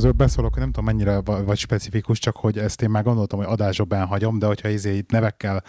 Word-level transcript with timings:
Közül 0.00 0.14
beszólok, 0.14 0.52
hogy 0.52 0.62
nem 0.62 0.72
tudom 0.72 0.84
mennyire 0.84 1.20
vagy 1.44 1.58
specifikus, 1.58 2.18
csak 2.18 2.36
hogy 2.36 2.58
ezt 2.58 2.82
én 2.82 2.90
már 2.90 3.02
gondoltam, 3.02 3.38
hogy 3.38 3.48
adásokban 3.50 4.06
hagyom, 4.06 4.38
de 4.38 4.46
hogyha 4.46 4.68
izé 4.68 4.96
itt 4.96 5.10
nevekkel 5.10 5.62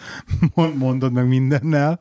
mondod 0.78 1.12
meg 1.12 1.28
mindennel. 1.28 2.00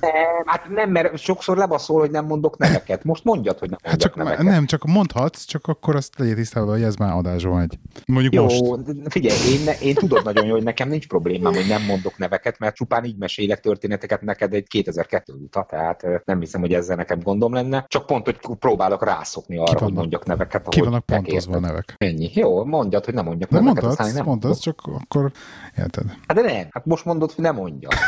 Nem, 0.00 0.12
hát 0.44 0.68
nem, 0.68 0.90
mert 0.90 1.18
sokszor 1.18 1.56
lebaszol, 1.56 2.00
hogy 2.00 2.10
nem 2.10 2.24
mondok 2.24 2.58
neveket. 2.58 3.04
Most 3.04 3.24
mondjad, 3.24 3.58
hogy 3.58 3.70
nem 3.70 3.78
hát 3.82 4.00
csak, 4.00 4.16
neveket. 4.16 4.44
Nem, 4.44 4.66
csak 4.66 4.84
mondhatsz, 4.84 5.44
csak 5.44 5.66
akkor 5.66 5.96
azt 5.96 6.18
legyél 6.18 6.34
tisztában, 6.34 6.70
hogy 6.70 6.82
ez 6.82 6.96
már 6.96 7.12
adásban 7.12 7.60
egy. 7.60 7.78
Mondjuk 8.06 8.34
Jó, 8.34 8.42
most. 8.42 8.62
figyelj, 9.08 9.38
én, 9.38 9.74
én 9.82 9.94
tudod 9.94 10.24
nagyon 10.24 10.46
jó, 10.46 10.52
hogy 10.52 10.62
nekem 10.62 10.88
nincs 10.88 11.08
problémám, 11.08 11.54
hogy 11.54 11.66
nem 11.68 11.82
mondok 11.82 12.18
neveket, 12.18 12.58
mert 12.58 12.74
csupán 12.74 13.04
így 13.04 13.16
mesélek 13.16 13.60
történeteket 13.60 14.22
neked 14.22 14.54
egy 14.54 14.68
2002 14.68 15.32
óta, 15.42 15.66
tehát 15.70 16.06
nem 16.24 16.40
hiszem, 16.40 16.60
hogy 16.60 16.72
ezzel 16.74 16.96
nekem 16.96 17.20
gondom 17.20 17.52
lenne. 17.52 17.84
Csak 17.88 18.06
pont, 18.06 18.24
hogy 18.24 18.38
próbálok 18.58 19.04
rászokni 19.04 19.56
arra, 19.56 19.78
hogy 19.78 19.92
mondjak 19.92 20.26
neveket. 20.26 20.68
Ki 20.68 20.80
vannak 20.80 21.06
pontozva 21.06 21.60
nevek. 21.62 21.94
Ennyi. 21.98 22.30
Jó, 22.34 22.64
mondjad, 22.64 23.04
hogy 23.04 23.14
nem 23.14 23.24
mondjak 23.24 23.50
de 23.50 23.60
neveket. 23.60 23.82
Mondhatsz, 23.82 24.12
nem 24.14 24.24
mondhatsz, 24.24 24.58
csak 24.58 24.80
akkor 24.84 25.32
érted. 25.78 26.04
Hát 26.26 26.36
de 26.36 26.42
nem, 26.42 26.66
hát 26.70 26.86
most 26.86 27.04
mondod, 27.04 27.32
hogy 27.32 27.44
nem 27.44 27.54
mondja. 27.54 27.88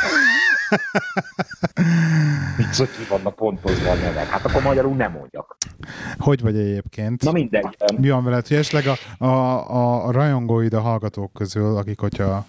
Mit 2.57 2.77
hogy 2.77 2.91
ki 2.91 3.05
vannak 3.09 3.35
pontozva 3.37 3.91
a 3.91 3.95
nevek? 3.95 4.27
Hát 4.27 4.45
akkor 4.45 4.63
magyarul 4.63 4.95
nem 4.95 5.13
mondjak. 5.13 5.57
Hogy 6.19 6.41
vagy 6.41 6.57
egyébként? 6.57 7.23
Na 7.23 7.33
mindegy. 7.33 7.77
Mi 7.97 8.11
van 8.11 8.25
veled, 8.25 8.47
hogy 8.47 8.57
esetleg 8.57 8.87
a, 8.87 9.25
a, 9.25 9.29
a, 9.71 10.07
a 10.07 10.11
rajongóid, 10.11 10.73
a 10.73 10.81
hallgatók 10.81 11.33
közül, 11.33 11.77
akik, 11.77 12.01
hogyha 12.01 12.47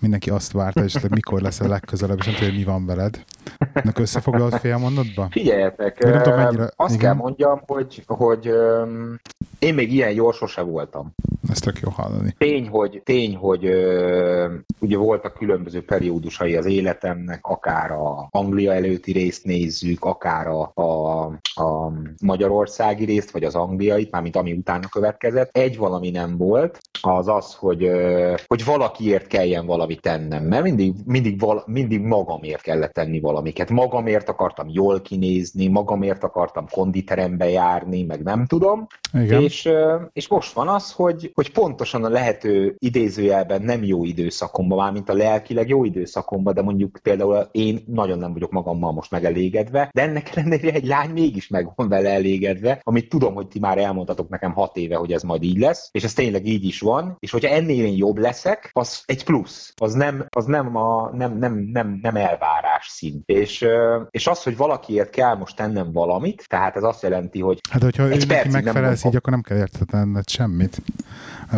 mindenki 0.00 0.30
azt 0.30 0.52
várta, 0.52 0.84
és 0.84 0.96
mikor 1.08 1.40
lesz 1.40 1.60
a 1.60 1.68
legközelebb, 1.68 2.18
és 2.18 2.24
nem 2.24 2.34
tudja, 2.34 2.48
hogy 2.48 2.58
mi 2.58 2.64
van 2.64 2.86
veled. 2.86 3.24
Ennek 3.72 3.98
összefoglalt 3.98 4.58
fél 4.58 4.76
mondatba? 4.76 5.28
Figyeljetek, 5.30 5.98
nem 5.98 6.22
tudom, 6.22 6.38
mennyire... 6.38 6.70
azt 6.76 6.94
igen? 6.94 7.04
kell 7.04 7.14
mondjam, 7.14 7.60
hogy, 7.66 8.02
hogy 8.06 8.48
um, 8.48 9.20
én 9.58 9.74
még 9.74 9.92
ilyen 9.92 10.14
gyors 10.14 10.36
sose 10.36 10.62
voltam. 10.62 11.14
Ezt 11.50 11.64
tök 11.64 11.78
jó 11.78 11.90
hallani. 11.90 12.34
Tény, 12.38 12.68
hogy, 12.68 13.00
tény, 13.04 13.36
hogy 13.36 13.66
uh, 13.66 14.50
ugye 14.78 14.96
voltak 14.96 15.34
különböző 15.34 15.84
periódusai 15.84 16.56
az 16.56 16.66
életemnek, 16.66 17.46
akár 17.46 17.90
a 17.90 18.28
Anglia 18.30 18.72
előtti 18.72 19.12
részt 19.12 19.44
nézzük, 19.44 20.04
akár 20.04 20.46
a, 20.46 20.72
a, 20.74 21.22
a 21.62 21.92
magyarországi 22.22 23.04
részt, 23.04 23.30
vagy 23.30 23.44
az 23.44 23.54
angliait, 23.54 24.10
mármint 24.10 24.36
ami 24.36 24.52
utána 24.52 24.88
következett. 24.88 25.56
Egy 25.56 25.76
valami 25.76 26.10
nem 26.10 26.36
volt, 26.36 26.78
az 27.00 27.28
az, 27.28 27.54
hogy, 27.54 27.84
uh, 27.84 28.38
hogy 28.46 28.64
valakiért 28.64 29.26
kelljen 29.26 29.66
valamit 29.90 30.28
tennem, 30.28 30.44
mert 30.44 30.62
mindig, 30.62 30.94
mindig, 31.04 31.40
val, 31.40 31.62
mindig 31.66 32.00
magamért 32.00 32.62
kellett 32.62 32.92
tenni 32.92 33.20
valamiket. 33.20 33.70
Magamért 33.70 34.28
akartam 34.28 34.68
jól 34.68 35.00
kinézni, 35.00 35.68
magamért 35.68 36.24
akartam 36.24 36.66
konditerembe 36.70 37.48
járni, 37.48 38.02
meg 38.02 38.22
nem 38.22 38.46
tudom. 38.46 38.86
Igen. 39.12 39.42
És, 39.42 39.68
és 40.12 40.28
most 40.28 40.52
van 40.52 40.68
az, 40.68 40.92
hogy, 40.92 41.30
hogy 41.34 41.52
pontosan 41.52 42.04
a 42.04 42.08
lehető 42.08 42.74
idézőjelben 42.78 43.62
nem 43.62 43.84
jó 43.84 44.04
időszakomban, 44.04 44.78
már 44.78 44.92
mint 44.92 45.08
a 45.08 45.14
lelkileg 45.14 45.68
jó 45.68 45.84
időszakomban, 45.84 46.54
de 46.54 46.62
mondjuk 46.62 46.98
például 47.02 47.48
én 47.52 47.84
nagyon 47.86 48.18
nem 48.18 48.32
vagyok 48.32 48.50
magammal 48.50 48.92
most 48.92 49.10
megelégedve, 49.10 49.90
de 49.92 50.02
ennek 50.02 50.36
ellenére 50.36 50.72
egy 50.72 50.86
lány 50.86 51.10
mégis 51.10 51.48
meg 51.48 51.68
van 51.74 51.88
vele 51.88 52.10
elégedve, 52.10 52.80
amit 52.82 53.08
tudom, 53.08 53.34
hogy 53.34 53.48
ti 53.48 53.58
már 53.58 53.78
elmondhatok 53.78 54.28
nekem 54.28 54.52
hat 54.52 54.76
éve, 54.76 54.96
hogy 54.96 55.12
ez 55.12 55.22
majd 55.22 55.42
így 55.42 55.58
lesz, 55.58 55.88
és 55.92 56.04
ez 56.04 56.12
tényleg 56.12 56.46
így 56.46 56.64
is 56.64 56.80
van, 56.80 57.16
és 57.18 57.30
hogyha 57.30 57.54
ennél 57.54 57.84
én 57.84 57.96
jobb 57.96 58.18
leszek, 58.18 58.70
az 58.72 59.02
egy 59.06 59.24
plusz, 59.24 59.72
az 59.82 59.94
nem, 59.94 60.26
az 60.36 60.44
nem, 60.44 60.76
a, 60.76 61.10
nem, 61.12 61.38
nem, 61.38 61.54
nem, 61.72 61.98
nem 62.02 62.16
elvárás 62.16 62.86
szint. 62.88 63.28
És, 63.28 63.66
és 64.10 64.26
az, 64.26 64.42
hogy 64.42 64.56
valakiért 64.56 65.10
kell 65.10 65.34
most 65.34 65.56
tennem 65.56 65.92
valamit, 65.92 66.44
tehát 66.48 66.76
ez 66.76 66.82
azt 66.82 67.02
jelenti, 67.02 67.40
hogy 67.40 67.60
Hát, 67.70 67.82
hogyha 67.82 68.08
egy 68.08 68.26
neki 68.26 68.48
megfelelsz 68.48 69.04
így, 69.04 69.16
akkor 69.16 69.32
nem 69.32 69.42
kell 69.42 69.56
értetned 69.56 70.28
semmit. 70.28 70.82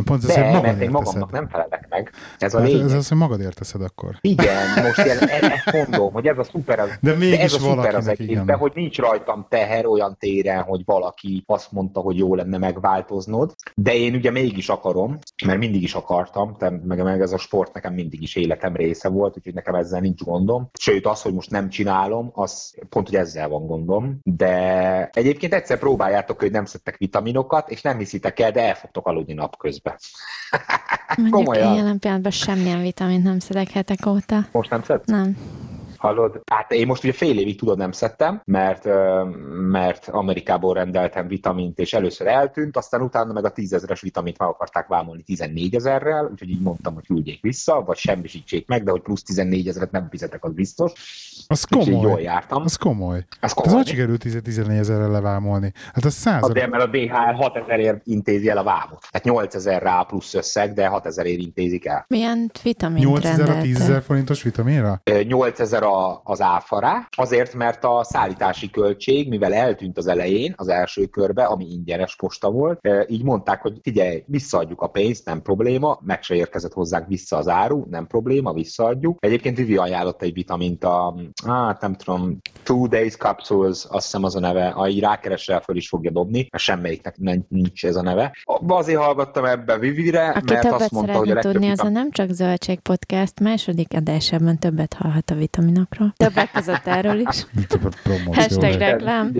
Pont 0.04 0.24
ez, 0.24 0.34
De, 0.34 0.60
mert 0.60 0.80
én 0.80 0.90
magamnak 0.90 1.30
nem 1.30 1.48
felelek 1.48 1.81
meg. 1.92 2.10
Ez 2.38 2.54
a 2.54 2.60
hát 2.60 2.70
Ez 2.70 2.92
az, 2.92 3.08
hogy 3.08 3.18
magad 3.18 3.40
érteszed 3.40 3.82
akkor. 3.82 4.16
Igen, 4.20 4.82
most 4.82 5.04
ilyen, 5.04 5.18
ezt 5.28 5.72
mondom, 5.72 6.12
hogy 6.12 6.26
ez 6.26 6.38
a 6.38 6.44
szuper 6.44 6.78
az, 6.78 6.90
de, 7.00 7.14
mégis 7.14 7.36
de 7.36 7.42
ez 7.42 7.52
a 7.52 7.58
szuper 7.58 7.94
az 7.94 8.06
egészben, 8.06 8.56
hogy 8.56 8.72
nincs 8.74 8.98
rajtam 8.98 9.46
teher 9.48 9.86
olyan 9.86 10.16
téren, 10.18 10.62
hogy 10.62 10.82
valaki 10.84 11.42
azt 11.46 11.72
mondta, 11.72 12.00
hogy 12.00 12.16
jó 12.16 12.34
lenne 12.34 12.58
megváltoznod, 12.58 13.54
de 13.74 13.94
én 13.94 14.14
ugye 14.14 14.30
mégis 14.30 14.68
akarom, 14.68 15.18
mert 15.46 15.58
mindig 15.58 15.82
is 15.82 15.94
akartam, 15.94 16.56
meg, 16.84 17.02
meg 17.02 17.20
ez 17.20 17.32
a 17.32 17.38
sport 17.38 17.72
nekem 17.72 17.94
mindig 17.94 18.22
is 18.22 18.36
életem 18.36 18.76
része 18.76 19.08
volt, 19.08 19.36
úgyhogy 19.36 19.54
nekem 19.54 19.74
ezzel 19.74 20.00
nincs 20.00 20.22
gondom. 20.22 20.70
Sőt, 20.78 21.06
az, 21.06 21.22
hogy 21.22 21.34
most 21.34 21.50
nem 21.50 21.68
csinálom, 21.68 22.30
az 22.34 22.74
pont, 22.88 23.08
hogy 23.08 23.16
ezzel 23.16 23.48
van 23.48 23.66
gondom. 23.66 24.18
De 24.22 25.08
egyébként 25.12 25.54
egyszer 25.54 25.78
próbáljátok, 25.78 26.38
hogy 26.38 26.50
nem 26.50 26.64
szedtek 26.64 26.96
vitaminokat, 26.96 27.70
és 27.70 27.82
nem 27.82 27.98
hiszitek 27.98 28.40
el, 28.40 28.50
de 28.50 28.66
el 28.66 28.74
fogtok 28.74 29.06
aludni 29.06 29.32
napközben. 29.32 29.96
Mondjuk 31.16 31.56
én 31.56 31.74
jelen 31.74 31.98
pillanatban 31.98 32.32
semmilyen 32.32 32.80
vitamint 32.82 33.24
nem 33.24 33.38
szedek 33.38 33.70
hetek 33.70 34.06
óta. 34.06 34.46
Most 34.52 34.70
nem 34.70 34.82
szedsz? 34.82 35.06
Nem. 35.06 35.36
Hallod? 36.02 36.40
Hát 36.50 36.72
én 36.72 36.86
most 36.86 37.04
ugye 37.04 37.12
fél 37.12 37.38
évig 37.38 37.58
tudod 37.58 37.78
nem 37.78 37.92
szedtem, 37.92 38.40
mert, 38.44 38.88
mert 39.70 40.08
Amerikából 40.08 40.74
rendeltem 40.74 41.26
vitamint, 41.28 41.78
és 41.78 41.92
először 41.92 42.26
eltűnt, 42.26 42.76
aztán 42.76 43.02
utána 43.02 43.32
meg 43.32 43.44
a 43.44 43.50
tízezres 43.50 44.00
vitamint 44.00 44.38
meg 44.38 44.48
akarták 44.48 44.86
vámolni 44.86 45.22
14 45.22 45.74
ezerrel, 45.74 46.28
úgyhogy 46.32 46.50
így 46.50 46.60
mondtam, 46.60 46.94
hogy 46.94 47.06
küldjék 47.06 47.42
vissza, 47.42 47.82
vagy 47.86 47.96
semmisítsék 47.96 48.68
meg, 48.68 48.84
de 48.84 48.90
hogy 48.90 49.00
plusz 49.00 49.22
14 49.22 49.68
ezeret 49.68 49.90
nem 49.90 50.08
fizetek, 50.10 50.44
az 50.44 50.52
biztos. 50.52 50.92
Az 51.46 51.64
komoly. 51.64 52.08
jól 52.08 52.20
jártam. 52.20 52.62
Az 52.62 52.76
komoly. 52.76 53.24
Az 53.40 53.52
komoly. 53.52 53.72
Ez 53.72 53.78
hogy 53.78 53.88
sikerült 53.88 54.42
14 54.42 54.78
ezerrel 54.78 55.10
levámolni? 55.10 55.72
Hát 55.94 56.04
az 56.04 56.14
száz. 56.14 56.48
De 56.52 56.66
mert 56.66 56.82
a 56.82 56.86
DHL 56.86 57.42
6 57.42 57.56
ezerért 57.56 58.06
intézi 58.06 58.48
el 58.48 58.58
a 58.58 58.62
vámot. 58.62 59.06
Tehát 59.10 59.26
8 59.26 59.54
ezer 59.54 59.82
rá 59.82 60.02
plusz 60.02 60.34
összeg, 60.34 60.72
de 60.72 60.86
6 60.86 61.06
ezerért 61.06 61.38
intézik 61.38 61.86
el. 61.86 62.04
Milyen 62.08 62.50
vitamin 62.62 63.04
8 63.04 63.24
ezer 63.24 63.50
a 63.50 63.60
10 63.60 63.80
ezer 63.80 64.02
forintos 64.02 64.42
vitaminra? 64.42 65.02
8 65.28 65.60
ezer 65.60 65.82
a, 65.82 65.91
az 66.22 66.40
áfará, 66.40 67.08
azért, 67.16 67.54
mert 67.54 67.84
a 67.84 68.04
szállítási 68.04 68.70
költség, 68.70 69.28
mivel 69.28 69.54
eltűnt 69.54 69.98
az 69.98 70.06
elején, 70.06 70.54
az 70.56 70.68
első 70.68 71.06
körbe, 71.06 71.44
ami 71.44 71.64
ingyenes 71.64 72.16
posta 72.16 72.50
volt, 72.50 72.88
így 73.08 73.24
mondták, 73.24 73.62
hogy 73.62 73.78
figyelj, 73.82 74.24
visszaadjuk 74.26 74.80
a 74.80 74.86
pénzt, 74.86 75.26
nem 75.26 75.42
probléma, 75.42 75.98
meg 76.04 76.22
se 76.22 76.34
érkezett 76.34 76.72
hozzánk 76.72 77.08
vissza 77.08 77.36
az 77.36 77.48
áru, 77.48 77.84
nem 77.90 78.06
probléma, 78.06 78.52
visszaadjuk. 78.52 79.16
Egyébként 79.20 79.56
Vivi 79.56 79.76
ajánlott 79.76 80.22
egy 80.22 80.32
vitamint 80.32 80.84
a 80.84 81.14
hát 81.46 81.80
nem 81.80 81.94
tudom, 81.94 82.38
Two 82.62 82.86
Days 82.86 83.16
Capsules, 83.16 83.84
azt 83.88 84.04
hiszem 84.04 84.24
az 84.24 84.36
a 84.36 84.40
neve, 84.40 84.70
ha 84.70 84.88
így 84.88 85.00
rákeresel, 85.00 85.60
föl 85.60 85.76
is 85.76 85.88
fogja 85.88 86.10
dobni, 86.10 86.46
mert 86.50 86.64
semmelyiknek 86.64 87.16
nincs 87.48 87.84
ez 87.84 87.96
a 87.96 88.02
neve. 88.02 88.36
Azért 88.66 89.00
hallgattam 89.00 89.44
ebbe 89.44 89.78
Vivire, 89.78 90.28
Aki 90.28 90.52
mert 90.52 90.64
azt 90.64 90.90
mondta, 90.90 91.16
hogy 91.18 91.30
a 91.30 91.40
tudni, 91.40 91.70
az 91.70 91.80
a 91.80 91.88
nem 91.88 92.10
csak 92.10 92.30
Zöldség 92.30 92.80
Podcast 92.80 93.40
második 93.40 93.94
adásában 93.94 94.58
többet 94.58 94.94
hallhat 94.94 95.30
a 95.30 95.34
vitaminokról. 95.88 96.12
Többek 96.16 96.50
között 96.52 96.86
erről 96.86 97.18
is. 97.18 97.46
Hashtag 98.32 98.74
reklám. 98.78 99.32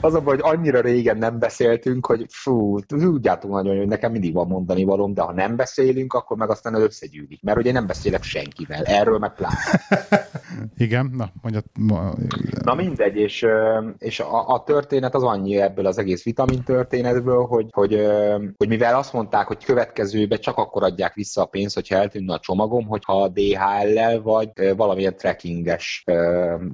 Az 0.00 0.14
a 0.14 0.20
baj, 0.20 0.38
hogy 0.38 0.56
annyira 0.56 0.80
régen 0.80 1.18
nem 1.18 1.38
beszéltünk, 1.38 2.06
hogy 2.06 2.26
fú, 2.28 2.80
tudjátok 2.80 3.50
nagyon, 3.50 3.76
hogy 3.76 3.86
nekem 3.86 4.12
mindig 4.12 4.34
van 4.34 4.46
mondani 4.46 4.84
valóm, 4.84 5.14
de 5.14 5.22
ha 5.22 5.32
nem 5.32 5.56
beszélünk, 5.56 6.12
akkor 6.12 6.36
meg 6.36 6.50
aztán 6.50 6.74
összegyűlik. 6.74 7.42
Mert 7.42 7.58
ugye 7.58 7.72
nem 7.72 7.86
beszélek 7.86 8.22
senkivel, 8.22 8.84
erről 8.84 9.18
meg 9.18 9.34
pláne. 9.34 9.56
Igen, 10.76 11.10
na, 11.16 11.30
mondjad. 11.42 11.64
Na 12.64 12.74
mindegy, 12.74 13.16
és, 13.16 13.46
és 13.98 14.20
a, 14.20 14.48
a, 14.48 14.62
történet 14.62 15.14
az 15.14 15.22
annyi 15.22 15.56
ebből 15.56 15.86
az 15.86 15.98
egész 15.98 16.24
vitamin 16.24 16.62
történetből, 16.62 17.44
hogy, 17.44 17.66
hogy, 17.70 18.06
hogy 18.56 18.68
mivel 18.68 18.96
azt 18.96 19.12
mondták, 19.12 19.46
hogy 19.46 19.64
következőbe 19.64 20.36
csak 20.36 20.56
akkor 20.56 20.82
adják 20.82 21.14
vissza 21.14 21.42
a 21.42 21.46
pénzt, 21.46 21.74
hogyha 21.74 21.96
eltűnne 21.96 22.34
a 22.34 22.38
csomagom, 22.38 22.86
hogyha 22.86 23.22
a 23.22 23.28
DHL-lel 23.28 24.22
vagy 24.22 24.50
valamilyen 24.76 25.16
trekkinges 25.16 26.04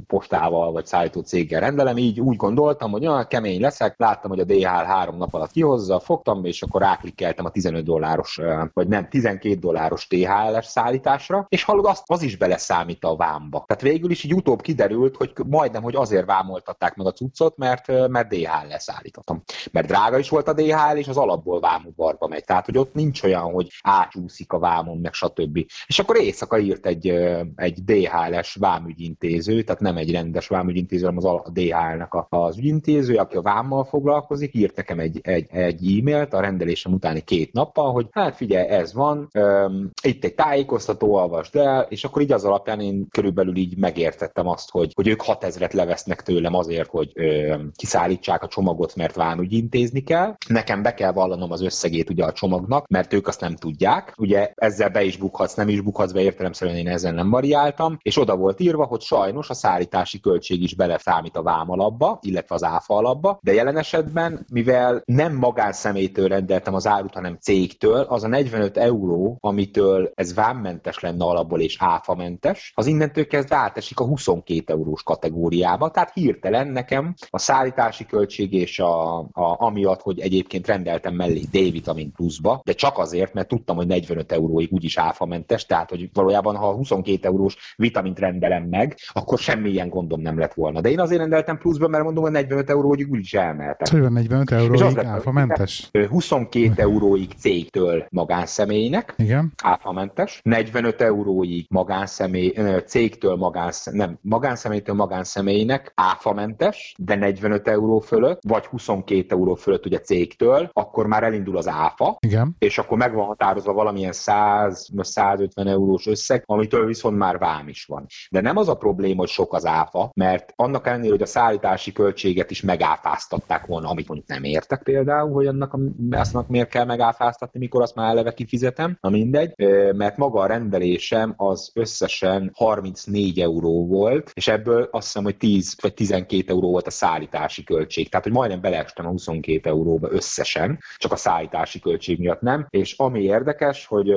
postával 0.06 0.72
vagy 0.72 0.86
szállító 0.86 1.20
céggel 1.20 1.60
rendelem, 1.60 1.96
így 1.96 2.20
úgy 2.20 2.36
gondoltam, 2.36 2.90
hogy 2.96 3.06
olyan 3.06 3.26
kemény 3.26 3.60
leszek, 3.60 3.94
láttam, 3.98 4.30
hogy 4.30 4.40
a 4.40 4.44
DHL 4.44 4.66
három 4.66 5.16
nap 5.16 5.34
alatt 5.34 5.50
kihozza, 5.50 6.00
fogtam, 6.00 6.44
és 6.44 6.62
akkor 6.62 6.80
ráklikkeltem 6.80 7.44
a 7.44 7.50
15 7.50 7.84
dolláros, 7.84 8.40
vagy 8.72 8.88
nem, 8.88 9.08
12 9.08 9.54
dolláros 9.54 10.06
THL-es 10.06 10.66
szállításra, 10.66 11.46
és 11.48 11.64
hallod, 11.64 11.86
azt, 11.86 12.02
az 12.06 12.22
is 12.22 12.36
beleszámít 12.36 13.04
a 13.04 13.16
vámba. 13.16 13.64
Tehát 13.66 13.82
végül 13.82 14.10
is 14.10 14.24
így 14.24 14.34
utóbb 14.34 14.60
kiderült, 14.60 15.16
hogy 15.16 15.32
majdnem, 15.46 15.82
hogy 15.82 15.96
azért 15.96 16.26
vámoltatták 16.26 16.94
meg 16.94 17.06
a 17.06 17.12
cuccot, 17.12 17.56
mert, 17.56 18.08
mert 18.08 18.28
DHL 18.28 18.66
leszállítottam. 18.68 19.42
Mert 19.72 19.86
drága 19.86 20.18
is 20.18 20.28
volt 20.28 20.48
a 20.48 20.52
DHL, 20.52 20.96
és 20.96 21.08
az 21.08 21.16
alapból 21.16 21.60
vámudvarba 21.60 22.26
megy. 22.26 22.44
Tehát, 22.44 22.64
hogy 22.64 22.78
ott 22.78 22.94
nincs 22.94 23.22
olyan, 23.22 23.52
hogy 23.52 23.68
átsúszik 23.82 24.52
a 24.52 24.58
vámon, 24.58 24.98
meg 24.98 25.12
stb. 25.12 25.58
És 25.86 25.98
akkor 25.98 26.16
éjszaka 26.16 26.58
írt 26.58 26.86
egy, 26.86 27.08
egy 27.56 27.84
DHL-es 27.84 28.54
vámügyintéző, 28.54 29.62
tehát 29.62 29.80
nem 29.80 29.96
egy 29.96 30.12
rendes 30.12 30.48
vámügyintéző, 30.48 31.04
hanem 31.04 31.18
az 31.18 31.24
a 31.24 31.50
DHL-nek 31.52 32.14
az 32.28 32.58
ügyintéző, 32.58 32.84
aki 33.16 33.36
a 33.36 33.42
vámmal 33.42 33.84
foglalkozik, 33.84 34.54
írt 34.54 34.76
nekem 34.76 34.98
egy, 34.98 35.20
egy, 35.22 35.46
egy 35.50 35.98
e-mailt 35.98 36.32
a 36.32 36.40
rendelésem 36.40 36.92
utáni 36.92 37.20
két 37.20 37.52
nappal, 37.52 37.92
hogy 37.92 38.06
hát 38.10 38.36
figyelj, 38.36 38.68
ez 38.68 38.94
van, 38.94 39.28
um, 39.34 39.90
itt 40.02 40.24
egy 40.24 40.34
tájékoztató, 40.34 41.14
olvasd 41.14 41.56
el, 41.56 41.86
és 41.88 42.04
akkor 42.04 42.22
így 42.22 42.32
az 42.32 42.44
alapján 42.44 42.80
én 42.80 43.08
körülbelül 43.10 43.56
így 43.56 43.76
megértettem 43.76 44.48
azt, 44.48 44.70
hogy, 44.70 44.92
hogy 44.94 45.08
ők 45.08 45.22
6000-et 45.26 45.72
levesznek 45.72 46.22
tőlem 46.22 46.54
azért, 46.54 46.88
hogy 46.90 47.10
ö, 47.14 47.54
kiszállítsák 47.76 48.42
a 48.42 48.48
csomagot, 48.48 48.96
mert 48.96 49.14
vámügy 49.14 49.52
intézni 49.52 50.00
kell. 50.00 50.36
Nekem 50.48 50.82
be 50.82 50.94
kell 50.94 51.12
vallanom 51.12 51.52
az 51.52 51.62
összegét 51.62 52.10
ugye 52.10 52.24
a 52.24 52.32
csomagnak, 52.32 52.88
mert 52.88 53.12
ők 53.12 53.26
azt 53.26 53.40
nem 53.40 53.56
tudják. 53.56 54.14
Ugye 54.16 54.52
ezzel 54.54 54.88
be 54.88 55.02
is 55.02 55.16
bukhatsz, 55.16 55.54
nem 55.54 55.68
is 55.68 55.80
bukhatsz 55.80 56.12
be, 56.12 56.20
értelemszerűen 56.20 56.76
én 56.76 56.88
ezen 56.88 57.14
nem 57.14 57.30
variáltam, 57.30 57.98
és 58.02 58.18
oda 58.18 58.36
volt 58.36 58.60
írva, 58.60 58.84
hogy 58.84 59.00
sajnos 59.00 59.50
a 59.50 59.54
szállítási 59.54 60.20
költség 60.20 60.62
is 60.62 60.74
beleszámít 60.74 61.36
a 61.36 61.42
vám 61.42 61.70
alapba, 61.70 62.18
illetve 62.22 62.54
az 62.54 62.62
áfa 62.76 62.94
alapba, 62.94 63.38
de 63.42 63.52
jelen 63.52 63.76
esetben, 63.76 64.46
mivel 64.52 65.02
nem 65.04 65.34
magánszemélytől 65.34 66.28
rendeltem 66.28 66.74
az 66.74 66.86
árut, 66.86 67.14
hanem 67.14 67.38
cégtől, 67.40 68.00
az 68.00 68.24
a 68.24 68.28
45 68.28 68.76
euró, 68.76 69.38
amitől 69.40 70.10
ez 70.14 70.34
vámmentes 70.34 71.00
lenne 71.00 71.24
alapból 71.24 71.60
és 71.60 71.76
áfamentes, 71.80 72.72
az 72.74 72.86
innentől 72.86 73.26
kezdve 73.26 73.56
átesik 73.56 74.00
a 74.00 74.04
22 74.04 74.72
eurós 74.72 75.02
kategóriába, 75.02 75.90
tehát 75.90 76.12
hirtelen 76.12 76.68
nekem 76.68 77.14
a 77.30 77.38
szállítási 77.38 78.06
költség 78.06 78.52
és 78.52 78.78
a, 78.78 79.18
a, 79.18 79.56
amiatt, 79.58 80.00
hogy 80.00 80.20
egyébként 80.20 80.66
rendeltem 80.66 81.14
mellé 81.14 81.40
D-vitamin 81.50 82.12
pluszba, 82.12 82.60
de 82.64 82.72
csak 82.72 82.98
azért, 82.98 83.34
mert 83.34 83.48
tudtam, 83.48 83.76
hogy 83.76 83.86
45 83.86 84.32
euróig 84.32 84.72
úgyis 84.72 84.98
áfamentes, 84.98 85.66
tehát 85.66 85.90
hogy 85.90 86.10
valójában 86.12 86.56
ha 86.56 86.72
22 86.72 87.28
eurós 87.28 87.56
vitamint 87.76 88.18
rendelem 88.18 88.62
meg, 88.62 88.96
akkor 89.12 89.38
semmilyen 89.38 89.88
gondom 89.88 90.20
nem 90.20 90.38
lett 90.38 90.54
volna. 90.54 90.80
De 90.80 90.90
én 90.90 91.00
azért 91.00 91.20
rendeltem 91.20 91.58
pluszba, 91.58 91.88
mert 91.88 92.04
mondom, 92.04 92.22
hogy 92.22 92.32
45 92.32 92.65
euróig 92.70 93.10
úgyis 93.10 93.34
elmehetek. 93.34 93.86
Szóval 93.86 94.08
45 94.08 94.50
euróig 94.50 94.98
áfamentes? 94.98 95.90
22 96.08 96.72
euróig 96.82 97.30
cégtől 97.38 98.06
magánszemélynek, 98.10 99.14
Igen. 99.16 99.52
áfamentes, 99.62 100.40
45 100.42 101.00
euróig 101.00 101.66
magánszemély, 101.68 102.54
cégtől 102.86 103.36
magánsz, 103.36 103.86
nem, 103.86 104.18
magánszemélytől 104.20 104.94
magánszemélynek 104.94 105.92
áfamentes, 105.94 106.94
de 106.98 107.14
45 107.14 107.68
euró 107.68 107.98
fölött, 107.98 108.40
vagy 108.48 108.66
22 108.66 109.34
euró 109.34 109.54
fölött 109.54 109.86
ugye 109.86 109.98
cégtől, 109.98 110.70
akkor 110.72 111.06
már 111.06 111.22
elindul 111.22 111.56
az 111.56 111.68
áfa, 111.68 112.16
Igen. 112.20 112.56
és 112.58 112.78
akkor 112.78 112.98
meg 112.98 113.14
van 113.14 113.26
határozva 113.26 113.72
valamilyen 113.72 114.12
100 114.12 114.90
150 115.16 115.66
eurós 115.66 116.06
összeg, 116.06 116.42
amitől 116.46 116.86
viszont 116.86 117.16
már 117.16 117.38
vám 117.38 117.68
is 117.68 117.84
van. 117.84 118.06
De 118.30 118.40
nem 118.40 118.56
az 118.56 118.68
a 118.68 118.74
probléma, 118.74 119.18
hogy 119.18 119.28
sok 119.28 119.54
az 119.54 119.66
áfa, 119.66 120.10
mert 120.14 120.52
annak 120.56 120.86
ellenére, 120.86 121.10
hogy 121.10 121.22
a 121.22 121.26
szállítási 121.26 121.92
költséget 121.92 122.50
is 122.50 122.55
megáfáztatták 122.62 123.66
volna, 123.66 123.88
amit 123.88 124.08
mondjuk 124.08 124.28
nem 124.28 124.44
értek 124.44 124.82
például, 124.82 125.32
hogy 125.32 125.46
annak, 125.46 125.72
a, 125.72 125.78
azt 126.10 126.48
miért 126.48 126.68
kell 126.68 126.84
megáfáztatni, 126.84 127.58
mikor 127.58 127.82
azt 127.82 127.94
már 127.94 128.10
eleve 128.10 128.32
kifizetem, 128.32 128.98
na 129.00 129.08
mindegy, 129.08 129.52
mert 129.96 130.16
maga 130.16 130.40
a 130.40 130.46
rendelésem 130.46 131.34
az 131.36 131.70
összesen 131.74 132.50
34 132.54 133.40
euró 133.40 133.86
volt, 133.86 134.30
és 134.34 134.48
ebből 134.48 134.88
azt 134.90 135.06
hiszem, 135.06 135.24
hogy 135.24 135.36
10 135.36 135.76
vagy 135.82 135.94
12 135.94 136.52
euró 136.52 136.70
volt 136.70 136.86
a 136.86 136.90
szállítási 136.90 137.64
költség, 137.64 138.08
tehát 138.08 138.24
hogy 138.24 138.34
majdnem 138.34 138.60
beleestem 138.60 139.06
a 139.06 139.10
22 139.10 139.70
euróba 139.70 140.08
összesen, 140.10 140.78
csak 140.96 141.12
a 141.12 141.16
szállítási 141.16 141.80
költség 141.80 142.18
miatt 142.18 142.40
nem, 142.40 142.66
és 142.70 142.94
ami 142.98 143.22
érdekes, 143.22 143.86
hogy, 143.86 144.12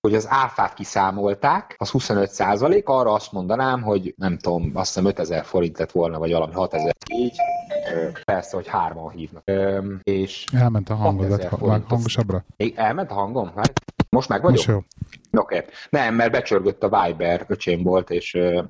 hogy 0.00 0.14
az 0.14 0.26
áfát 0.28 0.74
kiszámolták, 0.74 1.74
az 1.78 1.90
25 1.90 2.30
százalék, 2.30 2.88
arra 2.88 3.12
azt 3.12 3.32
mondanám, 3.32 3.82
hogy 3.82 4.14
nem 4.16 4.38
tudom, 4.38 4.70
azt 4.74 4.94
hiszem 4.94 5.06
5000 5.06 5.44
forint 5.44 5.78
lett 5.78 5.92
volna, 5.92 6.18
vagy 6.18 6.32
valami 6.32 6.52
6000 6.52 6.94
így, 7.14 7.36
persze, 8.24 8.56
hogy 8.56 8.66
hárman 8.66 9.10
hívnak. 9.10 9.42
És 10.02 10.44
Elment 10.52 10.88
a 10.90 10.94
hangod, 10.94 11.42
hangosabbra? 11.88 12.44
Elment 12.74 13.10
a 13.10 13.14
hangom? 13.14 13.52
Hát, 13.56 13.72
most 14.10 14.28
meg 14.28 14.42
vagyok? 14.42 14.56
Most 14.56 14.68
jó. 14.68 14.82
Oké. 15.38 15.56
Okay. 15.56 15.68
Nem, 15.90 16.14
mert 16.14 16.32
becsörgött 16.32 16.82
a 16.82 17.06
Viber, 17.06 17.44
öcsém 17.48 17.82
volt, 17.82 18.10
és 18.10 18.34
uh, 18.34 18.64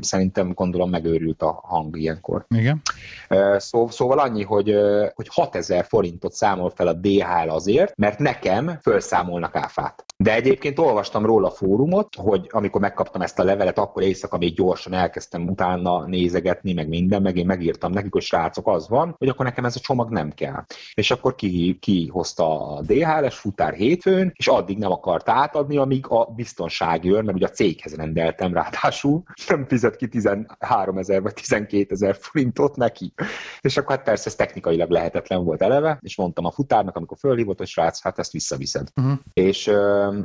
szerintem 0.00 0.52
gondolom 0.52 0.90
megőrült 0.90 1.42
a 1.42 1.60
hang 1.62 1.96
ilyenkor. 1.96 2.44
Igen. 2.48 2.80
Uh, 3.30 3.58
szó, 3.58 3.88
szóval 3.88 4.18
annyi, 4.18 4.42
hogy, 4.42 4.74
uh, 4.74 5.06
hogy 5.14 5.28
6000 5.30 5.84
forintot 5.84 6.32
számol 6.32 6.70
fel 6.70 6.86
a 6.86 6.92
DHL 6.92 7.48
azért, 7.48 7.96
mert 7.96 8.18
nekem 8.18 8.78
felszámolnak 8.80 9.56
áfát. 9.56 10.04
De 10.16 10.34
egyébként 10.34 10.78
olvastam 10.78 11.26
róla 11.26 11.46
a 11.46 11.50
fórumot, 11.50 12.14
hogy 12.14 12.48
amikor 12.50 12.80
megkaptam 12.80 13.22
ezt 13.22 13.38
a 13.38 13.44
levelet, 13.44 13.78
akkor 13.78 14.02
éjszaka 14.02 14.38
még 14.38 14.54
gyorsan 14.54 14.92
elkezdtem 14.92 15.48
utána 15.48 16.06
nézegetni, 16.06 16.72
meg 16.72 16.88
minden, 16.88 17.22
meg 17.22 17.36
én 17.36 17.46
megírtam 17.46 17.92
nekik, 17.92 18.12
hogy 18.12 18.22
srácok, 18.22 18.68
az 18.68 18.88
van, 18.88 19.14
hogy 19.18 19.28
akkor 19.28 19.44
nekem 19.44 19.64
ez 19.64 19.76
a 19.76 19.80
csomag 19.80 20.10
nem 20.10 20.30
kell. 20.30 20.64
És 20.94 21.10
akkor 21.10 21.34
ki, 21.34 21.78
ki 21.80 22.08
hozta 22.12 22.74
a 22.76 22.80
DHL-es 22.80 23.36
futár 23.36 23.72
hétfőn, 23.72 24.32
és 24.36 24.46
addig 24.46 24.78
nem 24.78 24.90
akart 24.90 25.28
átadni, 25.28 25.76
amíg 25.76 26.03
a 26.10 26.24
biztonsági 26.24 27.12
őr, 27.12 27.22
mert 27.22 27.36
ugye 27.36 27.46
a 27.46 27.50
céghez 27.50 27.94
rendeltem 27.94 28.52
ráadásul, 28.52 29.22
nem 29.48 29.66
fizet 29.66 29.96
ki 29.96 30.08
13 30.08 30.98
ezer 30.98 31.22
vagy 31.22 31.34
12 31.34 31.86
ezer 31.88 32.16
forintot 32.20 32.76
neki. 32.76 33.12
És 33.60 33.76
akkor 33.76 33.96
hát 33.96 34.04
persze 34.04 34.28
ez 34.28 34.34
technikailag 34.34 34.90
lehetetlen 34.90 35.44
volt 35.44 35.62
eleve, 35.62 35.98
és 36.00 36.16
mondtam 36.16 36.44
a 36.44 36.50
futárnak, 36.50 36.96
amikor 36.96 37.18
fölhívott, 37.18 37.58
hogy 37.58 37.66
srác, 37.66 38.02
hát 38.02 38.18
ezt 38.18 38.32
visszaviszed. 38.32 38.88
Uh-huh. 38.96 39.18
És 39.32 39.70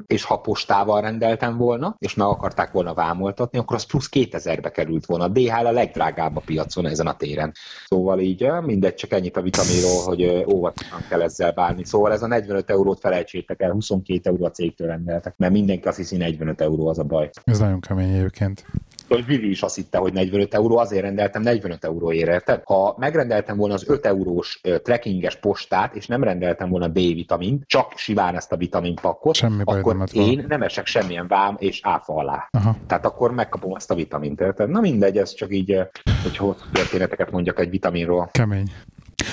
és 0.08 0.24
ha 0.24 0.38
postával 0.38 1.02
rendeltem 1.02 1.58
volna, 1.58 1.96
és 2.00 2.14
meg 2.14 2.28
akarták 2.28 2.72
volna 2.72 2.94
vámoltatni, 2.94 3.58
akkor 3.58 3.76
az 3.76 3.84
plusz 3.84 4.10
2000-be 4.12 4.72
került 4.72 5.06
volna. 5.06 5.24
A 5.24 5.28
DHL 5.28 5.66
a 5.66 5.72
legdrágább 5.72 6.36
a 6.36 6.42
piacon 6.46 6.86
ezen 6.86 7.08
a 7.08 7.16
téren. 7.16 7.52
Szóval 7.86 8.20
így 8.20 8.48
mindegy, 8.62 8.94
csak 8.94 9.12
ennyit 9.12 9.38
a 9.38 9.42
vitaminról, 9.42 10.04
hogy 10.04 10.46
óvatosan 10.54 11.06
kell 11.10 11.22
ezzel 11.22 11.52
bánni. 11.52 11.86
Szóval 11.86 12.12
ez 12.12 12.22
a 12.22 12.28
45 12.28 12.70
eurót 12.70 13.00
felejtsétek 13.00 13.62
el, 13.62 13.72
22 13.72 14.30
euró 14.30 14.46
a 14.46 14.52
cégtől 14.52 14.88
rendeltek, 14.88 15.34
mert 15.38 15.54
mindenki 15.70 15.88
azt 15.88 15.98
hiszi 15.98 16.18
45 16.18 16.62
euró 16.62 16.88
az 16.88 17.00
a 17.00 17.04
baj. 17.04 17.30
Ez 17.44 17.60
nagyon 17.60 17.80
kemény 17.80 18.14
egyébként 18.14 18.66
hogy 19.08 19.26
Vivi 19.26 19.50
is 19.50 19.62
azt 19.62 19.76
hitte, 19.76 19.98
hogy 19.98 20.14
45 20.14 20.54
euró, 20.54 20.78
azért 20.78 21.02
rendeltem 21.02 21.42
45 21.42 21.84
euróért, 21.86 22.28
érted? 22.30 22.62
Ha 22.64 22.96
megrendeltem 22.98 23.58
volna 23.58 23.74
az 23.74 23.84
5 23.88 24.06
eurós 24.06 24.62
trekkinges 24.84 25.36
postát, 25.36 25.96
és 25.96 26.08
nem 26.08 26.24
rendeltem 26.24 26.70
volna 26.70 26.88
B-vitamint, 26.88 27.64
csak 27.68 27.94
simán 27.96 28.36
ezt 28.36 28.52
a 28.52 28.58
vitaminpakkot, 28.58 29.36
Semmi 29.36 29.62
akkor 29.66 29.98
nem 29.98 30.06
én 30.12 30.36
van. 30.36 30.46
nem 30.48 30.62
esek 30.62 30.86
semmilyen 30.86 31.28
vám 31.28 31.56
és 31.60 31.80
áfa 31.84 32.14
alá. 32.14 32.48
Aha. 32.52 32.76
Tehát 32.88 33.06
akkor 33.06 33.32
megkapom 33.32 33.74
azt 33.74 33.92
a 33.92 33.96
vitamint, 33.96 34.42
érted? 34.42 34.70
Na 34.70 34.80
mindegy, 34.80 35.18
ez 35.18 35.34
csak 35.34 35.54
így, 35.54 35.82
hogy 36.24 36.56
történeteket 36.72 37.32
mondjak 37.32 37.60
egy 37.60 37.70
vitaminról. 37.70 38.30
Kemény. 38.32 38.72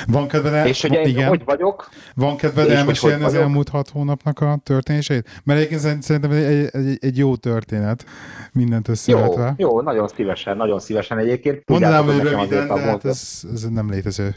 Van 0.07 0.29
kedved 0.29 0.53
el... 0.53 0.67
És 0.67 0.83
hogy 0.83 0.93
én 0.93 1.07
igen. 1.07 1.29
hogy 1.29 1.45
vagyok? 1.45 1.89
Van 2.15 2.37
kedved 2.37 2.71
elmesélni 2.71 3.25
az 3.25 3.35
elmúlt 3.35 3.69
hat 3.69 3.89
hónapnak 3.89 4.41
a 4.41 4.59
történéseit? 4.63 5.41
Mert 5.45 5.59
egyébként 5.59 6.03
szerintem 6.03 6.31
egy, 6.31 6.69
egy, 6.73 6.99
egy 7.01 7.19
jó 7.19 7.37
történet, 7.37 8.05
mindent 8.53 8.89
összevetve. 8.89 9.55
Jó, 9.57 9.69
jó, 9.69 9.81
nagyon 9.81 10.09
szívesen, 10.09 10.57
nagyon 10.57 10.81
szívesen 10.81 11.19
egyébként. 11.19 11.63
Mondanám, 11.67 12.05
hogy 12.05 12.19
röviden, 12.19 12.69
de 12.69 12.79
hát 12.79 13.05
ez, 13.05 13.41
ez 13.53 13.69
nem 13.69 13.91
létező. 13.91 14.35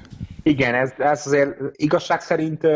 Igen, 0.49 0.75
ez, 0.75 0.93
ez 0.97 1.25
azért 1.25 1.57
igazság 1.71 2.21
szerint 2.21 2.67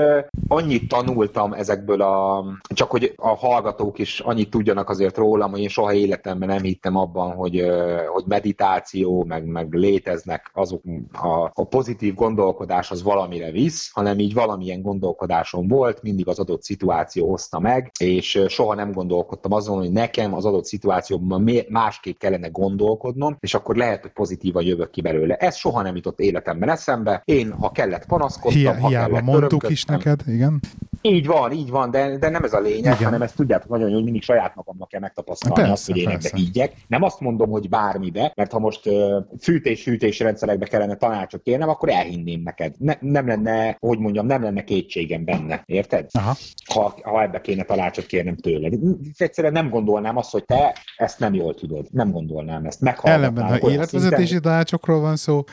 annyit 0.48 0.88
tanultam 0.88 1.53
ezekből 1.53 2.01
a, 2.01 2.46
csak 2.68 2.92
hogy 2.92 3.13
a 3.15 3.36
hallgatók 3.36 4.00
is 4.00 4.20
annyit 4.20 4.50
tudjanak 4.50 4.89
azért 4.89 5.18
rólam, 5.18 5.51
hogy 5.51 5.60
én 5.60 5.68
soha 5.68 5.94
életemben 5.94 6.48
nem 6.48 6.62
hittem 6.62 6.96
abban, 6.96 7.32
hogy, 7.32 7.65
hogy 8.08 8.24
meditáció, 8.27 9.24
meg, 9.24 9.46
meg 9.46 9.74
léteznek 9.74 10.51
azok 10.53 10.82
a, 11.12 11.51
a 11.53 11.68
pozitív 11.68 12.13
gondolkodás 12.13 12.92
az 12.92 13.03
valamire 13.03 13.51
visz, 13.51 13.92
hanem 13.94 14.20
így 14.20 14.34
valamilyen 14.34 14.82
gondolkodásom 14.82 15.68
volt, 15.68 16.01
mindig 16.01 16.27
az 16.27 16.39
adott 16.39 16.63
szituáció 16.63 17.30
hozta 17.30 17.60
meg, 17.60 17.92
és 18.00 18.44
soha 18.48 18.75
nem 18.75 18.92
gondolkodtam 18.92 19.51
azon, 19.51 19.77
hogy 19.77 19.92
nekem 19.92 20.34
az 20.34 20.46
adott 20.46 20.65
szituációban 20.65 21.50
másképp 21.70 22.20
kellene 22.20 22.48
gondolkodnom, 22.48 23.38
és 23.39 23.53
akkor 23.53 23.75
lehet, 23.75 24.01
hogy 24.01 24.12
pozitívan 24.12 24.63
jövök 24.63 24.89
ki 24.89 25.01
belőle. 25.01 25.36
Ez 25.36 25.56
soha 25.56 25.82
nem 25.82 25.96
jutott 25.96 26.20
életemben 26.20 26.70
eszembe. 26.70 27.22
Én 27.25 27.62
ha 27.63 27.72
kellett 27.72 28.05
panaszkodtam, 28.05 28.62
Hi- 28.62 28.67
ha 28.67 28.88
hiába 28.88 29.08
kellett 29.08 29.24
mondtuk 29.24 29.70
is 29.70 29.86
neked, 29.86 30.22
igen. 30.27 30.60
Így 31.01 31.27
van, 31.27 31.51
így 31.51 31.70
van, 31.70 31.91
de, 31.91 32.17
de 32.17 32.29
nem 32.29 32.43
ez 32.43 32.53
a 32.53 32.60
lényeg, 32.60 32.79
igen. 32.79 33.03
hanem 33.03 33.22
ezt 33.22 33.36
tudjátok 33.36 33.70
nagyon 33.70 33.88
jó, 33.88 33.93
hogy 33.93 34.03
mindig 34.03 34.24
saját 34.24 34.55
magamnak 34.55 34.88
kell 34.89 35.00
megtapasztalni 35.00 35.55
persze, 35.55 35.72
azt, 35.72 35.86
hogy 35.86 35.98
én 35.98 36.10
ebbe 36.10 36.29
higgyek. 36.34 36.74
Nem 36.88 37.03
azt 37.03 37.20
mondom, 37.20 37.50
hogy 37.50 37.70
bármibe, 37.70 38.32
mert 38.36 38.51
ha 38.51 38.60
most 38.60 38.88
uh, 38.88 39.24
fűtés-fűtés 39.41 40.20
rendszerekbe 40.20 40.65
kellene 40.65 40.96
tanácsot 40.96 41.41
kérnem, 41.41 41.70
akkor 41.70 41.89
elhinném 41.89 42.41
neked. 42.41 42.74
Ne, 42.77 42.93
nem 43.00 43.27
lenne, 43.27 43.77
hogy 43.79 44.00
mondjam, 44.00 44.25
nem 44.25 44.43
lenne 44.43 44.63
kétségem 44.63 45.25
benne, 45.25 45.63
érted? 45.65 46.08
Aha. 46.12 46.36
Ha, 46.74 46.96
ha 47.03 47.22
ebbe 47.22 47.41
kéne 47.41 47.63
tanácsot 47.63 48.05
kérnem 48.05 48.36
tőle. 48.36 48.70
Egyszerűen 49.17 49.53
nem 49.53 49.70
gondolnám 49.70 50.17
azt, 50.17 50.32
hogy 50.32 50.46
te 50.46 50.75
ezt 50.98 51.20
nem 51.20 51.34
jól 51.34 51.53
tudod. 51.53 51.86
Nem 51.91 52.12
gondolnám 52.12 52.65
ezt. 52.65 52.84
Ellenben, 53.01 53.48
ha 53.48 53.72
életvezetési 53.72 54.39
tanácsokról 54.39 55.00
van 55.00 55.15
szó, 55.15 55.43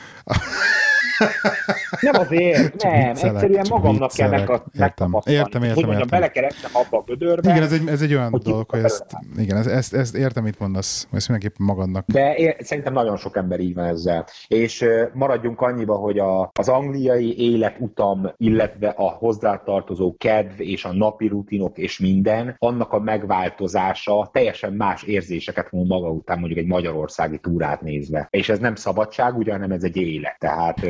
Nem 2.01 2.13
azért, 2.13 2.83
nem, 2.83 3.11
viccelek, 3.11 3.43
egyszerűen 3.43 3.65
magamnak 3.69 4.11
kell 4.11 4.29
meg 4.29 4.49
a, 4.49 4.63
értem, 4.73 5.13
értem, 5.25 5.63
értem, 5.63 5.83
hogy 5.83 5.93
értem. 5.93 6.07
belekerestem 6.09 6.71
abba 6.73 6.97
a 6.97 7.03
gödörbe. 7.05 7.51
Igen, 7.51 7.63
ez 7.63 7.71
egy, 7.71 7.87
ez 7.87 8.01
egy 8.01 8.13
olyan 8.13 8.31
hogy 8.31 8.41
dolog, 8.41 8.69
hogy 8.69 8.83
ezt, 8.83 9.05
igen, 9.37 9.57
ezt, 9.57 9.67
ezt, 9.67 9.93
ezt 9.93 10.15
értem, 10.15 10.43
mit 10.43 10.59
mondasz, 10.59 11.07
ezt 11.13 11.29
mindenképpen 11.29 11.65
magadnak. 11.65 12.05
De 12.07 12.35
én, 12.35 12.53
szerintem 12.59 12.93
nagyon 12.93 13.17
sok 13.17 13.37
ember 13.37 13.59
így 13.59 13.73
van 13.73 13.85
ezzel. 13.85 14.25
És 14.47 14.85
maradjunk 15.13 15.61
annyiba, 15.61 15.95
hogy 15.95 16.19
a, 16.19 16.51
az 16.53 16.69
angliai 16.69 17.53
életutam, 17.53 18.31
illetve 18.37 18.87
a 18.87 19.09
hozzátartozó 19.09 20.15
kedv 20.17 20.61
és 20.61 20.85
a 20.85 20.93
napi 20.93 21.27
rutinok 21.27 21.77
és 21.77 21.99
minden, 21.99 22.55
annak 22.57 22.93
a 22.93 22.99
megváltozása 22.99 24.29
teljesen 24.33 24.73
más 24.73 25.03
érzéseket 25.03 25.71
mond 25.71 25.87
maga 25.87 26.09
után 26.09 26.39
mondjuk 26.39 26.59
egy 26.59 26.67
magyarországi 26.67 27.37
túrát 27.37 27.81
nézve. 27.81 28.27
És 28.29 28.49
ez 28.49 28.59
nem 28.59 28.75
szabadság, 28.75 29.37
ugye, 29.37 29.51
hanem 29.51 29.71
ez 29.71 29.83
egy 29.83 29.97
élet. 29.97 30.39
Tehát 30.39 30.87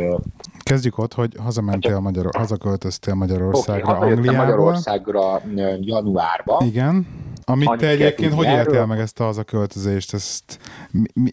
Kezdjük 0.59 0.97
ott, 0.97 1.13
hogy 1.13 1.35
hazamentél 1.43 1.91
hát, 1.91 2.01
Magyar, 2.01 2.29
hazaköltöztél 2.37 3.13
Magyarországra, 3.13 3.95
okay, 3.97 4.11
Angliából. 4.11 4.45
Magyarországra 4.45 5.41
januárban. 5.79 6.65
Igen. 6.65 7.07
Amit 7.51 7.77
te 7.77 7.87
egyébként 7.87 8.33
hogy 8.33 8.45
éltél 8.45 8.85
meg 8.85 8.99
ezt 8.99 9.19
a 9.19 9.23
hazaköltözést? 9.23 10.13
Ezt, 10.13 10.59
mi, 10.91 11.05
mi, 11.13 11.29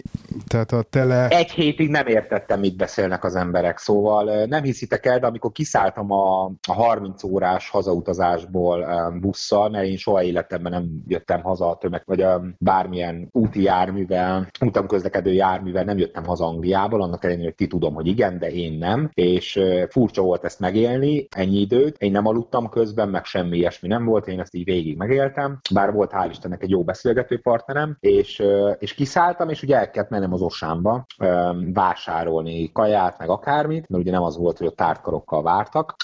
tehát 0.47 0.73
a 0.73 0.83
tele... 0.83 1.29
Egy 1.29 1.51
hétig 1.51 1.91
nem 1.91 2.07
értettem, 2.07 2.61
mit 2.61 2.77
beszélnek 2.77 3.25
az 3.25 3.35
emberek, 3.35 3.79
szóval 3.79 4.45
nem 4.45 4.63
hiszitek 4.63 5.07
el, 5.07 5.19
de 5.19 5.27
amikor 5.27 5.53
kiszálltam 5.53 6.13
a, 6.13 6.45
a 6.45 6.73
30 6.73 7.23
órás 7.25 7.71
hazautazásból 7.71 8.87
busszal, 9.21 9.69
mert 9.69 9.87
én 9.87 9.97
soha 9.97 10.23
életemben 10.23 10.73
nem 10.73 11.03
jöttem 11.07 11.43
haza 11.43 11.71
a 11.71 11.77
tömeg, 11.77 12.03
vagy 12.07 12.21
a 12.21 12.43
bármilyen 12.59 13.29
úti 13.33 13.63
járművel, 13.63 14.49
utamközlekedő 14.61 15.33
járművel 15.33 15.85
nem 15.85 15.99
jöttem 15.99 16.25
haza 16.25 16.47
Angliából, 16.47 17.03
annak 17.03 17.25
ellenére, 17.25 17.45
hogy 17.45 17.55
ti 17.55 17.67
tudom, 17.67 17.95
hogy 17.95 18.07
igen, 18.07 18.39
de 18.39 18.51
én 18.51 18.79
nem, 18.79 19.11
és 19.15 19.61
furcsa 19.89 20.23
volt 20.23 20.45
ezt 20.45 20.61
megélni, 20.61 21.27
ennyi 21.37 21.61
időt, 21.61 21.97
én 21.99 22.11
nem 22.11 22.27
aludtam 22.27 22.69
közben, 22.69 23.09
meg 23.09 23.25
semmi 23.25 23.57
ilyesmi 23.57 23.89
nem 23.89 24.05
volt, 24.05 24.27
én 24.27 24.41
ezt 24.41 24.55
így 24.55 24.65
végig 24.65 24.97
megéltem, 24.97 25.59
bár 25.73 25.93
volt 25.93 26.08
hál' 26.13 26.29
Istennek 26.31 26.63
egy 26.63 26.71
jó 26.71 26.85
beszélgető 26.85 27.41
partnerem, 27.41 27.97
és, 28.01 28.43
és 28.79 28.95
kiszálltam, 28.95 29.49
és 29.49 29.63
ugye 29.63 29.77
el 29.77 29.91
kellett 29.91 30.11
mennem 30.11 30.33
az 30.33 30.43
Osámba 30.43 31.07
vásárolni 31.73 32.73
kaját, 32.73 33.19
meg 33.19 33.29
akármit, 33.29 33.89
mert 33.89 34.03
ugye 34.03 34.13
nem 34.13 34.23
az 34.23 34.37
volt, 34.37 34.59
hogy 34.59 34.67
a 34.67 34.71
tártkarokkal 34.71 35.43
vártak, 35.43 35.97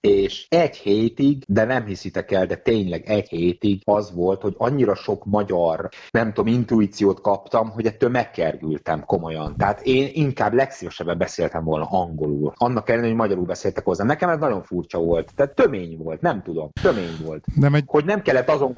és 0.00 0.46
egy 0.48 0.76
hétig, 0.76 1.42
de 1.46 1.64
nem 1.64 1.84
hiszitek 1.84 2.30
el, 2.30 2.46
de 2.46 2.56
tényleg 2.56 3.04
egy 3.06 3.28
hétig 3.28 3.82
az 3.84 4.14
volt, 4.14 4.42
hogy 4.42 4.54
annyira 4.58 4.94
sok 4.94 5.24
magyar, 5.24 5.88
nem 6.10 6.32
tudom, 6.32 6.54
intuíciót 6.54 7.20
kaptam, 7.20 7.70
hogy 7.70 7.86
ettől 7.86 8.10
megkergültem 8.10 9.04
komolyan. 9.04 9.56
Tehát 9.56 9.80
én 9.80 10.08
inkább 10.12 10.52
legszívesebben 10.52 11.18
beszéltem 11.18 11.64
volna 11.64 11.86
angolul. 11.90 12.52
Annak 12.56 12.88
ellenére, 12.88 13.08
hogy 13.08 13.18
magyarul 13.18 13.44
beszéltek 13.44 13.84
hozzám. 13.84 14.06
Nekem 14.06 14.28
ez 14.28 14.38
nagyon 14.38 14.62
furcsa 14.62 14.98
volt. 14.98 15.34
Tehát 15.34 15.54
tömény 15.54 15.98
volt, 15.98 16.20
nem 16.20 16.42
tudom. 16.42 16.70
Tömény 16.82 17.16
volt. 17.24 17.44
Nem 17.54 17.74
egy... 17.74 17.84
Hogy 17.86 18.04
nem 18.04 18.22
kellett 18.22 18.48
azon 18.48 18.72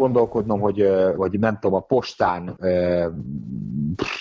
gondolkodnom, 0.50 0.60
hogy, 0.60 1.16
hogy 1.16 1.38
nem 1.38 1.58
tudom, 1.58 1.76
a 1.76 1.80
postán 1.80 2.56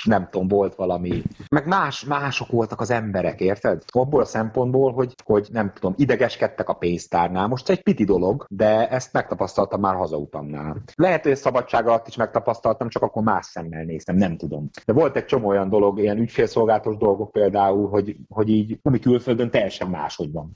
nem 0.03 0.27
tudom, 0.31 0.47
volt 0.47 0.75
valami, 0.75 1.21
meg 1.49 1.67
más, 1.67 2.05
mások 2.05 2.51
voltak 2.51 2.81
az 2.81 2.91
emberek, 2.91 3.39
érted? 3.39 3.83
Abból 3.87 4.21
a 4.21 4.25
szempontból, 4.25 4.93
hogy, 4.93 5.15
hogy 5.23 5.47
nem 5.51 5.71
tudom, 5.73 5.93
idegeskedtek 5.97 6.69
a 6.69 6.73
pénztárnál. 6.73 7.47
Most 7.47 7.69
egy 7.69 7.83
piti 7.83 8.03
dolog, 8.03 8.45
de 8.49 8.89
ezt 8.89 9.13
megtapasztaltam 9.13 9.79
már 9.79 9.95
hazautamnál. 9.95 10.81
Lehet, 10.95 11.23
hogy 11.23 11.35
szabadság 11.35 11.87
alatt 11.87 12.07
is 12.07 12.15
megtapasztaltam, 12.15 12.89
csak 12.89 13.03
akkor 13.03 13.23
más 13.23 13.45
szemmel 13.45 13.83
néztem, 13.83 14.15
nem 14.15 14.37
tudom. 14.37 14.69
De 14.85 14.93
volt 14.93 15.15
egy 15.15 15.25
csomó 15.25 15.47
olyan 15.47 15.69
dolog, 15.69 15.99
ilyen 15.99 16.17
ügyfélszolgálatos 16.17 16.97
dolgok 16.97 17.31
például, 17.31 17.89
hogy, 17.89 18.15
hogy 18.29 18.49
így, 18.49 18.79
ami 18.83 18.99
külföldön 18.99 19.49
teljesen 19.49 19.89
máshogy 19.89 20.31
van. 20.31 20.51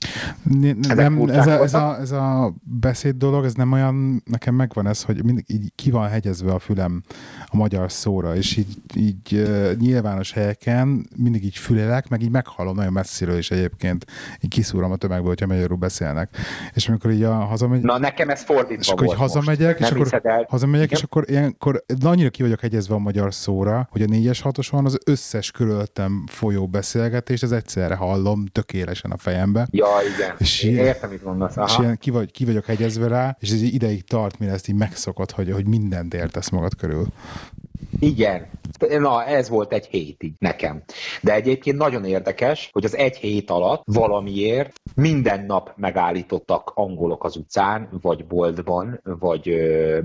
Nem, 0.94 1.28
ez, 1.28 1.46
a, 1.46 1.62
ez, 1.62 1.74
a, 1.74 1.96
ez 2.00 2.10
a 2.10 2.54
beszéd 2.80 3.16
dolog, 3.16 3.44
ez 3.44 3.54
nem 3.54 3.72
olyan, 3.72 4.22
nekem 4.24 4.54
megvan 4.54 4.86
ez, 4.86 5.02
hogy 5.02 5.24
mindig 5.24 5.44
így 5.46 5.63
ki 5.74 5.90
van 5.90 6.08
hegyezve 6.08 6.52
a 6.52 6.58
fülem 6.58 7.02
a 7.46 7.56
magyar 7.56 7.92
szóra, 7.92 8.36
és 8.36 8.56
így, 8.56 8.76
így 8.96 9.48
nyilvános 9.78 10.32
helyeken 10.32 11.06
mindig 11.16 11.44
így 11.44 11.56
fülelek, 11.56 12.08
meg 12.08 12.22
így 12.22 12.30
meghallom 12.30 12.76
nagyon 12.76 12.92
messziről 12.92 13.38
is 13.38 13.50
egyébként, 13.50 14.04
így 14.40 14.50
kiszúrom 14.50 14.92
a 14.92 14.96
tömegből, 14.96 15.28
hogyha 15.28 15.46
magyarul 15.46 15.76
beszélnek. 15.76 16.36
És 16.74 16.88
amikor 16.88 17.10
így 17.10 17.22
a 17.22 17.34
hazamegy... 17.34 17.80
Na 17.80 17.98
nekem 17.98 18.28
ez 18.28 18.42
fordítva 18.42 18.80
És 18.80 18.88
akkor 18.88 19.06
így 19.06 19.14
hazamegyek, 19.14 19.80
és 19.80 19.90
akkor, 19.90 20.46
hazamegyek 20.48 20.90
és 20.90 21.02
akkor 21.02 21.24
ilyenkor 21.26 21.84
annyira 22.04 22.30
ki 22.30 22.42
vagyok 22.42 22.60
hegyezve 22.60 22.94
a 22.94 22.98
magyar 22.98 23.34
szóra, 23.34 23.88
hogy 23.90 24.02
a 24.02 24.06
négyes 24.06 24.40
hatoson 24.40 24.84
az 24.84 24.98
összes 25.06 25.50
körülöttem 25.50 26.24
folyó 26.26 26.66
beszélgetést, 26.66 27.42
ez 27.42 27.52
egyszerre 27.52 27.94
hallom 27.94 28.46
tökéletesen 28.46 29.10
a 29.10 29.16
fejembe. 29.16 29.66
Ja, 29.70 29.86
igen. 30.16 30.34
És 30.38 30.62
Én 30.62 30.76
értem, 30.76 31.10
mit 31.10 31.24
mondasz. 31.24 31.56
Aha. 31.56 31.66
És 31.66 31.78
ilyen 31.78 31.98
ki, 31.98 32.10
vagy, 32.10 32.30
ki 32.30 32.44
vagyok 32.44 32.64
hegyezve 32.64 33.08
rá, 33.08 33.36
és 33.40 33.50
ez 33.50 33.62
ideig 33.62 34.04
tart, 34.04 34.38
mire 34.38 34.52
ezt 34.52 34.68
így 34.68 34.74
megszokott, 34.74 35.30
hogy, 35.30 35.50
hogy 35.54 35.66
mindent 35.66 36.14
értesz 36.14 36.48
magad 36.48 36.76
körül. 36.76 37.06
Igen. 37.98 38.46
Na, 38.98 39.24
ez 39.24 39.48
volt 39.48 39.72
egy 39.72 39.86
hétig 39.86 40.34
nekem. 40.38 40.82
De 41.22 41.34
egyébként 41.34 41.76
nagyon 41.76 42.04
érdekes, 42.04 42.68
hogy 42.72 42.84
az 42.84 42.96
egy 42.96 43.16
hét 43.16 43.50
alatt 43.50 43.82
valamiért 43.86 44.80
minden 44.94 45.44
nap 45.46 45.72
megállítottak 45.76 46.72
angolok 46.74 47.24
az 47.24 47.36
utcán, 47.36 47.88
vagy 48.02 48.26
boltban, 48.26 49.00
vagy 49.02 49.48
ö, 49.48 49.98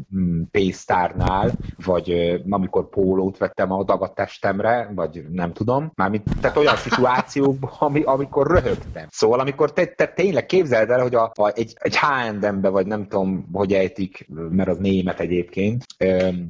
pénztárnál, 0.52 1.52
vagy 1.86 2.12
ö, 2.12 2.38
amikor 2.50 2.90
pólót 2.90 3.38
vettem 3.38 3.72
a 3.72 3.84
dagat 3.84 4.16
testemre, 4.16 4.92
vagy 4.96 5.24
nem 5.32 5.54
tudom. 5.54 5.92
Mármint, 5.96 6.24
tehát 6.42 6.58
olyan 6.58 6.76
szituációkban, 6.76 7.72
ami, 7.88 8.02
amikor 8.02 8.48
röhögtem. 8.48 9.08
Szóval 9.10 9.40
amikor 9.40 9.74
te, 9.74 9.86
te 9.86 10.08
tényleg 10.08 10.46
képzeld 10.46 10.90
el, 10.90 11.02
hogy 11.02 11.16
a, 11.16 11.32
a, 11.36 11.52
egy, 11.56 11.74
egy 11.80 11.98
H&M-be, 11.98 12.70
vagy 12.70 12.88
nem 12.88 13.08
tudom, 13.08 13.50
hogy 13.52 13.74
ejtik, 13.74 14.28
mert 14.50 14.70
az 14.70 14.78
német 14.78 15.20
egyébként. 15.20 15.86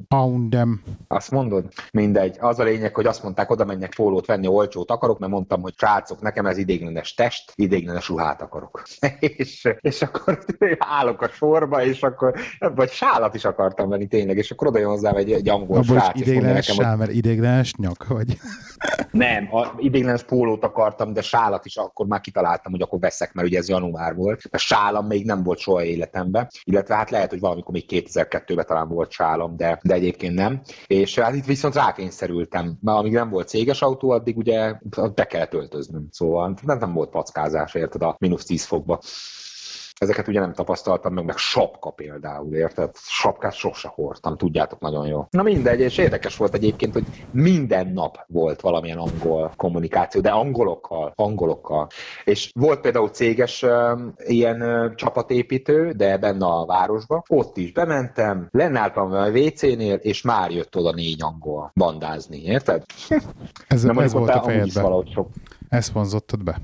H&M. 0.08 0.72
Azt 1.12 1.30
mondod? 1.30 1.64
Mindegy. 1.92 2.36
Az 2.40 2.58
a 2.58 2.62
lényeg, 2.62 2.94
hogy 2.94 3.06
azt 3.06 3.22
mondták, 3.22 3.50
oda 3.50 3.64
menjek 3.64 3.94
pólót 3.94 4.26
venni, 4.26 4.46
olcsót 4.46 4.90
akarok, 4.90 5.18
mert 5.18 5.32
mondtam, 5.32 5.62
hogy 5.62 5.74
srácok, 5.76 6.20
nekem 6.20 6.46
ez 6.46 6.56
idéglenes 6.56 7.14
test, 7.14 7.52
idéglenes 7.54 8.08
ruhát 8.08 8.42
akarok. 8.42 8.82
és, 9.20 9.68
és 9.80 10.02
akkor 10.02 10.44
állok 10.78 11.22
a 11.22 11.28
sorba, 11.28 11.84
és 11.84 12.02
akkor, 12.02 12.34
vagy 12.74 12.90
sálat 12.90 13.34
is 13.34 13.44
akartam 13.44 13.88
venni 13.88 14.06
tényleg, 14.06 14.36
és 14.36 14.50
akkor 14.50 14.66
oda 14.66 14.78
jön 14.78 14.88
hozzám 14.88 15.16
egy, 15.16 15.32
egy 15.32 15.48
angol 15.48 15.76
Abba 15.76 15.84
srác. 15.84 16.20
Idéglenes 16.20 16.66
nekem, 16.66 16.84
sál, 16.84 16.96
mert 16.96 17.12
idéglenes 17.12 17.74
nyak, 17.76 18.06
vagy? 18.06 18.36
Nem, 19.10 19.54
a 19.54 19.74
idéglenes 19.78 20.22
pólót 20.22 20.64
akartam, 20.64 21.12
de 21.12 21.22
sálat 21.22 21.64
is 21.64 21.76
akkor 21.76 22.06
már 22.06 22.20
kitaláltam, 22.20 22.72
hogy 22.72 22.82
akkor 22.82 22.98
veszek, 22.98 23.32
mert 23.32 23.48
ugye 23.48 23.58
ez 23.58 23.68
január 23.68 24.14
volt. 24.14 24.42
A 24.50 24.58
sálam 24.58 25.06
még 25.06 25.24
nem 25.24 25.42
volt 25.42 25.58
soha 25.58 25.84
életemben, 25.84 26.48
illetve 26.64 26.94
hát 26.94 27.10
lehet, 27.10 27.30
hogy 27.30 27.40
valamikor 27.40 27.72
még 27.72 27.84
2002-ben 27.88 28.66
talán 28.66 28.88
volt 28.88 29.10
sálam, 29.10 29.56
de, 29.56 29.78
de 29.82 29.94
egyébként 29.94 30.34
nem. 30.34 30.60
És 30.86 30.99
hát 31.16 31.34
itt 31.34 31.44
viszont 31.44 31.74
rákényszerültem, 31.74 32.78
mert 32.80 32.98
amíg 32.98 33.12
nem 33.12 33.30
volt 33.30 33.48
céges 33.48 33.82
autó, 33.82 34.10
addig 34.10 34.36
ugye 34.36 34.74
be 35.14 35.26
kellett 35.26 35.54
öltöznöm. 35.54 36.06
Szóval 36.10 36.56
nem, 36.62 36.78
nem 36.78 36.92
volt 36.92 37.10
packázás, 37.10 37.74
érted, 37.74 38.02
a 38.02 38.16
mínusz 38.18 38.44
10 38.44 38.64
fokba. 38.64 39.00
Ezeket 40.00 40.28
ugye 40.28 40.40
nem 40.40 40.52
tapasztaltam 40.52 41.14
meg, 41.14 41.24
meg 41.24 41.36
sapka 41.36 41.90
például, 41.90 42.54
érted? 42.54 42.90
Sapkát 42.94 43.52
sose 43.52 43.88
hordtam, 43.88 44.36
tudjátok 44.36 44.80
nagyon 44.80 45.06
jó. 45.06 45.26
Na 45.30 45.42
mindegy, 45.42 45.80
és 45.80 45.98
érdekes 45.98 46.36
volt 46.36 46.54
egyébként, 46.54 46.92
hogy 46.92 47.04
minden 47.30 47.92
nap 47.92 48.18
volt 48.26 48.60
valamilyen 48.60 48.98
angol 48.98 49.52
kommunikáció, 49.56 50.20
de 50.20 50.30
angolokkal, 50.30 51.12
angolokkal. 51.14 51.88
És 52.24 52.50
volt 52.54 52.80
például 52.80 53.08
céges 53.08 53.64
ilyen 54.26 54.92
csapatépítő, 54.96 55.92
de 55.92 56.18
benne 56.18 56.46
a 56.46 56.66
városba. 56.66 57.22
Ott 57.28 57.56
is 57.56 57.72
bementem, 57.72 58.48
lennálltam 58.50 59.12
a 59.12 59.28
WC-nél, 59.28 59.94
és 59.94 60.22
már 60.22 60.50
jött 60.50 60.76
oda 60.76 60.92
négy 60.92 61.22
angol 61.22 61.72
bandázni, 61.74 62.42
érted? 62.42 62.82
Ez, 63.68 63.84
ez 63.84 64.12
volt 64.12 64.30
a 64.30 64.42
fejedben. 64.42 65.04
Ezt 65.68 65.92
vonzottad 65.92 66.44
be? 66.44 66.60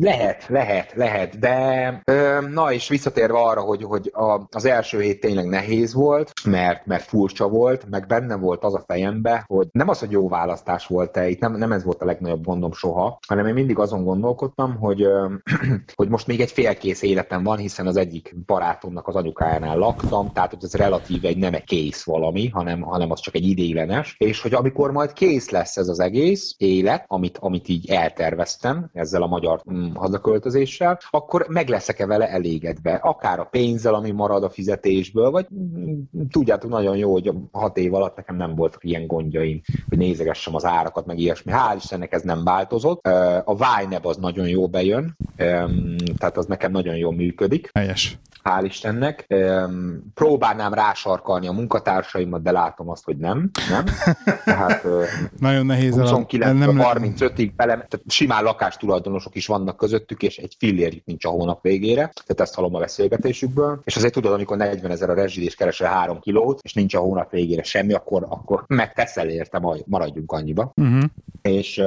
Lehet, 0.00 0.46
lehet, 0.48 0.92
lehet, 0.94 1.38
de 1.38 2.02
ö, 2.04 2.40
na 2.50 2.72
és 2.72 2.88
visszatérve 2.88 3.38
arra, 3.38 3.60
hogy, 3.60 3.82
hogy 3.82 4.10
a, 4.14 4.46
az 4.50 4.64
első 4.64 5.00
hét 5.00 5.20
tényleg 5.20 5.46
nehéz 5.46 5.94
volt, 5.94 6.32
mert, 6.44 6.86
mert 6.86 7.04
furcsa 7.04 7.48
volt, 7.48 7.86
meg 7.90 8.06
benne 8.06 8.36
volt 8.36 8.64
az 8.64 8.74
a 8.74 8.82
fejembe, 8.86 9.44
hogy 9.46 9.68
nem 9.72 9.88
az, 9.88 9.98
hogy 9.98 10.10
jó 10.10 10.28
választás 10.28 10.86
volt-e, 10.86 11.28
itt 11.28 11.40
nem, 11.40 11.56
nem 11.56 11.72
ez 11.72 11.84
volt 11.84 12.02
a 12.02 12.04
legnagyobb 12.04 12.44
gondom 12.44 12.72
soha, 12.72 13.18
hanem 13.26 13.46
én 13.46 13.54
mindig 13.54 13.78
azon 13.78 14.04
gondolkodtam, 14.04 14.76
hogy, 14.76 15.02
ö, 15.02 15.26
hogy 15.96 16.08
most 16.08 16.26
még 16.26 16.40
egy 16.40 16.52
félkész 16.52 17.02
életem 17.02 17.42
van, 17.42 17.56
hiszen 17.56 17.86
az 17.86 17.96
egyik 17.96 18.34
barátomnak 18.46 19.08
az 19.08 19.16
anyukájánál 19.16 19.78
laktam, 19.78 20.32
tehát 20.32 20.50
hogy 20.50 20.64
ez 20.64 20.74
relatíve 20.74 21.28
egy 21.28 21.38
nem 21.38 21.54
egy 21.54 21.64
kész 21.64 22.04
valami, 22.04 22.48
hanem, 22.48 22.80
hanem 22.80 23.10
az 23.10 23.20
csak 23.20 23.34
egy 23.34 23.46
idéglenes, 23.46 24.14
és 24.18 24.40
hogy 24.40 24.54
amikor 24.54 24.92
majd 24.92 25.12
kész 25.12 25.50
lesz 25.50 25.76
ez 25.76 25.88
az 25.88 26.00
egész 26.00 26.54
élet, 26.58 27.04
amit, 27.06 27.38
amit 27.38 27.68
így 27.68 27.90
elterveztem 27.90 28.90
ezzel 28.92 29.22
a 29.22 29.26
magyar 29.26 29.60
hazaköltözéssel, 29.94 30.98
akkor 31.10 31.46
meg 31.48 31.68
leszek-e 31.68 32.06
vele 32.06 32.28
elégedve? 32.28 32.94
Akár 32.94 33.38
a 33.40 33.44
pénzzel, 33.44 33.94
ami 33.94 34.10
marad 34.10 34.42
a 34.42 34.50
fizetésből, 34.50 35.30
vagy 35.30 35.46
tudjátok 36.30 36.70
nagyon 36.70 36.96
jó, 36.96 37.12
hogy 37.12 37.32
hat 37.52 37.76
év 37.76 37.94
alatt 37.94 38.16
nekem 38.16 38.36
nem 38.36 38.54
voltak 38.54 38.84
ilyen 38.84 39.06
gondjaim, 39.06 39.60
hogy 39.88 39.98
nézegessem 39.98 40.54
az 40.54 40.64
árakat, 40.64 41.06
meg 41.06 41.18
ilyesmi. 41.18 41.52
Hál' 41.54 41.76
Istennek 41.76 42.12
ez 42.12 42.22
nem 42.22 42.44
változott. 42.44 43.06
A 43.44 43.54
Vine 43.54 43.98
az 44.02 44.16
nagyon 44.16 44.48
jó 44.48 44.68
bejön, 44.68 45.16
tehát 46.16 46.36
az 46.36 46.46
nekem 46.46 46.70
nagyon 46.70 46.96
jól 46.96 47.12
működik. 47.12 47.70
Helyes 47.74 48.18
hál' 48.48 48.64
Istennek. 48.64 49.26
Próbálnám 50.14 50.74
rásarkalni 50.74 51.46
a 51.46 51.52
munkatársaimat, 51.52 52.42
de 52.42 52.50
látom 52.50 52.88
azt, 52.88 53.04
hogy 53.04 53.16
nem. 53.16 53.50
nem. 53.70 53.84
Tehát, 54.44 54.86
Nagyon 55.38 55.66
nehéz 55.66 55.96
29 55.96 56.58
nem 56.58 56.78
35-ig 56.80 57.50
bele, 57.56 57.72
tehát 57.72 58.00
simán 58.08 58.42
lakástulajdonosok 58.42 59.34
is 59.34 59.46
vannak 59.46 59.76
közöttük, 59.78 60.22
és 60.22 60.38
egy 60.38 60.54
fillérjük 60.58 61.04
nincs 61.04 61.24
a 61.24 61.28
hónap 61.28 61.62
végére. 61.62 62.00
Tehát 62.00 62.40
ezt 62.40 62.54
hallom 62.54 62.74
a 62.74 62.78
beszélgetésükből. 62.78 63.80
És 63.84 63.96
azért 63.96 64.12
tudod, 64.12 64.32
amikor 64.32 64.56
40 64.56 64.90
ezer 64.90 65.10
a 65.10 65.14
rezsid 65.14 65.42
és 65.42 65.54
keresel 65.54 65.92
3 65.92 66.20
kilót, 66.20 66.60
és 66.62 66.72
nincs 66.72 66.94
a 66.94 67.00
hónap 67.00 67.30
végére 67.30 67.62
semmi, 67.62 67.92
akkor, 67.92 68.26
akkor 68.28 68.64
megteszel 68.66 69.28
érte, 69.28 69.58
majd 69.58 69.82
maradjunk 69.86 70.32
annyiba. 70.32 70.72
Uh-huh. 70.76 71.02
És 71.42 71.82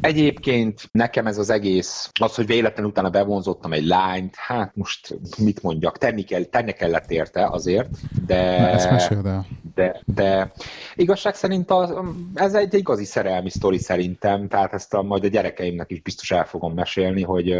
Egyébként 0.00 0.88
nekem 0.92 1.26
ez 1.26 1.38
az 1.38 1.50
egész, 1.50 2.10
az, 2.20 2.34
hogy 2.34 2.46
véletlenül 2.46 2.90
utána 2.90 3.10
bevonzottam 3.10 3.72
egy 3.72 3.86
lányt, 3.86 4.34
hát 4.36 4.70
most 4.74 5.16
mit 5.38 5.62
mondjak, 5.62 5.98
tenni, 5.98 6.22
kell, 6.22 6.42
tenni 6.42 6.72
kellett 6.72 7.10
érte 7.10 7.46
azért, 7.46 7.88
de... 8.26 8.60
Na, 8.60 8.68
ezt 8.68 9.10
el. 9.10 9.46
De, 9.74 10.00
de 10.04 10.52
igazság 10.94 11.34
szerint 11.34 11.70
az, 11.70 11.94
ez 12.34 12.54
egy 12.54 12.74
igazi 12.74 13.04
szerelmi 13.04 13.50
sztori 13.50 13.78
szerintem, 13.78 14.48
tehát 14.48 14.72
ezt 14.72 14.94
a, 14.94 15.02
majd 15.02 15.24
a 15.24 15.28
gyerekeimnek 15.28 15.90
is 15.90 16.02
biztos 16.02 16.30
el 16.30 16.44
fogom 16.44 16.74
mesélni, 16.74 17.22
hogy 17.22 17.56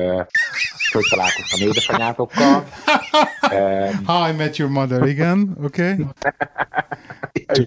hogy 0.92 1.06
találkoztam 1.10 1.68
édesanyátokkal. 1.68 2.64
How 4.04 4.28
I 4.28 4.32
Met 4.32 4.56
Your 4.56 4.70
Mother, 4.70 5.06
igen, 5.06 5.56
oké. 5.62 5.92
Okay. 5.92 6.06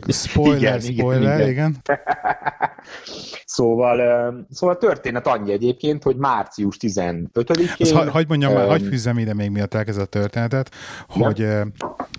Spoiler, 0.07 0.59
igen, 0.59 0.79
spoiler, 0.79 1.39
igen. 1.39 1.49
igen. 1.49 1.77
Szóval, 3.45 4.45
szóval 4.49 4.75
a 4.75 4.77
történet 4.77 5.27
annyi 5.27 5.51
egyébként, 5.51 6.03
hogy 6.03 6.15
március 6.15 6.77
15-én... 6.79 7.95
Ha, 7.95 8.11
hagyd 8.11 8.29
mondjam 8.29 8.51
um, 8.51 8.57
már, 8.57 8.67
hagyd 8.67 8.85
fűzzem 8.85 9.17
ide 9.17 9.33
még 9.33 9.49
miatt 9.49 9.73
elkezd 9.73 9.99
a 9.99 10.05
történetet, 10.05 10.71
hogy, 11.07 11.39
ja. 11.39 11.67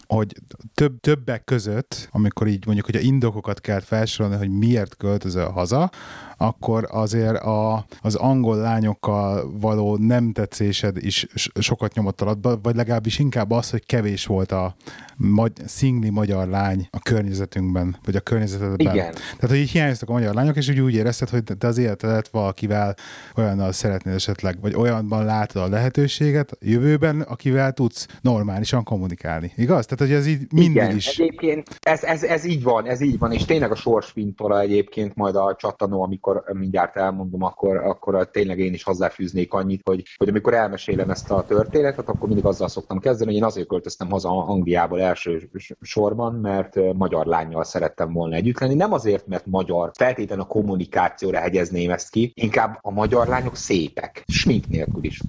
hogy 0.06 0.32
több, 0.74 1.00
többek 1.00 1.44
között, 1.44 2.08
amikor 2.12 2.46
így 2.46 2.66
mondjuk, 2.66 2.86
hogy 2.86 2.96
a 2.96 3.00
indokokat 3.00 3.60
kell 3.60 3.80
felsorolni, 3.80 4.36
hogy 4.36 4.50
miért 4.50 4.96
költözöl 4.96 5.48
haza, 5.48 5.90
akkor 6.38 6.88
azért 6.90 7.36
a, 7.36 7.86
az 8.00 8.14
angol 8.14 8.56
lányokkal 8.56 9.58
való 9.60 9.96
nem 9.96 10.32
tetszésed 10.32 10.96
is 10.96 11.26
sokat 11.60 11.94
nyomott 11.94 12.20
alatba, 12.20 12.58
vagy 12.62 12.76
legalábbis 12.76 13.18
inkább 13.18 13.50
az, 13.50 13.70
hogy 13.70 13.86
kevés 13.86 14.26
volt 14.26 14.52
a 14.52 14.74
magy- 15.16 15.62
szingli 15.66 16.10
magyar 16.10 16.48
lány 16.48 16.88
a 16.90 16.98
környezetünkben, 16.98 17.96
vagy 18.04 18.16
a 18.16 18.20
környezetedben. 18.20 18.94
Igen. 18.94 19.12
Tehát, 19.12 19.48
hogy 19.48 19.56
így 19.56 19.70
hiányoztak 19.70 20.08
a 20.08 20.12
magyar 20.12 20.34
lányok, 20.34 20.56
és 20.56 20.68
úgy, 20.68 20.80
úgy 20.80 20.94
érezted, 20.94 21.28
hogy 21.28 21.42
te 21.58 21.66
az 21.66 21.78
életedet 21.78 22.28
valakivel 22.28 22.94
olyannal 23.36 23.72
szeretnél 23.72 24.14
esetleg, 24.14 24.60
vagy 24.60 24.74
olyanban 24.74 25.24
látod 25.24 25.62
a 25.62 25.68
lehetőséget 25.68 26.52
a 26.52 26.56
jövőben, 26.60 27.20
akivel 27.20 27.72
tudsz 27.72 28.06
normálisan 28.20 28.84
kommunikálni. 28.84 29.52
Igaz? 29.56 29.86
Tehát, 29.86 30.04
hogy 30.04 30.20
ez 30.20 30.26
így 30.26 30.52
mindig 30.52 30.82
Igen, 30.82 30.96
is. 30.96 31.06
Egyébként 31.06 31.78
ez, 31.80 32.02
ez, 32.02 32.22
ez, 32.22 32.44
így 32.44 32.62
van, 32.62 32.86
ez 32.86 33.00
így 33.00 33.18
van, 33.18 33.32
és 33.32 33.44
tényleg 33.44 33.70
a 33.70 33.74
sorsfintora 33.74 34.60
egyébként 34.60 35.14
majd 35.14 35.36
a 35.36 35.56
csatanó, 35.58 36.02
amikor 36.02 36.27
amikor 36.28 36.56
mindjárt 36.56 36.96
elmondom, 36.96 37.42
akkor, 37.42 37.76
akkor 37.76 38.28
tényleg 38.30 38.58
én 38.58 38.72
is 38.72 38.82
hozzáfűznék 38.82 39.52
annyit, 39.52 39.80
hogy, 39.84 40.02
hogy 40.16 40.28
amikor 40.28 40.54
elmesélem 40.54 41.10
ezt 41.10 41.30
a 41.30 41.44
történetet, 41.44 42.08
akkor 42.08 42.26
mindig 42.26 42.44
azzal 42.44 42.68
szoktam 42.68 42.98
kezdeni, 42.98 43.30
hogy 43.30 43.38
én 43.38 43.44
azért 43.44 43.68
költöztem 43.68 44.10
haza 44.10 44.28
Angliából 44.28 45.00
első 45.00 45.50
sorban, 45.80 46.34
mert 46.34 46.92
magyar 46.94 47.26
lányjal 47.26 47.64
szerettem 47.64 48.12
volna 48.12 48.34
együtt 48.34 48.58
lenni. 48.58 48.74
Nem 48.74 48.92
azért, 48.92 49.26
mert 49.26 49.46
magyar, 49.46 49.90
feltétlenül 49.94 50.44
a 50.44 50.46
kommunikációra 50.46 51.38
hegyezném 51.38 51.90
ezt 51.90 52.10
ki, 52.10 52.32
inkább 52.34 52.78
a 52.80 52.90
magyar 52.90 53.26
lányok 53.26 53.56
szépek, 53.56 54.24
smink 54.26 54.68
nélkül 54.68 55.04
is. 55.04 55.20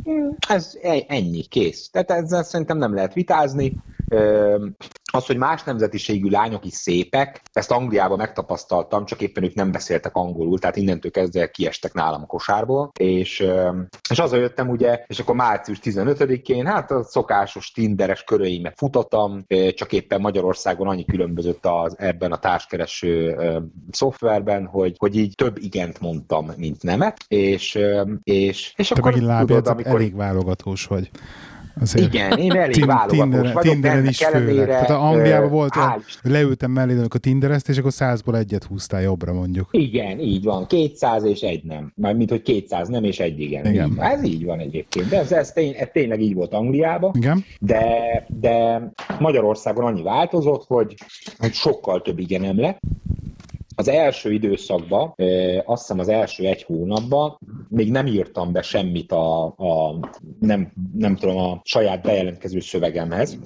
Ez 0.48 0.77
e-, 0.82 1.06
ennyi, 1.08 1.41
kész. 1.41 1.89
Tehát 1.89 2.12
ezzel 2.12 2.44
szerintem 2.44 2.77
nem 2.77 2.94
lehet 2.94 3.13
vitázni. 3.13 3.77
Az, 5.11 5.25
hogy 5.25 5.37
más 5.37 5.63
nemzetiségű 5.63 6.29
lányok 6.29 6.65
is 6.65 6.73
szépek, 6.73 7.41
ezt 7.53 7.71
Angliában 7.71 8.17
megtapasztaltam, 8.17 9.05
csak 9.05 9.21
éppen 9.21 9.43
ők 9.43 9.53
nem 9.53 9.71
beszéltek 9.71 10.15
angolul, 10.15 10.59
tehát 10.59 10.75
innentől 10.75 11.11
kezdve 11.11 11.51
kiestek 11.51 11.93
nálam 11.93 12.21
a 12.21 12.25
kosárból, 12.25 12.91
és, 12.99 13.47
és 14.09 14.19
azzal 14.19 14.39
jöttem 14.39 14.69
ugye, 14.69 15.03
és 15.07 15.19
akkor 15.19 15.35
március 15.35 15.79
15-én, 15.83 16.65
hát 16.65 16.91
a 16.91 17.03
szokásos 17.03 17.71
tinderes 17.71 18.23
köreimet 18.23 18.73
futottam, 18.77 19.45
csak 19.73 19.93
éppen 19.93 20.21
Magyarországon 20.21 20.87
annyi 20.87 21.05
különbözött 21.05 21.65
az, 21.65 21.95
ebben 21.98 22.31
a 22.31 22.39
társkereső 22.39 23.37
szoftverben, 23.91 24.65
hogy, 24.65 24.95
hogy 24.98 25.15
így 25.15 25.35
több 25.35 25.57
igent 25.57 26.00
mondtam, 26.00 26.51
mint 26.57 26.83
nemet, 26.83 27.17
és, 27.27 27.79
és, 28.24 28.74
és 28.75 28.87
Te 28.87 28.95
akkor 28.98 29.13
tudod, 29.13 29.67
amikor... 29.67 29.95
elég 29.95 30.15
válogatós 30.15 30.85
vagy. 30.85 31.09
Azért 31.82 32.14
Igen, 32.14 32.38
én 32.38 32.51
elég 32.51 32.86
válogatós 32.86 33.51
vagyok. 33.51 33.62
Tinderen 33.62 34.08
is 34.08 34.25
főleg. 34.25 34.68
Tehát 34.68 34.90
a 34.90 35.08
Angliában 35.08 35.50
volt, 35.50 35.75
a, 35.75 36.01
leültem 36.24 36.72
mellé, 36.72 36.98
amikor 36.98 37.20
tinderezt, 37.20 37.70
és 37.70 37.77
akkor 37.77 37.92
százból 37.92 38.38
egyet 38.38 38.64
húztál 38.64 39.01
jobbra 39.01 39.34
mondjuk. 39.34 39.68
Igen, 39.72 40.20
így 40.20 40.44
van. 40.44 40.68
200 40.68 41.24
és 41.24 41.42
egy 41.42 41.64
nem. 41.64 41.92
Már 41.96 42.16
mint 42.16 42.29
hogy 42.29 42.42
200 42.42 42.88
nem 42.88 43.03
és 43.03 43.20
egy 43.20 43.40
igen. 43.40 43.66
igen. 43.66 43.92
Így 43.92 43.98
Ez 44.00 44.24
így 44.24 44.46
van 44.46 44.60
egyébként. 44.60 45.10
De 45.10 45.20
ez, 45.20 45.32
ez, 45.32 45.51
tény, 45.51 45.74
ez 45.77 45.88
tényleg 45.94 46.22
így 46.22 46.34
volt 46.34 46.53
Angliában. 46.53 47.12
Igen. 47.16 47.46
De, 47.60 47.86
de 48.40 48.82
Magyarországon 49.20 49.86
annyi 49.86 50.03
változott, 50.03 50.66
hogy, 50.68 50.96
hogy 51.38 51.53
sokkal 51.53 52.01
több 52.01 52.20
igenem 52.20 52.60
lett. 52.60 52.79
Az 53.79 53.87
első 53.87 54.31
időszakban, 54.31 55.13
azt 55.65 55.81
hiszem 55.81 56.00
az 56.00 56.07
első 56.07 56.46
egy 56.46 56.63
hónapban 56.63 57.39
még 57.70 57.92
nem 57.92 58.07
írtam 58.07 58.51
be 58.51 58.61
semmit 58.61 59.11
a, 59.11 59.46
a 59.46 60.00
nem, 60.39 60.72
nem 60.94 61.15
tudom, 61.15 61.37
a 61.37 61.61
saját 61.63 62.01
bejelentkező 62.01 62.59
szövegemhez. 62.59 63.37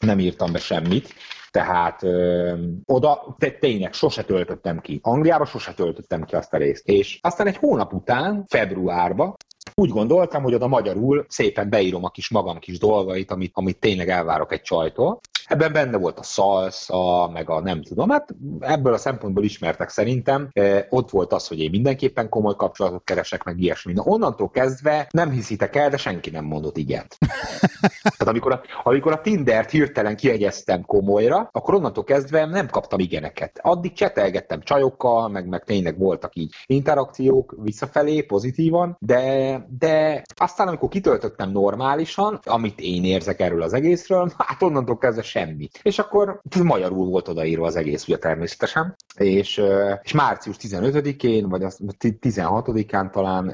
Nem 0.00 0.18
írtam 0.18 0.52
be 0.52 0.58
semmit. 0.58 1.08
Tehát 1.50 2.02
ö, 2.02 2.52
oda 2.86 3.36
tényleg 3.60 3.92
sose 3.92 4.22
töltöttem 4.22 4.80
ki. 4.80 4.98
Angliába 5.02 5.44
sose 5.44 5.74
töltöttem 5.74 6.24
ki 6.24 6.34
azt 6.34 6.54
a 6.54 6.56
részt. 6.56 6.88
És 6.88 7.18
aztán 7.22 7.46
egy 7.46 7.56
hónap 7.56 7.92
után, 7.92 8.44
februárban 8.48 9.34
úgy 9.74 9.90
gondoltam, 9.90 10.42
hogy 10.42 10.54
oda 10.54 10.66
magyarul 10.66 11.24
szépen 11.28 11.70
beírom 11.70 12.04
a 12.04 12.10
kis 12.10 12.30
magam 12.30 12.58
kis 12.58 12.78
dolgait, 12.78 13.30
amit, 13.30 13.50
amit 13.54 13.78
tényleg 13.78 14.08
elvárok 14.08 14.52
egy 14.52 14.62
csajtól. 14.62 15.20
Ebben 15.46 15.72
benne 15.72 15.96
volt 15.96 16.18
a 16.18 16.22
szalsza, 16.22 17.30
meg 17.32 17.50
a 17.50 17.60
nem 17.60 17.82
tudom, 17.82 18.10
hát 18.10 18.34
ebből 18.60 18.92
a 18.92 18.98
szempontból 18.98 19.44
ismertek 19.44 19.88
szerintem. 19.88 20.48
E, 20.52 20.86
ott 20.90 21.10
volt 21.10 21.32
az, 21.32 21.48
hogy 21.48 21.60
én 21.60 21.70
mindenképpen 21.70 22.28
komoly 22.28 22.54
kapcsolatot 22.56 23.04
keresek, 23.04 23.42
meg 23.44 23.60
ilyesmi. 23.60 23.92
Na, 23.92 24.02
onnantól 24.02 24.50
kezdve 24.50 25.08
nem 25.10 25.30
hiszitek 25.30 25.76
el, 25.76 25.90
de 25.90 25.96
senki 25.96 26.30
nem 26.30 26.44
mondott 26.44 26.76
igent. 26.76 27.16
Tehát 28.02 28.26
amikor 28.26 28.52
a, 28.52 28.60
amikor 28.82 29.12
a 29.12 29.20
Tindert 29.20 29.70
hirtelen 29.70 30.16
kiegyeztem 30.16 30.84
komolyra, 30.84 31.48
akkor 31.52 31.74
onnantól 31.74 32.04
kezdve 32.04 32.44
nem 32.46 32.68
kaptam 32.68 32.98
igeneket. 32.98 33.58
Addig 33.62 33.92
csetelgettem 33.92 34.60
csajokkal, 34.60 35.28
meg, 35.28 35.48
meg 35.48 35.64
tényleg 35.64 35.98
voltak 35.98 36.36
így 36.36 36.54
interakciók 36.66 37.54
visszafelé, 37.62 38.22
pozitívan, 38.22 38.96
de, 39.00 39.66
de 39.78 40.22
aztán 40.36 40.68
amikor 40.68 40.88
kitöltöttem 40.88 41.50
normálisan, 41.50 42.40
amit 42.44 42.80
én 42.80 43.04
érzek 43.04 43.40
erről 43.40 43.62
az 43.62 43.72
egészről, 43.72 44.32
hát 44.36 44.62
onnantól 44.62 44.98
kezdve 44.98 45.22
semmi. 45.34 45.68
És 45.82 45.98
akkor 45.98 46.40
magyarul 46.62 47.06
volt 47.06 47.28
odaírva 47.28 47.66
az 47.66 47.76
egész, 47.76 48.06
ugye 48.06 48.18
természetesen, 48.18 48.96
és, 49.16 49.62
és 50.02 50.12
március 50.12 50.56
15-én, 50.60 51.48
vagy 51.48 51.62
az 51.62 51.78
16-án 51.98 53.10
talán, 53.10 53.50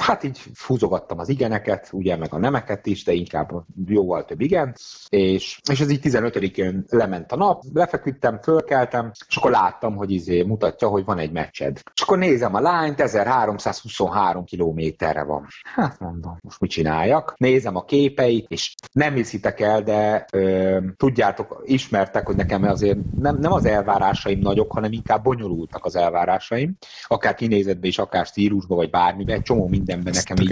hát 0.00 0.22
így 0.22 0.42
fúzogattam 0.54 1.18
az 1.18 1.28
igeneket, 1.28 1.88
ugye, 1.92 2.16
meg 2.16 2.34
a 2.34 2.38
nemeket 2.38 2.86
is, 2.86 3.04
de 3.04 3.12
inkább 3.12 3.50
jóval 3.86 4.24
több 4.24 4.40
igen, 4.40 4.74
és, 5.08 5.60
és 5.70 5.80
ez 5.80 5.90
így 5.90 6.00
15-én 6.02 6.84
lement 6.88 7.32
a 7.32 7.36
nap, 7.36 7.62
lefeküdtem, 7.72 8.38
fölkeltem, 8.42 9.10
és 9.28 9.36
akkor 9.36 9.50
láttam, 9.50 9.96
hogy 9.96 10.10
izé 10.10 10.42
mutatja, 10.42 10.88
hogy 10.88 11.04
van 11.04 11.18
egy 11.18 11.32
meccsed. 11.32 11.80
És 11.94 12.02
akkor 12.02 12.18
nézem 12.18 12.54
a 12.54 12.60
lányt, 12.60 13.00
1323 13.00 14.44
kilométerre 14.44 15.22
van. 15.24 15.46
Hát 15.74 16.00
mondom, 16.00 16.38
most 16.40 16.60
mit 16.60 16.70
csináljak? 16.70 17.34
Nézem 17.36 17.76
a 17.76 17.84
képeit, 17.84 18.46
és 18.48 18.74
nem 18.92 19.14
hiszitek 19.14 19.60
el, 19.60 19.82
de 19.82 20.26
ö, 20.32 20.78
tudjátok, 20.96 21.62
ismertek, 21.64 22.26
hogy 22.26 22.36
nekem 22.36 22.62
azért 22.62 22.98
nem, 23.18 23.36
nem 23.36 23.52
az 23.52 23.64
elvárásaim 23.96 24.38
nagyok, 24.38 24.72
hanem 24.72 24.92
inkább 24.92 25.22
bonyolultak 25.22 25.84
az 25.84 25.96
elvárásaim, 25.96 26.76
akár 27.06 27.34
kinézetben 27.34 27.90
is, 27.90 27.98
akár 27.98 28.26
stílusban, 28.26 28.76
vagy 28.76 28.90
bármiben, 28.90 29.36
egy 29.36 29.42
csomó 29.42 29.68
mindenben 29.68 30.12
nekem 30.14 30.36
így 30.36 30.48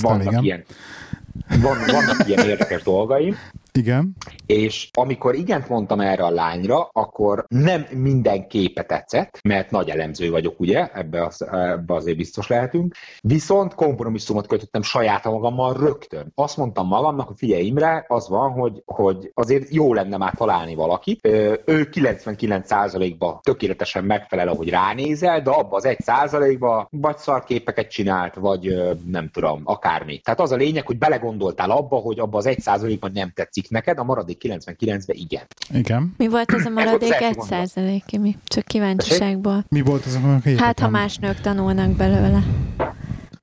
vannak 0.00 0.32
igen. 0.32 0.44
ilyen, 0.44 0.64
van, 1.48 1.76
vannak 1.86 2.28
ilyen 2.28 2.48
érdekes 2.48 2.82
dolgaim, 2.82 3.36
Igen. 3.76 4.16
És 4.46 4.88
amikor 4.92 5.34
igent 5.34 5.68
mondtam 5.68 6.00
erre 6.00 6.24
a 6.24 6.30
lányra, 6.30 6.88
akkor 6.92 7.44
nem 7.48 7.86
minden 7.90 8.48
képe 8.48 8.82
tetszett, 8.82 9.38
mert 9.42 9.70
nagy 9.70 9.88
elemző 9.88 10.30
vagyok, 10.30 10.60
ugye, 10.60 10.90
ebbe, 10.92 11.24
az, 11.24 11.42
ebbe 11.50 11.94
azért 11.94 12.16
biztos 12.16 12.46
lehetünk, 12.46 12.94
viszont 13.20 13.74
kompromisszumot 13.74 14.46
kötöttem 14.46 14.82
saját 14.82 15.24
magammal 15.24 15.72
rögtön. 15.72 16.32
Azt 16.34 16.56
mondtam 16.56 16.86
magamnak, 16.86 17.26
hogy 17.26 17.36
figyelj 17.38 17.66
Imre, 17.66 18.04
az 18.08 18.28
van, 18.28 18.50
hogy, 18.50 18.82
hogy 18.84 19.30
azért 19.34 19.74
jó 19.74 19.94
lenne 19.94 20.16
már 20.16 20.34
találni 20.34 20.74
valakit. 20.74 21.26
Ő 21.26 21.88
99%-ba 21.92 23.40
tökéletesen 23.42 24.04
megfelel, 24.04 24.48
ahogy 24.48 24.68
ránézel, 24.68 25.42
de 25.42 25.50
abba 25.50 25.76
az 25.76 25.84
1%-ba 25.88 26.88
vagy 26.90 27.18
szarképeket 27.18 27.90
csinált, 27.90 28.34
vagy 28.34 28.74
nem 29.06 29.28
tudom, 29.28 29.60
akármi. 29.64 30.18
Tehát 30.18 30.40
az 30.40 30.52
a 30.52 30.56
lényeg, 30.56 30.86
hogy 30.86 30.98
belegondoltál 30.98 31.70
abba, 31.70 31.96
hogy 31.96 32.18
abba 32.18 32.38
az 32.38 32.48
1%-ban 32.48 33.10
nem 33.14 33.32
tetszik 33.34 33.65
neked, 33.68 33.98
a 33.98 34.04
maradék 34.04 34.40
99-ben 34.44 35.16
igen. 35.16 35.46
Igen. 35.72 36.14
Mi 36.16 36.28
volt 36.28 36.52
az 36.52 36.64
a 36.64 36.70
maradék 36.70 37.14
1%? 37.20 38.20
Mi? 38.20 38.36
Csak 38.44 38.64
kíváncsiságból. 38.64 39.64
Mi 39.68 39.80
volt 39.80 40.04
az 40.04 40.14
a 40.14 40.40
Hát, 40.56 40.78
ha 40.78 40.88
más 40.88 41.16
nők 41.16 41.40
tanulnak 41.40 41.90
belőle 41.90 42.44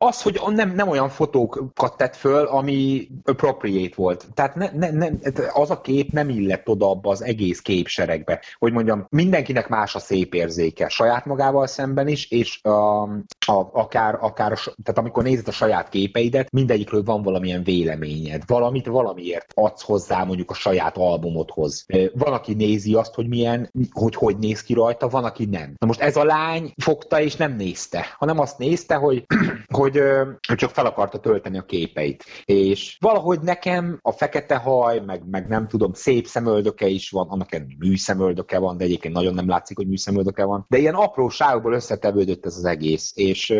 az, 0.07 0.21
hogy 0.21 0.41
nem, 0.47 0.75
nem 0.75 0.87
olyan 0.87 1.09
fotókat 1.09 1.97
tett 1.97 2.15
föl, 2.15 2.45
ami 2.45 3.07
appropriate 3.23 3.93
volt. 3.95 4.27
Tehát 4.33 4.55
ne, 4.55 4.69
ne, 4.71 4.89
ne, 4.89 5.09
az 5.53 5.69
a 5.69 5.81
kép 5.81 6.11
nem 6.11 6.29
illett 6.29 6.69
oda 6.69 6.89
abba 6.89 7.09
az 7.09 7.23
egész 7.23 7.61
képseregbe. 7.61 8.41
Hogy 8.59 8.71
mondjam, 8.71 9.05
mindenkinek 9.09 9.67
más 9.67 9.95
a 9.95 9.99
szép 9.99 10.33
érzéke, 10.33 10.89
saját 10.89 11.25
magával 11.25 11.67
szemben 11.67 12.07
is, 12.07 12.31
és 12.31 12.63
a, 12.63 13.01
a, 13.45 13.69
akár, 13.71 14.17
akár 14.21 14.51
a, 14.51 14.55
tehát 14.55 14.97
amikor 14.97 15.23
nézed 15.23 15.47
a 15.47 15.51
saját 15.51 15.89
képeidet, 15.89 16.51
mindegyikről 16.51 17.03
van 17.03 17.21
valamilyen 17.21 17.63
véleményed, 17.63 18.43
valamit 18.47 18.85
valamiért 18.85 19.51
adsz 19.55 19.83
hozzá 19.83 20.23
mondjuk 20.23 20.49
a 20.49 20.53
saját 20.53 20.97
albumodhoz. 20.97 21.85
Van, 22.13 22.33
aki 22.33 22.53
nézi 22.53 22.93
azt, 22.93 23.13
hogy 23.13 23.27
milyen, 23.27 23.71
hogy 23.91 24.15
hogy 24.15 24.37
néz 24.37 24.63
ki 24.63 24.73
rajta, 24.73 25.07
van, 25.07 25.23
aki 25.23 25.45
nem. 25.45 25.73
Na 25.77 25.87
most 25.87 26.01
ez 26.01 26.15
a 26.15 26.23
lány 26.23 26.73
fogta 26.83 27.21
és 27.21 27.35
nem 27.35 27.55
nézte, 27.55 28.05
hanem 28.17 28.39
azt 28.39 28.57
nézte, 28.57 28.95
hogy, 28.95 29.25
hogy 29.79 29.92
hogy, 29.93 30.37
hogy 30.47 30.57
csak 30.57 30.69
fel 30.69 30.85
akarta 30.85 31.19
tölteni 31.19 31.57
a 31.57 31.65
képeit. 31.65 32.23
És 32.45 32.97
valahogy 32.99 33.39
nekem 33.39 33.99
a 34.01 34.11
fekete 34.11 34.55
haj, 34.55 34.99
meg, 35.05 35.21
meg 35.29 35.47
nem 35.47 35.67
tudom, 35.67 35.93
szép 35.93 36.27
szemöldöke 36.27 36.87
is 36.87 37.09
van, 37.09 37.27
annak 37.29 37.53
egy 37.53 37.75
műszemöldöke 37.79 38.57
van, 38.59 38.77
de 38.77 38.83
egyébként 38.83 39.13
nagyon 39.13 39.33
nem 39.33 39.49
látszik, 39.49 39.77
hogy 39.77 39.87
műszemöldöke 39.87 40.45
van. 40.45 40.65
De 40.69 40.77
ilyen 40.77 40.93
apróságokból 40.93 41.73
összetevődött 41.73 42.45
ez 42.45 42.57
az 42.57 42.65
egész. 42.65 43.11
És, 43.15 43.53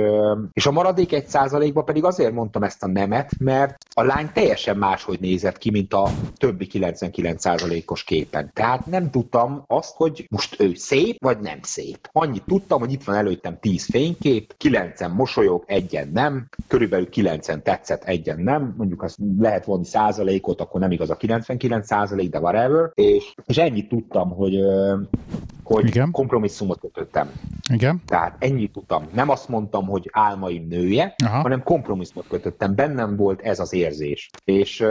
és 0.51 0.65
a 0.65 0.71
maradék 0.71 1.13
egy 1.13 1.27
százalékban 1.27 1.85
pedig 1.85 2.03
azért 2.03 2.33
mondtam 2.33 2.63
ezt 2.63 2.83
a 2.83 2.87
nemet, 2.87 3.31
mert 3.39 3.75
a 3.93 4.03
lány 4.03 4.31
teljesen 4.33 4.77
máshogy 4.77 5.19
nézett 5.19 5.57
ki, 5.57 5.71
mint 5.71 5.93
a 5.93 6.09
többi 6.37 6.67
99 6.67 7.41
százalékos 7.41 8.03
képen. 8.03 8.51
Tehát 8.53 8.85
nem 8.85 9.11
tudtam 9.11 9.63
azt, 9.67 9.95
hogy 9.95 10.27
most 10.29 10.59
ő 10.59 10.73
szép, 10.73 11.23
vagy 11.23 11.39
nem 11.39 11.59
szép. 11.61 12.09
Annyit 12.11 12.43
tudtam, 12.45 12.79
hogy 12.79 12.91
itt 12.91 13.03
van 13.03 13.15
előttem 13.15 13.59
10 13.59 13.85
fénykép, 13.85 14.53
9 14.57 15.01
mosolyog, 15.07 15.63
egyen 15.67 16.09
nem, 16.13 16.49
körülbelül 16.67 17.09
9 17.09 17.47
tetszett, 17.63 18.03
egyen 18.03 18.39
nem, 18.39 18.73
mondjuk 18.77 19.03
az 19.03 19.17
lehet 19.39 19.65
vonni 19.65 19.85
százalékot, 19.85 20.61
akkor 20.61 20.79
nem 20.79 20.91
igaz 20.91 21.09
a 21.09 21.15
99 21.15 21.87
százalék, 21.87 22.29
de 22.29 22.39
whatever, 22.39 22.91
és, 22.93 23.33
és 23.45 23.57
ennyit 23.57 23.87
tudtam, 23.87 24.29
hogy 24.29 24.59
hogy 25.63 25.85
Igen. 25.85 26.11
kompromisszumot 26.11 26.79
kötöttem. 26.79 27.31
Igen. 27.71 28.01
Tehát 28.05 28.35
ennyit 28.39 28.71
tudtam. 28.71 29.07
Nem 29.13 29.29
azt 29.29 29.49
mondtam, 29.49 29.85
hogy 29.85 30.09
álmaim 30.11 30.67
nője, 30.67 31.15
Aha. 31.25 31.41
hanem 31.41 31.63
kompromisszumot 31.63 32.27
kötöttem. 32.27 32.75
Bennem 32.75 33.15
volt 33.15 33.41
ez 33.41 33.59
az 33.59 33.73
érzés. 33.73 34.29
És, 34.45 34.85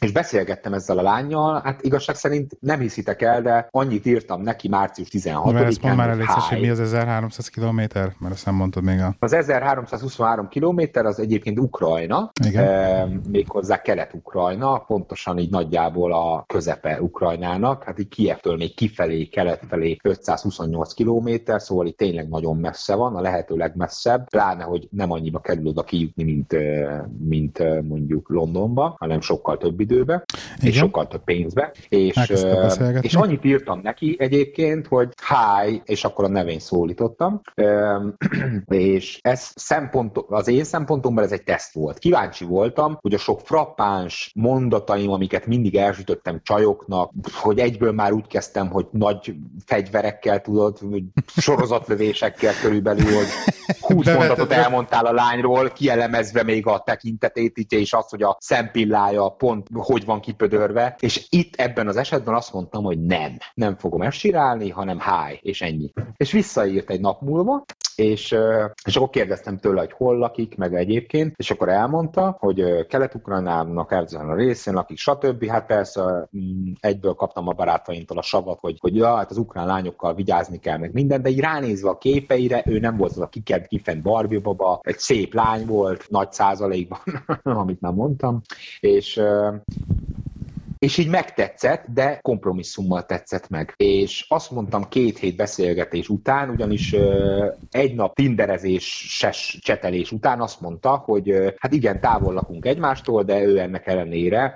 és 0.00 0.12
beszélgettem 0.12 0.72
ezzel 0.72 0.98
a 0.98 1.02
lányjal, 1.02 1.60
hát 1.64 1.82
igazság 1.82 2.16
szerint 2.16 2.56
nem 2.60 2.80
hiszitek 2.80 3.22
el, 3.22 3.42
de 3.42 3.68
annyit 3.70 4.06
írtam 4.06 4.42
neki 4.42 4.68
március 4.68 5.08
16-án. 5.12 5.52
Mert 5.52 5.66
ezt 5.66 5.82
mondd 5.82 5.96
már 5.96 6.08
elég, 6.08 6.26
hogy 6.26 6.60
mi 6.60 6.68
az 6.68 6.80
1300 6.80 7.48
km, 7.48 7.76
mert 8.18 8.30
ezt 8.30 8.46
nem 8.46 8.54
mondtad 8.54 8.82
még 8.82 9.00
a... 9.00 9.14
Az 9.18 9.32
1323 9.32 10.48
km 10.48 10.80
az 10.92 11.18
egyébként 11.18 11.58
Ukrajna, 11.58 12.30
Igen. 12.44 12.64
E, 12.64 13.08
méghozzá 13.30 13.80
Kelet-Ukrajna, 13.80 14.78
pontosan 14.78 15.38
így 15.38 15.50
nagyjából 15.50 16.12
a 16.12 16.44
közepe 16.46 17.00
Ukrajnának, 17.00 17.84
hát 17.84 17.98
így 17.98 18.08
Kievtől 18.08 18.56
még 18.56 18.74
kifelé, 18.74 19.24
kelet 19.24 19.62
felé 19.68 19.96
528 20.04 20.92
kilométer, 20.92 21.62
szóval 21.62 21.86
itt 21.86 21.96
tényleg 21.96 22.28
nagyon 22.28 22.56
messze 22.56 22.94
van, 22.94 23.16
a 23.16 23.20
lehető 23.20 23.56
legmesszebb, 23.56 24.28
pláne, 24.28 24.62
hogy 24.62 24.88
nem 24.90 25.10
annyiba 25.10 25.40
kerül 25.40 25.66
oda 25.66 25.82
kijutni, 25.82 26.24
mint, 26.24 26.56
mint 27.28 27.82
mondjuk 27.82 28.28
Londonba, 28.28 28.96
hanem 28.98 29.20
sokkal 29.20 29.56
több 29.56 29.80
időbe, 29.80 30.24
Igen. 30.56 30.70
és 30.70 30.76
sokkal 30.76 31.08
több 31.08 31.24
pénzbe. 31.24 31.72
És, 31.88 32.32
és 33.00 33.14
annyit 33.14 33.44
írtam 33.44 33.80
neki 33.82 34.16
egyébként, 34.18 34.86
hogy 34.86 35.08
hi, 35.28 35.82
és 35.84 36.04
akkor 36.04 36.24
a 36.24 36.28
nevén 36.28 36.58
szólítottam, 36.58 37.40
és 38.66 39.18
ez 39.22 39.52
szempont, 39.54 40.18
az 40.28 40.48
én 40.48 40.64
szempontomból 40.64 41.24
ez 41.24 41.32
egy 41.32 41.44
teszt 41.44 41.74
volt. 41.74 41.98
Kíváncsi 41.98 42.44
voltam, 42.44 42.98
hogy 43.00 43.14
a 43.14 43.18
sok 43.18 43.40
frappáns 43.40 44.32
mondataim, 44.34 45.10
amiket 45.10 45.46
mindig 45.46 45.76
elsütöttem 45.76 46.40
csajoknak, 46.42 47.12
hogy 47.32 47.58
egyből 47.58 47.92
már 47.92 48.12
úgy 48.12 48.26
kezdtem, 48.26 48.68
hogy 48.68 48.86
nagy 48.90 49.34
fegyver 49.64 49.93
fegyverekkel, 49.94 50.40
tudod, 50.40 50.78
sorozatlövésekkel 51.36 52.52
körülbelül, 52.62 53.14
hogy 53.14 53.26
20 53.80 54.06
mondatot 54.06 54.52
elmondtál 54.52 55.06
a 55.06 55.12
lányról, 55.12 55.70
kielemezve 55.70 56.42
még 56.42 56.66
a 56.66 56.82
tekintetét, 56.84 57.72
és 57.72 57.92
azt, 57.92 58.10
hogy 58.10 58.22
a 58.22 58.36
szempillája 58.40 59.28
pont 59.28 59.66
hogy 59.72 60.04
van 60.04 60.20
kipödörve, 60.20 60.96
és 61.00 61.26
itt 61.30 61.54
ebben 61.54 61.88
az 61.88 61.96
esetben 61.96 62.34
azt 62.34 62.52
mondtam, 62.52 62.84
hogy 62.84 62.98
nem, 62.98 63.36
nem 63.54 63.76
fogom 63.76 64.02
elsirálni, 64.02 64.70
hanem 64.70 64.98
háj, 64.98 65.38
és 65.42 65.60
ennyi. 65.60 65.92
És 66.16 66.32
visszaírt 66.32 66.90
egy 66.90 67.00
nap 67.00 67.20
múlva, 67.20 67.64
és, 67.96 68.36
és 68.84 68.96
akkor 68.96 69.10
kérdeztem 69.10 69.58
tőle, 69.58 69.80
hogy 69.80 69.92
hol 69.92 70.16
lakik, 70.18 70.56
meg 70.56 70.74
egyébként, 70.74 71.34
és 71.36 71.50
akkor 71.50 71.68
elmondta, 71.68 72.36
hogy 72.38 72.86
Kelet-Ukrajnának 72.86 73.92
ezen 73.92 74.28
a 74.28 74.34
részén 74.34 74.74
lakik, 74.74 74.98
stb. 74.98 75.46
Hát 75.46 75.66
persze 75.66 76.28
mm, 76.36 76.72
egyből 76.80 77.14
kaptam 77.14 77.48
a 77.48 77.52
barátaimtól 77.52 78.18
a 78.18 78.22
savat, 78.22 78.60
hogy, 78.60 78.78
hogy 78.80 78.96
ja, 78.96 79.16
hát 79.16 79.30
az 79.30 79.38
ukrán 79.38 79.66
lányokkal 79.66 80.14
vigyázni 80.14 80.58
kell, 80.58 80.78
meg 80.78 80.92
minden, 80.92 81.22
de 81.22 81.28
így 81.28 81.40
ránézve 81.40 81.88
a 81.88 81.98
képeire, 81.98 82.62
ő 82.66 82.78
nem 82.78 82.96
volt 82.96 83.10
az 83.10 83.20
a 83.20 83.28
kikent, 83.28 83.66
kifent 83.66 84.02
Barbie 84.02 84.40
baba, 84.40 84.80
egy 84.82 84.98
szép 84.98 85.34
lány 85.34 85.66
volt, 85.66 86.06
nagy 86.10 86.32
százalékban, 86.32 86.98
amit 87.42 87.80
nem 87.80 87.94
mondtam, 87.94 88.40
és 88.80 89.20
és 90.84 90.98
így 90.98 91.08
megtetszett, 91.08 91.84
de 91.94 92.18
kompromisszummal 92.22 93.06
tetszett 93.06 93.48
meg. 93.48 93.74
És 93.76 94.26
azt 94.28 94.50
mondtam 94.50 94.88
két 94.88 95.18
hét 95.18 95.36
beszélgetés 95.36 96.08
után, 96.08 96.50
ugyanis 96.50 96.96
egy 97.70 97.94
nap 97.94 98.14
tinderezés, 98.14 99.18
csetelés 99.60 100.12
után 100.12 100.40
azt 100.40 100.60
mondta, 100.60 100.96
hogy 100.96 101.54
hát 101.58 101.72
igen, 101.72 102.00
távol 102.00 102.34
lakunk 102.34 102.66
egymástól, 102.66 103.22
de 103.22 103.42
ő 103.42 103.58
ennek 103.58 103.86
ellenére 103.86 104.54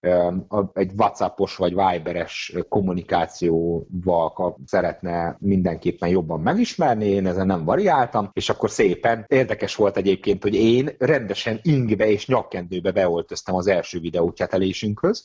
egy 0.73 0.91
WhatsAppos 0.97 1.57
vagy 1.57 1.75
Viberes 1.75 2.53
kommunikációval 2.69 4.59
szeretne 4.67 5.37
mindenképpen 5.41 6.09
jobban 6.09 6.41
megismerni, 6.41 7.07
én 7.07 7.27
ezen 7.27 7.47
nem 7.47 7.65
variáltam, 7.65 8.31
és 8.33 8.49
akkor 8.49 8.71
szépen 8.71 9.25
érdekes 9.29 9.75
volt 9.75 9.97
egyébként, 9.97 10.43
hogy 10.43 10.55
én 10.55 10.91
rendesen 10.99 11.61
ingbe 11.63 12.11
és 12.11 12.27
nyakkendőbe 12.27 12.91
beoltöztem 12.93 13.55
az 13.55 13.67
első 13.67 14.01
videócsetelésünkhöz. 14.01 15.25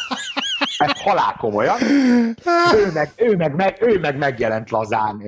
Ez 0.81 1.01
halál 1.01 1.35
komolyan. 1.37 1.75
Ő 2.75 2.91
meg, 2.93 3.11
ő, 3.15 3.35
meg, 3.35 3.55
meg, 3.55 3.77
ő 3.81 3.99
meg 3.99 4.17
megjelent 4.17 4.69
lazán, 4.69 5.21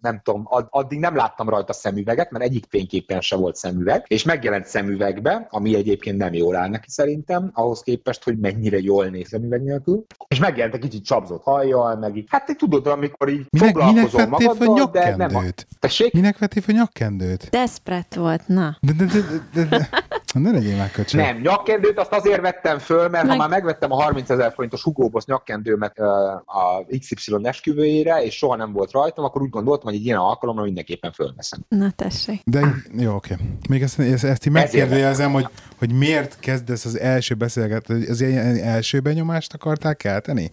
nem 0.00 0.20
tudom, 0.24 0.48
addig 0.70 0.98
nem 0.98 1.16
láttam 1.16 1.48
rajta 1.48 1.72
szemüveget, 1.72 2.30
mert 2.30 2.44
egyik 2.44 2.64
fényképpen 2.68 3.20
se 3.20 3.36
volt 3.36 3.56
szemüveg, 3.56 4.04
és 4.08 4.24
megjelent 4.24 4.66
szemüvegbe, 4.66 5.46
ami 5.50 5.74
egyébként 5.74 6.16
nem 6.16 6.34
jól 6.34 6.56
áll 6.56 6.68
neki 6.68 6.90
szerintem, 6.90 7.50
ahhoz 7.52 7.82
képest, 7.82 8.24
hogy 8.24 8.38
mennyire 8.38 8.78
jól 8.78 9.06
néz 9.06 9.28
szemüveg 9.28 9.62
nélkül, 9.62 10.06
és 10.28 10.38
megjelent 10.38 10.74
egy 10.74 10.80
kicsit 10.80 11.04
csapzott 11.04 11.42
hajjal, 11.42 11.96
meg 11.96 12.16
így, 12.16 12.26
hát 12.30 12.56
tudod, 12.56 12.86
amikor 12.86 13.28
így 13.28 13.46
minek, 13.50 13.68
foglalkozol 13.68 14.26
minek 14.26 14.58
magaddal, 14.58 14.86
de 14.86 15.16
nem. 15.16 15.52
Tessék? 15.78 16.12
Minek 16.12 16.38
vettél 16.38 16.62
fel 16.62 16.74
nyakkendőt? 16.74 17.48
Desperate 17.50 18.20
volt, 18.20 18.48
na. 18.48 18.76
De, 18.80 18.92
de, 18.92 19.04
de, 19.04 19.20
de, 19.54 19.64
de. 19.64 19.88
Ne 20.32 20.50
legyél 20.50 20.76
már 20.76 20.90
köcsög. 20.90 21.20
Nem, 21.20 21.36
nyakkendőt 21.36 21.98
azt 21.98 22.12
azért 22.12 22.40
vettem 22.40 22.78
föl, 22.78 23.08
mert 23.08 23.26
Meg... 23.26 23.32
ha 23.32 23.36
már 23.36 23.48
megvettem 23.48 23.92
a 23.92 24.02
30 24.02 24.30
ezer 24.30 24.52
forintos 24.52 24.84
Hugo 24.94 25.08
Boss 25.08 25.24
nyakkendőmet 25.24 25.98
a 26.44 26.84
XY 26.98 27.36
esküvőjére, 27.42 28.22
és 28.24 28.36
soha 28.36 28.56
nem 28.56 28.72
volt 28.72 28.90
rajtam, 28.90 29.24
akkor 29.24 29.42
úgy 29.42 29.50
gondoltam, 29.50 29.88
hogy 29.88 29.98
egy 29.98 30.04
ilyen 30.04 30.18
alkalomra 30.18 30.62
mindenképpen 30.62 31.12
fölveszem. 31.12 31.60
Na 31.68 31.90
tessék. 31.90 32.40
De 32.44 32.60
jó, 32.98 33.14
oké. 33.14 33.36
Még 33.68 33.82
ezt, 33.82 33.98
ezt, 33.98 34.24
ezt 34.24 34.46
így 34.46 34.52
megkérdezem, 34.52 35.32
hogy, 35.32 35.46
hogy 35.78 35.92
miért 35.92 36.40
kezdesz 36.40 36.84
az 36.84 36.98
első 36.98 37.34
beszélgetést, 37.34 38.08
az 38.08 38.20
ilyen 38.20 38.56
első 38.56 39.00
benyomást 39.00 39.54
akarták 39.54 39.96
kelteni? 39.96 40.50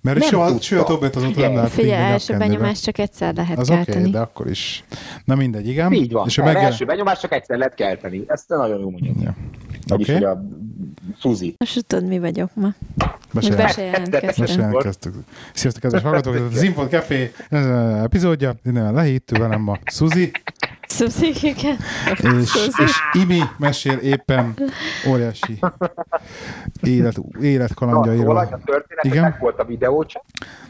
Mert 0.00 0.18
nem 0.18 0.28
soha, 0.28 0.60
soha 0.60 0.84
többet 0.84 1.16
azóta 1.16 1.40
nem 1.40 1.54
lehet 1.54 1.70
Figyelj, 1.70 2.02
első 2.02 2.36
benyomás 2.36 2.80
csak 2.80 2.98
egyszer 2.98 3.34
lehet 3.34 3.58
az 3.58 3.68
kelteni. 3.68 3.98
Okay, 3.98 4.10
de 4.10 4.18
akkor 4.18 4.50
is. 4.50 4.84
Na 5.24 5.34
mindegy, 5.34 5.68
igen. 5.68 5.92
Így 5.92 6.12
van. 6.12 6.26
És 6.26 6.38
a 6.38 6.44
megjel... 6.44 6.64
első 6.64 6.84
benyomás 6.84 7.20
csak 7.20 7.32
egyszer 7.32 7.58
lehet 7.58 7.74
kelteni. 7.74 8.24
Ezt 8.26 8.48
nagyon 8.48 8.80
jó 8.80 8.90
mondjuk. 8.90 9.16
Ja. 9.22 9.34
Oké. 9.90 10.16
Okay. 10.16 10.34
Suzi. 11.18 11.54
Most 11.58 11.86
tudod, 11.86 12.08
mi 12.08 12.18
vagyok 12.18 12.50
ma. 12.54 12.74
Be 13.32 13.68
se 13.68 13.82
jelentkeztünk. 13.82 15.16
Sziasztok, 15.52 15.82
kedves 15.82 16.02
hallgatók! 16.02 16.34
Ez 16.34 16.40
az 16.40 16.62
Info 16.62 16.86
Café 16.86 17.32
epizódja. 18.02 18.54
Innen 18.64 18.94
lehittő 18.94 19.38
velem 19.38 19.60
ma 19.60 19.78
Suzi. 19.84 20.30
Igen. 21.42 21.76
És, 22.40 22.54
és 22.78 22.92
Imi 23.12 23.40
mesél 23.58 23.96
éppen 23.96 24.54
óriási 25.08 25.58
élet, 26.82 27.16
életkalandjairól. 27.40 28.44
Szóval 28.44 28.84
igen? 29.02 29.36
volt 29.40 29.58
a 29.58 29.64
videócsak. 29.64 30.22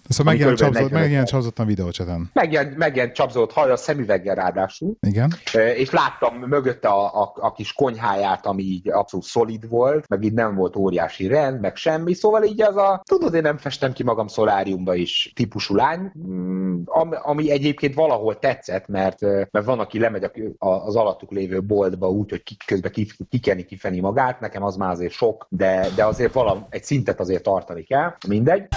Szóval 0.09 0.33
megjelent, 0.33 0.59
csapzott, 0.59 0.91
megjelent 0.91 1.29
csapzottan 1.29 1.67
videócseten. 1.67 2.31
Megjelent, 2.33 2.77
megjelent 2.77 3.15
csapzott 3.15 3.53
haj 3.53 3.71
a 3.71 3.77
szemüveggel 3.77 4.35
ráadásul. 4.35 4.97
Igen. 5.01 5.33
És 5.77 5.91
láttam 5.91 6.35
mögötte 6.35 6.89
a, 6.89 7.23
a, 7.23 7.33
a, 7.35 7.53
kis 7.53 7.73
konyháját, 7.73 8.47
ami 8.47 8.63
így 8.63 8.91
abszolút 8.91 9.27
szolid 9.27 9.69
volt, 9.69 10.09
meg 10.09 10.23
így 10.23 10.33
nem 10.33 10.55
volt 10.55 10.77
óriási 10.77 11.27
rend, 11.27 11.61
meg 11.61 11.77
semmi. 11.77 12.15
Szóval 12.15 12.43
így 12.43 12.63
az 12.63 12.77
a, 12.77 13.03
tudod, 13.05 13.35
én 13.35 13.43
nem 13.43 13.57
festem 13.57 13.93
ki 13.93 14.03
magam 14.03 14.27
szoláriumba 14.27 14.95
is 14.95 15.33
típusú 15.35 15.75
lány, 15.75 16.13
mm, 16.29 16.83
ami, 16.85 17.17
ami 17.23 17.51
egyébként 17.51 17.95
valahol 17.95 18.39
tetszett, 18.39 18.87
mert, 18.87 19.21
mert 19.51 19.65
van, 19.65 19.81
aki 19.81 19.99
lemegy 20.13 20.55
az 20.59 20.97
alattuk 20.97 21.31
lévő 21.31 21.63
boltba 21.63 22.11
úgy, 22.11 22.31
hogy 22.31 22.43
közben 22.67 22.93
kikeni 23.29 23.65
kifeni 23.65 24.01
magát, 24.01 24.41
nekem 24.41 24.63
az 24.63 24.77
már 24.77 24.91
azért 24.91 25.13
sok, 25.13 25.47
de, 25.49 25.89
de 25.97 26.05
azért 26.05 26.33
valam, 26.33 26.67
egy 26.71 26.85
szintet 26.85 27.21
azért 27.21 27.43
tartani 27.43 27.83
kell, 27.83 28.15
mindegy. 28.29 28.69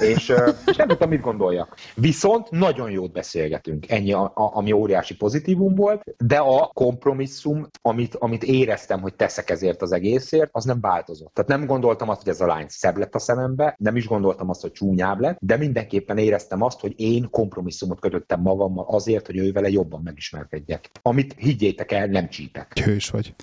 És, 0.00 0.32
és 0.66 0.76
nem 0.76 0.88
tudtam, 0.88 1.08
mit 1.08 1.20
gondoljak. 1.20 1.76
Viszont 1.94 2.50
nagyon 2.50 2.90
jót 2.90 3.12
beszélgetünk, 3.12 3.90
ennyi, 3.90 4.12
a, 4.12 4.22
a, 4.22 4.32
ami 4.34 4.72
óriási 4.72 5.16
pozitívum 5.16 5.74
volt, 5.74 6.02
de 6.18 6.36
a 6.36 6.70
kompromisszum, 6.72 7.68
amit, 7.82 8.14
amit 8.14 8.42
éreztem, 8.42 9.00
hogy 9.00 9.14
teszek 9.14 9.50
ezért 9.50 9.82
az 9.82 9.92
egészért, 9.92 10.48
az 10.52 10.64
nem 10.64 10.80
változott. 10.80 11.34
Tehát 11.34 11.50
nem 11.50 11.66
gondoltam 11.66 12.08
azt, 12.08 12.22
hogy 12.22 12.32
ez 12.32 12.40
a 12.40 12.46
lány 12.46 12.66
szebb 12.68 12.96
lett 12.96 13.14
a 13.14 13.18
szemembe, 13.18 13.74
nem 13.78 13.96
is 13.96 14.06
gondoltam 14.06 14.48
azt, 14.48 14.60
hogy 14.60 14.72
csúnyább 14.72 15.20
lett, 15.20 15.36
de 15.40 15.56
mindenképpen 15.56 16.18
éreztem 16.18 16.62
azt, 16.62 16.80
hogy 16.80 17.00
én 17.00 17.30
kompromisszumot 17.30 18.00
kötöttem 18.00 18.40
magammal 18.40 18.84
azért, 18.88 19.26
hogy 19.26 19.36
ő 19.36 19.52
vele 19.52 19.68
jobban 19.68 20.00
megismerkedjek. 20.04 20.83
Amit 21.02 21.34
higgyétek 21.38 21.92
el, 21.92 22.06
nem 22.06 22.28
csípek. 22.28 22.78
Hős 22.84 23.10
vagy. 23.10 23.34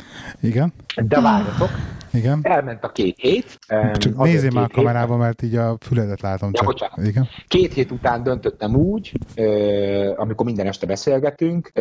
Igen. 0.42 0.74
De 0.96 1.22
várjatok. 1.22 1.70
Igen. 2.14 2.40
Elment 2.42 2.84
a 2.84 2.92
két 2.92 3.16
hét. 3.18 3.60
Csak 3.94 4.18
nézzél 4.18 4.52
már 4.54 4.64
a 4.64 4.74
kamerába, 4.74 5.18
mert 5.18 5.42
így 5.42 5.56
a 5.56 5.78
füledet 5.80 6.22
látom. 6.22 6.50
Ja, 6.54 6.74
csak. 6.74 6.94
Igen. 7.04 7.28
Két 7.48 7.74
hét 7.74 7.92
után 7.92 8.24
döntöttem 8.24 8.76
úgy, 8.76 9.12
amikor 10.16 10.46
minden 10.46 10.68
este 10.68 10.86
beszélgetünk. 10.86 11.72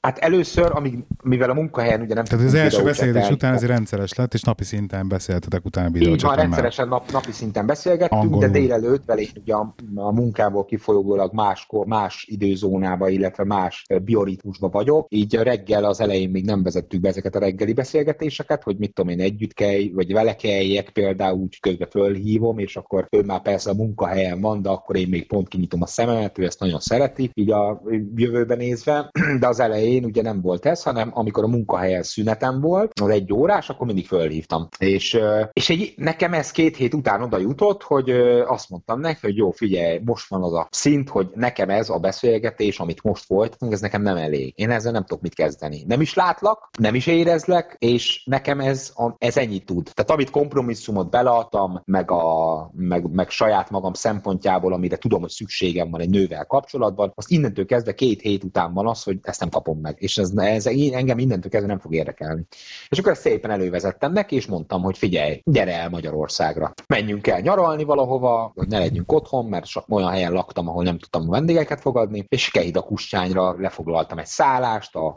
Hát 0.00 0.18
először, 0.18 0.70
amíg, 0.74 0.98
mivel 1.22 1.50
a 1.50 1.54
munkahelyen 1.54 2.00
ugye 2.00 2.14
nem... 2.14 2.24
Tehát 2.24 2.44
az 2.44 2.54
első 2.54 2.82
beszélgetés 2.82 3.30
után 3.30 3.54
ez 3.54 3.66
rendszeres 3.66 4.14
lett, 4.14 4.34
és 4.34 4.42
napi 4.42 4.64
szinten 4.64 5.08
beszéltetek 5.08 5.64
utána 5.64 5.90
videócsatornán. 5.90 6.44
Így 6.44 6.50
van, 6.50 6.58
rendszeresen 6.60 6.88
nap, 6.88 7.12
napi 7.12 7.32
szinten 7.32 7.66
beszélgettünk, 7.66 8.22
Angolul. 8.22 8.46
de 8.46 8.58
délelőtt 8.58 9.04
vele 9.04 9.22
ugye 9.40 9.54
a, 9.54 9.74
a 9.94 10.12
munkából 10.12 10.64
kifolyólag 10.64 11.32
más, 11.32 11.66
más 11.86 12.26
időzónába, 12.30 13.08
illetve 13.08 13.44
más 13.44 13.86
bioritmusba 14.04 14.68
vagyok. 14.68 15.06
Így 15.08 15.34
reggel 15.34 15.84
az 15.84 16.00
elején 16.00 16.30
még 16.30 16.44
nem 16.44 16.62
vezettük 16.62 17.00
be 17.00 17.08
ezeket 17.08 17.34
a 17.34 17.38
reggeli 17.38 17.72
beszélgetéseket, 17.72 18.62
hogy 18.62 18.76
mit 18.78 18.92
tudom 18.94 19.10
én, 19.10 19.20
együtt 19.20 19.52
kell, 19.54 19.80
vagy 19.92 20.12
vele 20.12 20.36
kelljek 20.36 20.90
például, 20.90 21.38
úgy 21.38 21.60
közben 21.60 21.88
fölhívom, 21.90 22.58
és 22.58 22.76
akkor 22.76 23.06
ő 23.10 23.22
már 23.22 23.42
persze 23.42 23.70
a 23.70 23.74
munkahelyen 23.74 24.40
van, 24.40 24.62
de 24.62 24.68
akkor 24.68 24.96
én 24.96 25.08
még 25.08 25.26
pont 25.26 25.48
kinyitom 25.48 25.82
a 25.82 25.86
szememet, 25.86 26.38
ő 26.38 26.44
ezt 26.44 26.60
nagyon 26.60 26.80
szereti, 26.80 27.30
így 27.34 27.50
a 27.50 27.82
jövőben 28.16 28.56
nézve, 28.56 29.10
de 29.40 29.46
az 29.46 29.60
elején 29.60 30.04
ugye 30.04 30.22
nem 30.22 30.40
volt 30.40 30.66
ez, 30.66 30.82
hanem 30.82 31.10
amikor 31.14 31.44
a 31.44 31.48
munkahelyen 31.48 32.02
szünetem 32.02 32.60
volt, 32.60 33.00
az 33.00 33.08
egy 33.08 33.32
órás, 33.32 33.68
akkor 33.68 33.86
mindig 33.86 34.06
fölhívtam. 34.06 34.68
És, 34.78 35.18
és 35.52 35.70
egy, 35.70 35.94
nekem 35.96 36.32
ez 36.32 36.50
két 36.50 36.76
hét 36.76 36.94
után 36.94 37.22
oda 37.22 37.38
jutott, 37.38 37.82
hogy 37.82 38.10
azt 38.46 38.70
mondtam 38.70 39.00
neki, 39.00 39.18
hogy 39.22 39.36
jó, 39.36 39.50
figyelj, 39.50 40.00
most 40.04 40.28
van 40.28 40.42
az 40.42 40.52
a 40.52 40.68
szint, 40.70 41.08
hogy 41.08 41.28
nekem 41.34 41.70
ez 41.70 41.90
a 41.90 41.98
beszélgetés, 41.98 42.78
amit 42.78 43.02
most 43.02 43.24
folytatunk, 43.24 43.72
ez 43.72 43.80
nekem 43.80 44.02
nem 44.02 44.16
elég. 44.16 44.52
Én 44.56 44.70
ezzel 44.70 44.92
nem 44.92 45.04
tudok 45.04 45.22
mit 45.22 45.34
kezdeni. 45.34 45.84
Nem 45.86 46.00
is 46.00 46.14
látlak, 46.14 46.70
nem 46.78 46.94
is 46.94 47.06
érezlek, 47.06 47.76
és 47.78 48.24
nekem 48.24 48.60
ez, 48.60 48.92
ez 49.18 49.36
ennyit 49.44 49.64
tud. 49.64 49.90
Tehát 49.94 50.10
amit 50.10 50.30
kompromisszumot 50.30 51.10
beleadtam, 51.10 51.82
meg, 51.84 52.10
a, 52.10 52.70
meg, 52.72 53.10
meg 53.10 53.30
saját 53.30 53.70
magam 53.70 53.92
szempontjából, 53.92 54.72
amire 54.72 54.96
tudom, 54.96 55.20
hogy 55.20 55.30
szükségem 55.30 55.90
van 55.90 56.00
egy 56.00 56.10
nővel 56.10 56.44
kapcsolatban, 56.44 57.12
azt 57.14 57.30
innentől 57.30 57.66
kezdve 57.66 57.94
két 57.94 58.20
hét 58.20 58.44
után 58.44 58.72
van 58.72 58.86
az, 58.86 59.02
hogy 59.02 59.18
ezt 59.22 59.40
nem 59.40 59.48
kapom 59.48 59.78
meg. 59.80 59.96
És 59.98 60.18
ez, 60.18 60.32
ez 60.36 60.66
engem 60.66 61.18
innentől 61.18 61.50
kezdve 61.50 61.68
nem 61.68 61.78
fog 61.78 61.94
érdekelni. 61.94 62.46
És 62.88 62.98
akkor 62.98 63.12
ezt 63.12 63.20
szépen 63.20 63.50
elővezettem 63.50 64.12
neki, 64.12 64.34
és 64.34 64.46
mondtam, 64.46 64.82
hogy 64.82 64.98
figyelj, 64.98 65.40
gyere 65.44 65.78
el 65.78 65.88
Magyarországra. 65.88 66.72
Menjünk 66.86 67.26
el 67.26 67.40
nyaralni 67.40 67.84
valahova, 67.84 68.52
hogy 68.54 68.68
ne 68.68 68.78
legyünk 68.78 69.12
otthon, 69.12 69.46
mert 69.46 69.66
olyan 69.88 70.10
helyen 70.10 70.32
laktam, 70.32 70.68
ahol 70.68 70.82
nem 70.82 70.98
tudtam 70.98 71.28
vendégeket 71.28 71.80
fogadni, 71.80 72.24
és 72.28 72.50
Kehida 72.50 72.80
Kussányra 72.80 73.54
lefoglaltam 73.58 74.18
egy 74.18 74.26
szállást 74.26 74.94
a 74.96 75.16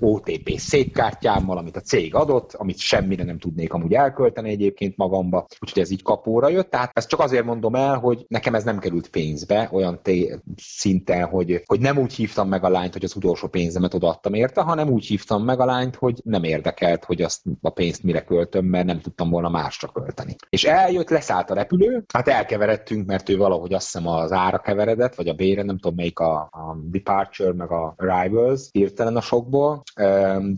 OTP 0.00 0.58
székkártyámmal, 0.58 1.58
amit 1.58 1.76
a 1.76 1.80
cég 1.80 2.14
adott, 2.14 2.52
amit 2.52 2.78
semmire 2.78 3.24
nem 3.24 3.38
tudnék 3.38 3.67
amúgy 3.72 3.92
elkölteni 3.92 4.50
egyébként 4.50 4.96
magamba, 4.96 5.46
úgyhogy 5.60 5.82
ez 5.82 5.90
így 5.90 6.02
kapóra 6.02 6.48
jött. 6.48 6.70
Tehát 6.70 6.90
ezt 6.94 7.08
csak 7.08 7.20
azért 7.20 7.44
mondom 7.44 7.74
el, 7.74 7.98
hogy 7.98 8.24
nekem 8.28 8.54
ez 8.54 8.64
nem 8.64 8.78
került 8.78 9.08
pénzbe, 9.08 9.68
olyan 9.72 10.00
té- 10.02 10.42
szinten, 10.56 11.24
hogy, 11.24 11.62
hogy 11.66 11.80
nem 11.80 11.98
úgy 11.98 12.12
hívtam 12.12 12.48
meg 12.48 12.64
a 12.64 12.68
lányt, 12.68 12.92
hogy 12.92 13.04
az 13.04 13.16
utolsó 13.16 13.48
pénzemet 13.48 13.94
odaadtam 13.94 14.34
érte, 14.34 14.60
hanem 14.60 14.88
úgy 14.88 15.06
hívtam 15.06 15.44
meg 15.44 15.60
a 15.60 15.64
lányt, 15.64 15.96
hogy 15.96 16.20
nem 16.24 16.44
érdekelt, 16.44 17.04
hogy 17.04 17.22
azt 17.22 17.42
a 17.60 17.70
pénzt 17.70 18.02
mire 18.02 18.24
költöm, 18.24 18.64
mert 18.64 18.86
nem 18.86 19.00
tudtam 19.00 19.30
volna 19.30 19.48
másra 19.48 19.88
költeni. 19.88 20.36
És 20.48 20.64
eljött, 20.64 21.10
leszállt 21.10 21.50
a 21.50 21.54
repülő, 21.54 22.04
hát 22.12 22.28
elkeveredtünk, 22.28 23.06
mert 23.06 23.28
ő 23.28 23.36
valahogy 23.36 23.72
azt 23.72 23.84
hiszem 23.84 24.06
az 24.06 24.32
ára 24.32 24.58
keveredett, 24.58 25.14
vagy 25.14 25.28
a 25.28 25.34
bére, 25.34 25.62
nem 25.62 25.78
tudom 25.78 25.96
melyik 25.96 26.18
a, 26.18 26.34
a 26.40 26.76
Departure, 26.82 27.52
meg 27.52 27.70
a 27.70 27.94
Arrivals 27.96 28.68
hirtelen 28.72 29.16
a 29.16 29.20
sokból, 29.20 29.82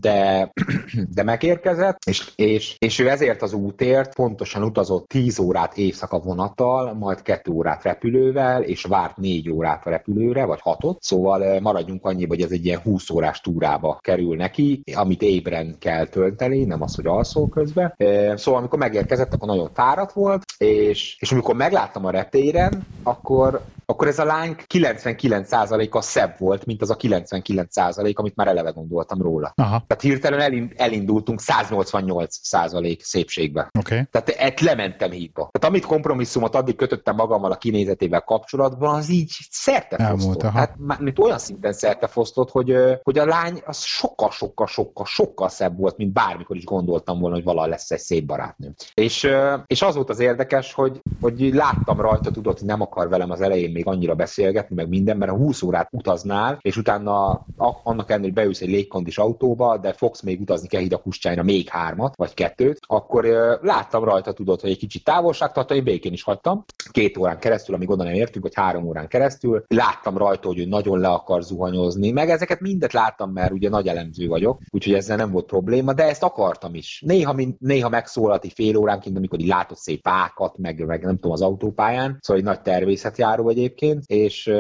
de, 0.01 0.51
de 1.15 1.23
megérkezett, 1.23 1.99
és, 2.07 2.33
és, 2.37 2.77
és 2.79 2.99
ő 3.01 3.09
ezért 3.09 3.43
az 3.43 3.53
útért 3.53 4.15
pontosan 4.15 4.63
utazott 4.63 5.09
10 5.09 5.39
órát 5.39 5.77
éjszaka 5.77 6.19
vonattal, 6.19 6.95
majd 6.95 7.23
2 7.23 7.51
órát 7.51 7.83
repülővel, 7.83 8.63
és 8.63 8.85
várt 8.85 9.17
4 9.17 9.51
órát 9.51 9.87
a 9.87 9.91
repülőre, 9.91 10.45
vagy 10.45 10.61
6 10.61 10.79
szóval 10.99 11.61
maradjunk 11.61 12.05
annyi, 12.05 12.27
hogy 12.27 12.41
ez 12.41 12.51
egy 12.51 12.65
ilyen 12.65 12.81
20 12.81 13.11
órás 13.11 13.41
túrába 13.41 13.99
kerül 14.01 14.37
neki, 14.37 14.83
amit 14.95 15.23
ébren 15.23 15.77
kell 15.79 16.07
tölteni, 16.07 16.65
nem 16.65 16.83
az, 16.83 16.95
hogy 16.95 17.07
alszol 17.07 17.49
közben. 17.49 17.95
Szóval 18.37 18.61
amikor 18.61 18.79
megérkezett, 18.79 19.35
akkor 19.35 19.49
nagyon 19.49 19.71
fáradt 19.75 20.13
volt, 20.13 20.45
és, 20.59 21.17
és 21.21 21.33
amikor 21.33 21.55
megláttam 21.55 22.05
a 22.05 22.11
reptéren, 22.11 22.87
akkor 23.03 23.61
akkor 23.91 24.09
ez 24.09 24.19
a 24.19 24.25
lány 24.25 24.57
99%-a 24.75 26.01
szebb 26.01 26.35
volt, 26.39 26.67
mint 26.67 26.83
az 26.83 26.91
a 26.91 26.97
99%, 26.97 28.15
amit 28.15 28.37
már 28.37 28.47
eleve 28.47 28.71
gondoltam 28.71 29.23
róla. 29.23 29.53
Aha. 29.57 29.85
Tehát 29.87 30.03
hirtelen 30.03 30.73
elindultunk 30.77 31.41
188% 31.47 32.90
szépségbe. 32.99 33.71
Okay. 33.79 34.03
Tehát 34.11 34.29
ezt 34.29 34.61
lementem 34.61 35.11
hídba. 35.11 35.49
Tehát 35.53 35.77
amit 35.77 35.87
kompromisszumot 35.87 36.55
addig 36.55 36.77
kötöttem 36.77 37.15
magammal 37.15 37.53
a 37.53 37.57
kinézetével 37.57 38.21
kapcsolatban, 38.21 38.95
az 38.95 39.11
így 39.11 39.31
szerte 39.51 40.07
fosztott. 40.07 40.43
Hát 40.43 40.77
mint 40.99 41.19
olyan 41.19 41.39
szinten 41.39 41.73
szerte 41.73 42.07
fosztott, 42.07 42.51
hogy, 42.51 42.75
hogy 43.03 43.19
a 43.19 43.25
lány 43.25 43.63
az 43.67 43.83
sokkal, 43.83 44.31
sokkal, 44.31 44.67
sokkal, 44.67 45.07
sokkal 45.07 45.49
szebb 45.49 45.79
volt, 45.79 45.97
mint 45.97 46.13
bármikor 46.13 46.57
is 46.57 46.65
gondoltam 46.65 47.21
volna, 47.21 47.35
hogy 47.35 47.45
vala 47.45 47.67
lesz 47.67 47.91
egy 47.91 47.99
szép 47.99 48.25
barátnő. 48.25 48.75
És, 48.95 49.29
és 49.67 49.83
az 49.83 49.95
volt 49.95 50.11
az 50.11 50.21
érdekes, 50.21 50.73
hogy, 50.73 51.01
hogy 51.21 51.55
láttam 51.55 52.01
rajta, 52.01 52.31
tudod, 52.31 52.59
hogy 52.59 52.67
nem 52.67 52.81
akar 52.81 53.09
velem 53.09 53.31
az 53.31 53.41
elején 53.41 53.71
még 53.71 53.87
annyira 53.87 54.15
beszélgetni, 54.15 54.75
meg 54.75 54.89
minden, 54.89 55.17
mert 55.17 55.33
a 55.33 55.37
20 55.37 55.63
órát 55.63 55.89
utaznál, 55.91 56.59
és 56.61 56.77
utána 56.77 57.47
annak 57.83 58.11
ellenére, 58.11 58.33
hogy 58.33 58.33
beülsz 58.33 58.61
egy 58.61 58.69
légkondis 58.69 59.19
autóba, 59.19 59.77
de 59.77 59.93
fogsz 59.93 60.23
még 60.23 60.41
utazni 60.41 60.69
Kehida 60.69 60.97
Kuscsányra 60.97 61.43
még 61.43 61.69
hármat, 61.69 62.17
vagy 62.17 62.35
kettőt, 62.35 62.80
akkor 62.87 63.25
láttam 63.63 64.05
rajta, 64.05 64.33
tudod, 64.33 64.61
hogy 64.61 64.71
egy 64.71 64.79
kicsit 64.79 65.05
távolságtartó, 65.05 65.75
én 65.75 65.85
békén 65.85 66.13
is 66.13 66.23
hagytam, 66.23 66.65
két 66.91 67.17
órán 67.17 67.39
keresztül, 67.39 67.75
amíg 67.75 67.91
oda 67.91 68.05
nem 68.05 68.13
értünk, 68.13 68.45
vagy 68.45 68.55
három 68.55 68.87
órán 68.87 69.09
keresztül, 69.09 69.65
láttam 69.69 70.19
rajta, 70.19 70.49
hogy 70.49 70.59
ő 70.59 70.65
nagyon 70.65 70.99
le 70.99 71.09
akar 71.09 71.43
zuhanyozni, 71.43 72.11
meg 72.11 72.31
ezeket 72.31 72.61
mindet 72.61 72.93
láttam, 72.93 73.33
mert 73.33 73.53
ugye 73.53 73.69
nagy 73.69 73.87
elemző 73.87 74.27
vagyok, 74.27 74.61
úgyhogy 74.71 74.95
ezzel 74.95 75.17
nem 75.17 75.31
volt 75.31 75.47
probléma, 75.47 75.93
de 75.93 76.03
ezt 76.03 76.23
akartam 76.23 76.75
is. 76.75 77.03
Néha, 77.07 77.37
néha 77.59 77.89
megszólalt 77.89 78.45
egy 78.45 78.53
fél 78.53 78.77
óránként, 78.77 79.17
amikor 79.17 79.41
így 79.41 79.49
látott 79.49 79.79
szép 79.79 80.01
fákat, 80.03 80.59
meg, 80.59 80.87
meg 80.87 81.05
nem 81.05 81.15
tudom, 81.15 81.33
az 81.33 81.43
autópályán, 81.43 82.19
szóval 82.21 82.43
egy 82.43 82.49
nagy 82.49 82.61
természetjáró 82.61 83.49
egyébként, 83.49 84.05
és, 84.07 84.53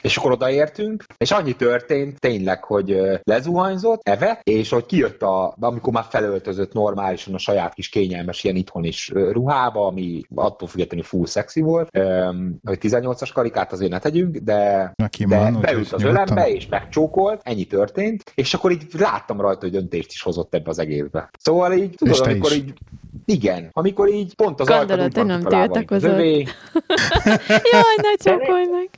és 0.00 0.16
akkor 0.16 0.32
odaértünk, 0.32 1.04
és 1.16 1.30
annyi 1.30 1.52
történt 1.56 2.20
tényleg, 2.20 2.64
hogy 2.64 3.00
lezuhanyzott, 3.22 4.00
eve, 4.02 4.40
és 4.42 4.70
hogy 4.70 4.86
kijött 4.86 5.22
a, 5.22 5.56
amikor 5.60 5.92
már 5.92 6.04
felöltözött 6.08 6.72
normálisan 7.26 7.34
a 7.34 7.38
saját 7.38 7.74
kis 7.74 7.88
kényelmes 7.88 8.44
ilyen 8.44 8.56
itthon 8.56 8.84
is 8.84 9.10
ruhába, 9.12 9.86
ami 9.86 10.22
attól 10.34 10.68
függetlenül 10.68 11.04
full 11.04 11.26
szexi 11.26 11.60
volt, 11.60 11.88
hogy 12.64 12.78
18-as 12.80 13.30
karikát 13.32 13.72
azért 13.72 13.90
ne 13.90 13.98
tegyünk, 13.98 14.36
de, 14.36 14.92
de 15.28 15.50
beült 15.60 15.92
az 15.92 16.02
ölembe, 16.02 16.48
és 16.48 16.66
megcsókolt, 16.66 17.40
ennyi 17.44 17.64
történt, 17.64 18.32
és 18.34 18.54
akkor 18.54 18.70
így 18.70 18.86
láttam 18.98 19.40
rajta, 19.40 19.60
hogy 19.60 19.70
döntést 19.70 20.12
is 20.12 20.22
hozott 20.22 20.54
ebbe 20.54 20.70
az 20.70 20.78
egészbe. 20.78 21.30
Szóval 21.38 21.72
így, 21.72 21.94
tudod, 21.96 22.20
amikor 22.20 22.52
így 22.52 22.72
Igen, 23.24 23.70
amikor 23.72 24.08
így 24.08 24.34
pont 24.34 24.60
az 24.60 24.66
Gondolod, 24.66 25.00
ajkad 25.00 25.26
nem 25.26 25.42
tiltakozott. 25.42 26.18
Jaj, 27.72 27.96
ne 27.96 28.14
csókolj 28.16 28.66
meg! 28.70 28.88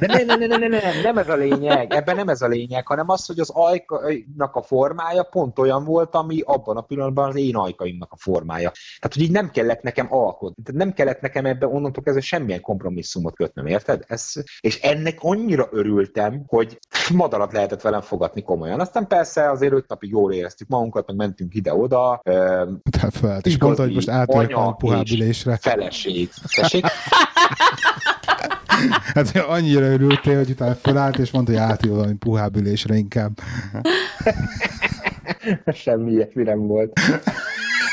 De 0.00 0.06
nem, 0.06 0.26
nem, 0.26 0.38
nem, 0.38 0.48
nem, 0.48 0.70
nem, 0.70 0.80
nem 1.02 1.18
ez 1.18 1.28
a 1.28 1.36
lényeg, 1.36 1.92
ebben 1.92 2.16
nem 2.16 2.28
ez 2.28 2.42
a 2.42 2.46
lényeg, 2.46 2.86
hanem 2.86 3.08
az, 3.08 3.26
hogy 3.26 3.38
az 3.38 3.50
ajkainak 3.50 4.54
a 4.54 4.62
formája 4.62 5.22
pont 5.22 5.58
olyan 5.58 5.84
volt, 5.84 6.14
ami 6.14 6.40
abban 6.44 6.76
a 6.76 6.80
pillanatban 6.80 7.28
az 7.28 7.36
én 7.36 7.56
ajkaimnak 7.56 8.12
a 8.12 8.16
formája. 8.16 8.70
Tehát, 8.70 9.14
hogy 9.14 9.22
így 9.22 9.30
nem 9.30 9.50
kellett 9.50 9.82
nekem 9.82 10.12
alkotni, 10.12 10.62
tehát 10.62 10.80
nem 10.80 10.92
kellett 10.92 11.20
nekem 11.20 11.46
ebben 11.46 11.68
onnantól 11.68 12.02
kezdve 12.02 12.22
semmilyen 12.22 12.60
kompromisszumot 12.60 13.34
kötnöm, 13.34 13.66
érted? 13.66 14.04
Ez, 14.06 14.32
és 14.60 14.80
ennek 14.80 15.18
annyira 15.20 15.68
örültem, 15.70 16.44
hogy 16.46 16.78
madarat 17.12 17.52
lehetett 17.52 17.80
velem 17.80 18.00
fogadni 18.00 18.42
komolyan. 18.42 18.80
Aztán 18.80 19.06
persze 19.06 19.50
azért 19.50 19.72
öt 19.72 19.88
napig 19.88 20.10
jól 20.10 20.32
éreztük 20.32 20.68
magunkat, 20.68 21.06
meg 21.06 21.16
mentünk 21.16 21.54
ide-oda. 21.54 22.20
Te 22.22 23.10
felelt, 23.10 23.46
és 23.46 23.58
mondta, 23.58 23.82
hogy 23.82 23.94
most 23.94 24.08
átjött 24.08 24.52
a 24.52 24.72
puhábülésre. 24.72 25.58
Feleség. 25.60 26.30
hát 29.14 29.36
annyira 29.36 29.86
örültél, 29.86 30.36
hogy 30.36 30.50
utána 30.50 30.74
felállt, 30.74 31.18
és 31.18 31.30
mondta, 31.30 31.52
hogy 31.52 31.60
átjön 31.60 31.94
valami 31.94 32.14
puhábülésre 32.14 32.94
inkább. 32.94 33.38
Semmi 35.66 36.10
ilyesmi 36.10 36.42
nem 36.42 36.66
volt 36.66 37.00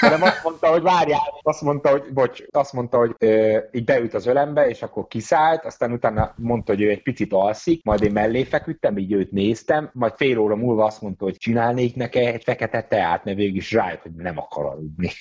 hanem 0.04 0.22
azt 0.22 0.44
mondta, 0.44 0.68
hogy 0.68 0.82
várjál, 0.82 1.40
azt 1.42 1.62
mondta, 1.62 1.90
hogy, 1.90 2.04
bocs, 2.14 2.42
azt 2.52 2.74
mondta, 2.74 2.98
hogy 2.98 3.16
ö, 3.18 3.58
így 3.72 3.84
beült 3.84 4.14
az 4.14 4.26
ölembe, 4.26 4.68
és 4.68 4.82
akkor 4.82 5.08
kiszállt, 5.08 5.66
aztán 5.66 5.92
utána 5.92 6.34
mondta, 6.38 6.72
hogy 6.72 6.82
ő 6.82 6.90
egy 6.90 7.02
picit 7.04 7.34
alszik, 7.34 7.84
majd 7.84 8.04
én 8.04 8.12
mellé 8.12 8.44
feküdtem, 8.44 8.98
így 8.98 9.12
őt 9.12 9.32
néztem, 9.32 9.90
majd 9.94 10.14
fél 10.16 10.38
óra 10.38 10.56
múlva 10.56 10.86
azt 10.86 11.02
mondta, 11.02 11.24
hogy 11.24 11.38
csinálnék 11.38 11.96
neki 11.96 12.20
egy 12.20 12.44
fekete 12.44 12.82
teát, 12.82 13.24
mert 13.24 13.38
végig 13.38 13.56
is 13.56 13.72
rájött, 13.72 14.02
hogy 14.02 14.12
nem 14.12 14.38
akar 14.38 14.66
aludni. 14.66 15.12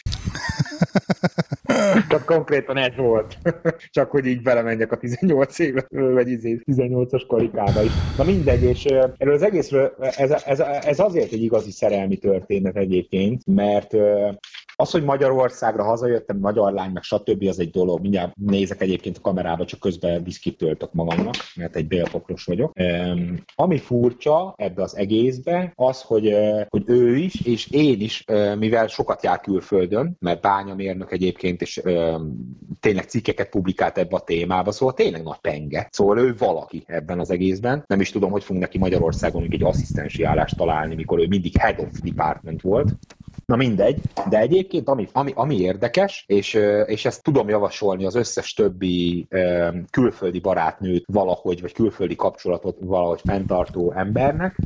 Csak 2.09 2.24
konkrétan 2.24 2.76
ez 2.76 2.96
volt. 2.96 3.38
Csak 3.90 4.11
hogy 4.11 4.26
így 4.26 4.42
belemenjek 4.42 4.92
a 4.92 4.96
18 4.96 5.59
éve, 5.59 5.87
vagy 5.88 6.26
18-as 6.28 7.09
izé, 7.12 7.26
karikába 7.28 7.83
is. 7.83 7.92
Na 8.16 8.24
mindegy, 8.24 8.62
és 8.62 8.85
erről 8.85 9.35
az 9.35 9.42
egészről, 9.42 9.94
ez, 10.00 10.31
ez, 10.31 10.61
ez 10.61 10.98
azért 10.98 11.33
egy 11.33 11.42
igazi 11.42 11.70
szerelmi 11.70 12.16
történet 12.16 12.76
egyébként, 12.76 13.42
mert 13.46 13.94
az, 14.76 14.90
hogy 14.90 15.05
Magyarországra 15.05 15.85
hazajöttem, 15.85 16.38
magyar 16.38 16.72
lány, 16.72 16.90
meg 16.90 17.02
stb. 17.02 17.44
az 17.48 17.59
egy 17.59 17.70
dolog. 17.70 18.00
Mindjárt 18.00 18.33
nézek 18.37 18.81
egyébként 18.81 19.16
a 19.16 19.20
kamerába, 19.20 19.64
csak 19.64 19.81
közben 19.81 20.24
viszkit 20.24 20.57
töltök 20.57 20.92
magamnak, 20.92 21.35
mert 21.55 21.76
egy 21.76 21.87
bélpokros 21.87 22.44
vagyok. 22.44 22.72
Um, 22.76 23.42
ami 23.55 23.78
furcsa 23.78 24.55
ebbe 24.57 24.83
az 24.83 24.96
egészbe, 24.96 25.72
az, 25.74 26.02
hogy, 26.02 26.37
hogy 26.68 26.83
ő 26.87 27.16
is, 27.16 27.40
és 27.40 27.70
én 27.70 28.00
is, 28.00 28.24
mivel 28.59 28.87
sokat 28.87 29.22
jár 29.22 29.40
külföldön, 29.40 30.16
mert 30.20 30.40
bányamérnök 30.40 31.12
egyébként, 31.12 31.62
és 31.62 31.81
tényleg 32.81 33.05
cikkeket 33.05 33.49
publikált 33.49 33.99
ebbe 33.99 34.16
a 34.16 34.21
témába, 34.21 34.73
szóval 34.73 34.95
tényleg 34.95 35.23
nagy 35.23 35.38
penge. 35.40 35.88
Szóval 35.90 36.18
ő 36.18 36.35
valaki 36.38 36.83
ebben 36.87 37.18
az 37.21 37.31
egészben. 37.31 37.85
Nem 37.87 38.01
is 38.01 38.11
tudom, 38.11 38.31
hogy 38.31 38.45
fogunk 38.45 38.64
neki 38.64 38.79
Magyarországon 38.79 39.47
egy 39.51 39.62
asszisztensi 39.62 40.25
állást 40.25 40.57
találni, 40.57 40.95
mikor 40.95 41.18
ő 41.18 41.27
mindig 41.27 41.57
head 41.57 41.79
of 41.79 42.01
department 42.01 42.62
volt. 42.62 42.99
Na 43.46 43.57
mindegy, 43.57 44.00
de 44.28 44.38
egyébként 44.38 44.88
ami, 44.88 45.09
ami, 45.12 45.33
ami 45.35 45.57
érdekes, 45.59 46.24
és, 46.26 46.55
és 46.87 47.05
ezt 47.05 47.22
tudom 47.22 47.48
javasolni 47.48 48.05
az 48.05 48.14
összes 48.14 48.55
többi 48.55 49.26
külföldi 49.90 50.40
barátnőt 50.40 51.05
valahogy, 51.12 51.61
vagy 51.61 51.72
külföldi 51.72 52.16
kapcsolatot 52.16 52.76
valahogy 52.81 53.20
fenntartó 53.24 53.92
embernek, 53.96 54.57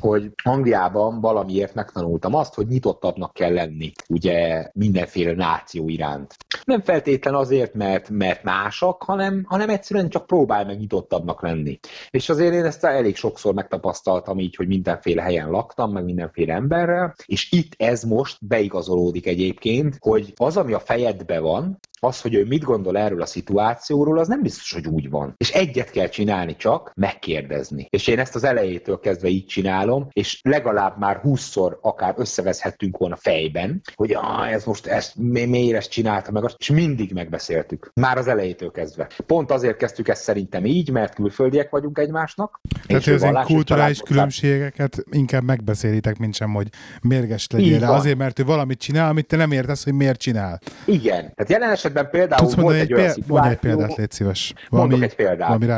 hogy 0.00 0.30
Angliában 0.42 1.20
valamiért 1.20 1.74
megtanultam 1.74 2.34
azt, 2.34 2.54
hogy 2.54 2.66
nyitottabbnak 2.66 3.32
kell 3.32 3.52
lenni, 3.52 3.92
ugye 4.08 4.68
mindenféle 4.72 5.34
náció 5.34 5.88
iránt. 5.88 6.36
Nem 6.64 6.80
feltétlen 6.80 7.34
azért, 7.34 7.74
mert, 7.74 8.10
mert 8.10 8.42
másak, 8.42 9.02
hanem, 9.02 9.44
hanem 9.48 9.68
egyszerűen 9.68 10.08
csak 10.08 10.26
próbálj 10.26 10.64
meg 10.64 10.78
nyitottabbnak 10.78 11.42
lenni. 11.42 11.78
És 12.10 12.28
azért 12.28 12.54
én 12.54 12.64
ezt 12.64 12.84
elég 12.84 13.16
sokszor 13.16 13.54
megtapasztaltam 13.54 14.38
így, 14.38 14.56
hogy 14.56 14.66
mindenféle 14.66 15.22
helyen 15.22 15.50
laktam, 15.50 15.92
meg 15.92 16.04
mindenféle 16.04 16.54
emberrel, 16.54 17.14
és 17.26 17.52
itt 17.52 17.72
ez 17.76 18.02
most 18.14 18.46
beigazolódik 18.46 19.26
egyébként, 19.26 19.96
hogy 20.00 20.32
az, 20.36 20.56
ami 20.56 20.72
a 20.72 20.80
fejedbe 20.80 21.38
van, 21.38 21.78
az, 22.04 22.20
hogy 22.20 22.34
ő 22.34 22.44
mit 22.44 22.62
gondol 22.62 22.98
erről 22.98 23.22
a 23.22 23.26
szituációról, 23.26 24.18
az 24.18 24.28
nem 24.28 24.42
biztos, 24.42 24.72
hogy 24.72 24.86
úgy 24.86 25.10
van. 25.10 25.34
És 25.36 25.50
egyet 25.50 25.90
kell 25.90 26.08
csinálni 26.08 26.56
csak, 26.56 26.92
megkérdezni. 26.94 27.86
És 27.90 28.06
én 28.06 28.18
ezt 28.18 28.34
az 28.34 28.44
elejétől 28.44 29.00
kezdve 29.00 29.28
így 29.28 29.46
csinálom, 29.46 30.08
és 30.12 30.40
legalább 30.42 30.98
már 30.98 31.16
húszszor 31.16 31.78
akár 31.82 32.14
összevezhettünk 32.16 32.96
volna 32.96 33.16
fejben, 33.16 33.80
hogy 33.94 34.12
ah, 34.12 34.52
ez 34.52 34.64
most 34.64 34.86
ezt, 34.86 35.16
mi, 35.16 35.44
miért 35.44 35.76
ezt 35.76 35.90
csinálta 35.90 36.32
meg, 36.32 36.42
és 36.56 36.70
mindig 36.70 37.12
megbeszéltük. 37.12 37.90
Már 37.94 38.18
az 38.18 38.26
elejétől 38.26 38.70
kezdve. 38.70 39.08
Pont 39.26 39.50
azért 39.50 39.76
kezdtük 39.76 40.08
ezt 40.08 40.22
szerintem 40.22 40.64
így, 40.64 40.90
mert 40.90 41.14
külföldiek 41.14 41.70
vagyunk 41.70 41.98
egymásnak. 41.98 42.60
Tehát 42.86 43.06
az 43.06 43.22
ilyen 43.22 43.44
kulturális 43.44 44.00
különbségeket 44.00 45.04
inkább 45.10 45.42
megbeszélitek, 45.42 46.18
mint 46.18 46.34
sem, 46.34 46.52
hogy 46.52 46.68
mérges 47.02 47.46
legyél. 47.50 47.84
Azért, 48.04 48.18
mert 48.18 48.38
ő 48.38 48.44
valamit 48.44 48.78
csinál, 48.78 49.08
amit 49.08 49.26
te 49.26 49.36
nem 49.36 49.52
értesz, 49.52 49.84
hogy 49.84 49.94
miért 49.94 50.20
csinál. 50.20 50.60
Igen. 50.84 51.20
Tehát 51.20 51.48
jelen 51.48 51.70
esetben 51.70 52.10
például 52.10 52.40
Tudsz 52.40 52.54
volt 52.54 52.76
egy, 52.76 52.92
olyan 52.92 53.08
szituáció... 53.08 53.34
Mondj 53.36 53.48
egy 53.48 53.58
példát, 53.58 53.96
légy 53.96 54.10
szíves. 54.10 54.54
Valami, 54.68 54.90
mondok 54.90 55.10
egy 55.10 55.16
példát. 55.16 55.48
Valami 55.48 55.68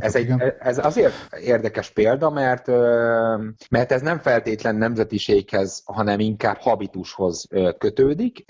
ez, 0.00 0.14
egy, 0.14 0.22
igen. 0.22 0.52
ez 0.58 0.84
azért 0.84 1.12
érdekes 1.44 1.90
példa, 1.90 2.30
mert, 2.30 2.66
mert 3.70 3.92
ez 3.92 4.00
nem 4.00 4.18
feltétlen 4.18 4.76
nemzetiséghez, 4.76 5.82
hanem 5.84 6.20
inkább 6.20 6.56
habitushoz 6.60 7.48
kötődik. 7.78 8.44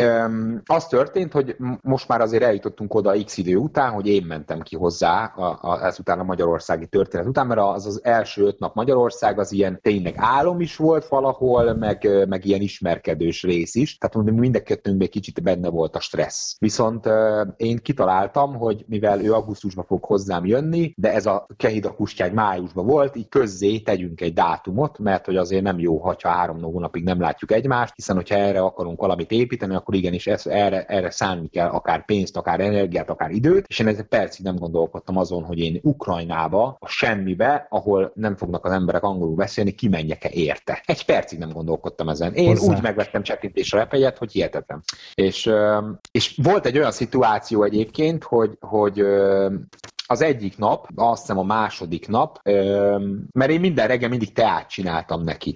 Az 0.65 0.87
történt, 0.87 1.33
hogy 1.33 1.57
most 1.83 2.09
már 2.09 2.21
azért 2.21 2.43
eljutottunk 2.43 2.95
oda 2.95 3.25
x 3.25 3.37
idő 3.37 3.57
után, 3.57 3.91
hogy 3.91 4.07
én 4.07 4.25
mentem 4.25 4.61
ki 4.61 4.77
hozzá 4.77 5.25
a, 5.25 5.59
a, 5.61 5.85
ezután 5.85 6.19
a 6.19 6.25
magyarországi 6.25 6.87
történet 6.87 7.27
után, 7.27 7.47
mert 7.47 7.61
az 7.61 7.87
az 7.87 8.01
első 8.05 8.45
öt 8.45 8.59
nap 8.59 8.75
Magyarország 8.75 9.39
az 9.39 9.53
ilyen 9.53 9.79
tényleg 9.83 10.15
álom 10.17 10.61
is 10.61 10.77
volt 10.77 11.09
valahol, 11.09 11.75
meg, 11.75 12.09
meg 12.29 12.45
ilyen 12.45 12.61
ismerkedős 13.23 13.43
rész 13.43 13.75
is. 13.75 13.99
Tehát 13.99 14.31
mind 14.31 14.57
a 14.57 14.63
kettőnkben 14.63 15.09
kicsit 15.09 15.43
benne 15.43 15.69
volt 15.69 15.97
a 15.97 16.01
stressz. 16.01 16.57
Viszont 16.59 17.09
én 17.57 17.79
kitaláltam, 17.79 18.55
hogy 18.55 18.85
mivel 18.89 19.25
ő 19.25 19.33
augusztusban 19.33 19.85
fog 19.85 20.05
hozzám 20.05 20.47
jönni, 20.47 20.93
de 20.97 21.13
ez 21.13 21.27
a 21.27 21.47
Kehida 21.57 21.95
kustyány 21.95 22.33
májusban 22.33 22.87
volt, 22.87 23.17
így 23.17 23.29
közzé 23.29 23.79
tegyünk 23.79 24.21
egy 24.21 24.33
dátumot, 24.33 24.99
mert 24.99 25.25
hogy 25.25 25.37
azért 25.37 25.63
nem 25.63 25.79
jó, 25.79 25.99
ha 25.99 26.17
három 26.23 26.63
hónapig 26.63 27.05
nem 27.05 27.21
látjuk 27.21 27.53
egymást, 27.53 27.93
hiszen 27.95 28.17
hogyha 28.17 28.35
erre 28.35 28.61
akarunk 28.61 29.01
valamit 29.01 29.31
építeni, 29.31 29.75
akkor 29.75 29.95
igenis 29.95 30.27
ez, 30.27 30.47
erre, 30.47 30.85
erre 30.85 31.11
szánni 31.11 31.49
kell 31.49 31.69
akár 31.69 32.05
pénzt, 32.05 32.37
akár 32.37 32.61
energiát, 32.61 33.11
akár 33.11 33.31
időt, 33.31 33.67
és 33.69 33.79
én 33.79 33.87
egy 33.87 34.03
percig 34.03 34.45
nem 34.45 34.57
gondolkodtam 34.57 35.17
azon, 35.17 35.45
hogy 35.45 35.59
én 35.59 35.79
Ukrajnába, 35.83 36.77
a 36.81 36.89
semmibe, 36.89 37.67
ahol 37.71 38.13
nem 38.15 38.37
fognak 38.37 38.65
az 38.65 38.73
emberek 38.73 39.03
angolul 39.03 39.35
beszélni, 39.35 39.71
kimenjek-e 39.73 40.29
érte. 40.33 40.83
Egy 40.87 41.05
percig 41.05 41.39
nem 41.39 41.53
gondolkodtam 41.53 42.09
ezen. 42.09 42.35
Én 42.35 42.49
Hozzá. 42.49 42.73
úgy 42.73 42.83
megvettem 42.83 43.12
csettintésre 43.21 43.79
repegyet, 43.79 44.19
hogy 44.19 44.33
hihetetlen. 44.33 44.83
És, 45.15 45.51
és 46.11 46.39
volt 46.43 46.67
egy 46.67 46.79
olyan 46.79 46.93
szituáció 46.93 47.63
egyébként, 47.63 48.25
hogy, 48.25 48.57
hogy 48.61 49.05
az 50.07 50.23
egyik 50.23 50.59
nap, 50.59 50.89
azt 50.95 51.21
hiszem 51.21 51.39
a 51.39 51.43
második 51.43 52.09
nap, 52.09 52.41
mert 53.33 53.51
én 53.51 53.61
minden 53.61 53.87
reggel 53.87 54.09
mindig 54.09 54.33
teát 54.33 54.69
csináltam 54.69 55.23
neki. 55.23 55.55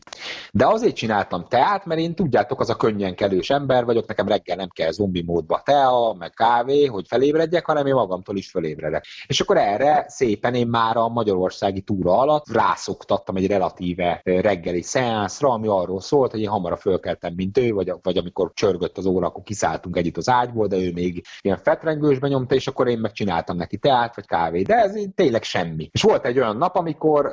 De 0.52 0.66
azért 0.66 0.96
csináltam 0.96 1.46
teát, 1.48 1.84
mert 1.84 2.00
én 2.00 2.14
tudjátok, 2.14 2.60
az 2.60 2.70
a 2.70 2.76
könnyen 2.76 3.14
kelős 3.14 3.50
ember 3.50 3.84
vagyok, 3.84 4.06
nekem 4.06 4.28
reggel 4.28 4.56
nem 4.56 4.68
kell 4.68 4.90
zombi 4.90 5.22
módba 5.22 5.62
tea, 5.64 6.14
meg 6.18 6.30
kávé, 6.30 6.84
hogy 6.84 7.04
felébredjek, 7.08 7.66
hanem 7.66 7.86
én 7.86 7.94
magamtól 7.94 8.36
is 8.36 8.50
felébredek. 8.50 9.06
És 9.26 9.40
akkor 9.40 9.56
erre 9.56 10.04
szépen 10.08 10.54
én 10.54 10.66
már 10.66 10.96
a 10.96 11.08
magyarországi 11.08 11.80
túra 11.80 12.18
alatt 12.18 12.52
rászoktattam 12.52 13.36
egy 13.36 13.46
relatíve 13.46 14.20
reggeli 14.24 14.82
szeánszra, 14.82 15.48
ami 15.48 15.66
arról 15.66 16.00
szólt, 16.00 16.30
hogy 16.30 16.40
én 16.40 16.48
hamarabb 16.48 16.78
fölkeltem, 16.78 17.32
mint 17.36 17.58
ő, 17.58 17.72
vagy, 17.72 17.92
vagy 18.02 18.16
amikor 18.16 18.50
csörgött 18.54 18.98
az 18.98 19.06
óra, 19.06 19.26
akkor 19.26 19.42
kiszálltunk 19.42 19.96
együtt 19.96 20.16
az 20.16 20.28
ágyból, 20.28 20.66
de 20.66 20.76
ő 20.76 20.92
még 20.92 21.24
ilyen 21.40 21.58
fetrengősbe 21.62 22.28
nyomta, 22.28 22.54
és 22.54 22.66
akkor 22.66 22.88
én 22.88 22.98
megcsináltam 22.98 23.56
neki 23.56 23.76
teát, 23.76 24.14
vagy 24.14 24.26
kávé, 24.36 24.62
de 24.62 24.74
ez 24.74 24.94
tényleg 25.14 25.42
semmi. 25.42 25.88
És 25.92 26.02
volt 26.02 26.26
egy 26.26 26.38
olyan 26.38 26.56
nap, 26.56 26.76
amikor, 26.76 27.30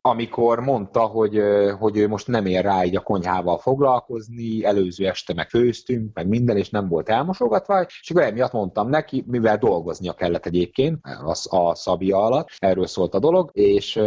amikor 0.00 0.60
mondta, 0.60 1.00
hogy, 1.00 1.40
hogy 1.78 1.96
ő 1.96 2.08
most 2.08 2.26
nem 2.26 2.46
ér 2.46 2.64
rá 2.64 2.84
így 2.84 2.96
a 2.96 3.00
konyhával 3.00 3.58
foglalkozni, 3.58 4.64
előző 4.64 5.06
este 5.06 5.34
meg 5.34 5.48
főztünk, 5.48 6.14
meg 6.14 6.28
minden, 6.28 6.56
és 6.56 6.70
nem 6.70 6.88
volt 6.88 7.08
elmosogatva, 7.08 7.80
és 7.82 8.10
akkor 8.10 8.22
emiatt 8.22 8.52
mondtam 8.52 8.88
neki, 8.88 9.24
mivel 9.26 9.58
dolgoznia 9.58 10.12
kellett 10.12 10.46
egyébként 10.46 10.98
a, 11.02 11.56
a 11.56 11.74
szabia 11.74 12.24
alatt, 12.24 12.48
erről 12.58 12.86
szólt 12.86 13.14
a 13.14 13.18
dolog, 13.18 13.50
és, 13.52 14.00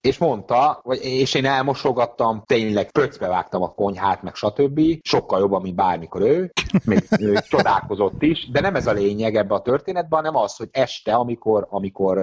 és 0.00 0.18
mondta, 0.18 0.80
vagy, 0.82 0.98
és 1.02 1.34
én 1.34 1.44
elmosogattam, 1.44 2.42
tényleg 2.46 2.90
pöcbe 2.90 3.28
vágtam 3.28 3.62
a 3.62 3.74
konyhát, 3.74 4.22
meg 4.22 4.34
stb. 4.34 4.80
Sokkal 5.02 5.40
jobban, 5.40 5.62
mint 5.62 5.74
bármikor 5.74 6.20
ő, 6.20 6.52
még 6.84 7.02
ő 7.18 7.38
csodálkozott 7.48 8.22
is, 8.22 8.50
de 8.50 8.60
nem 8.60 8.74
ez 8.74 8.86
a 8.86 8.92
lényeg 8.92 9.36
ebbe 9.36 9.54
a 9.54 9.62
történetben, 9.62 10.24
hanem 10.24 10.36
az, 10.36 10.56
hogy 10.56 10.68
este, 10.70 11.14
amikor 11.14 11.66
amikor 11.72 12.20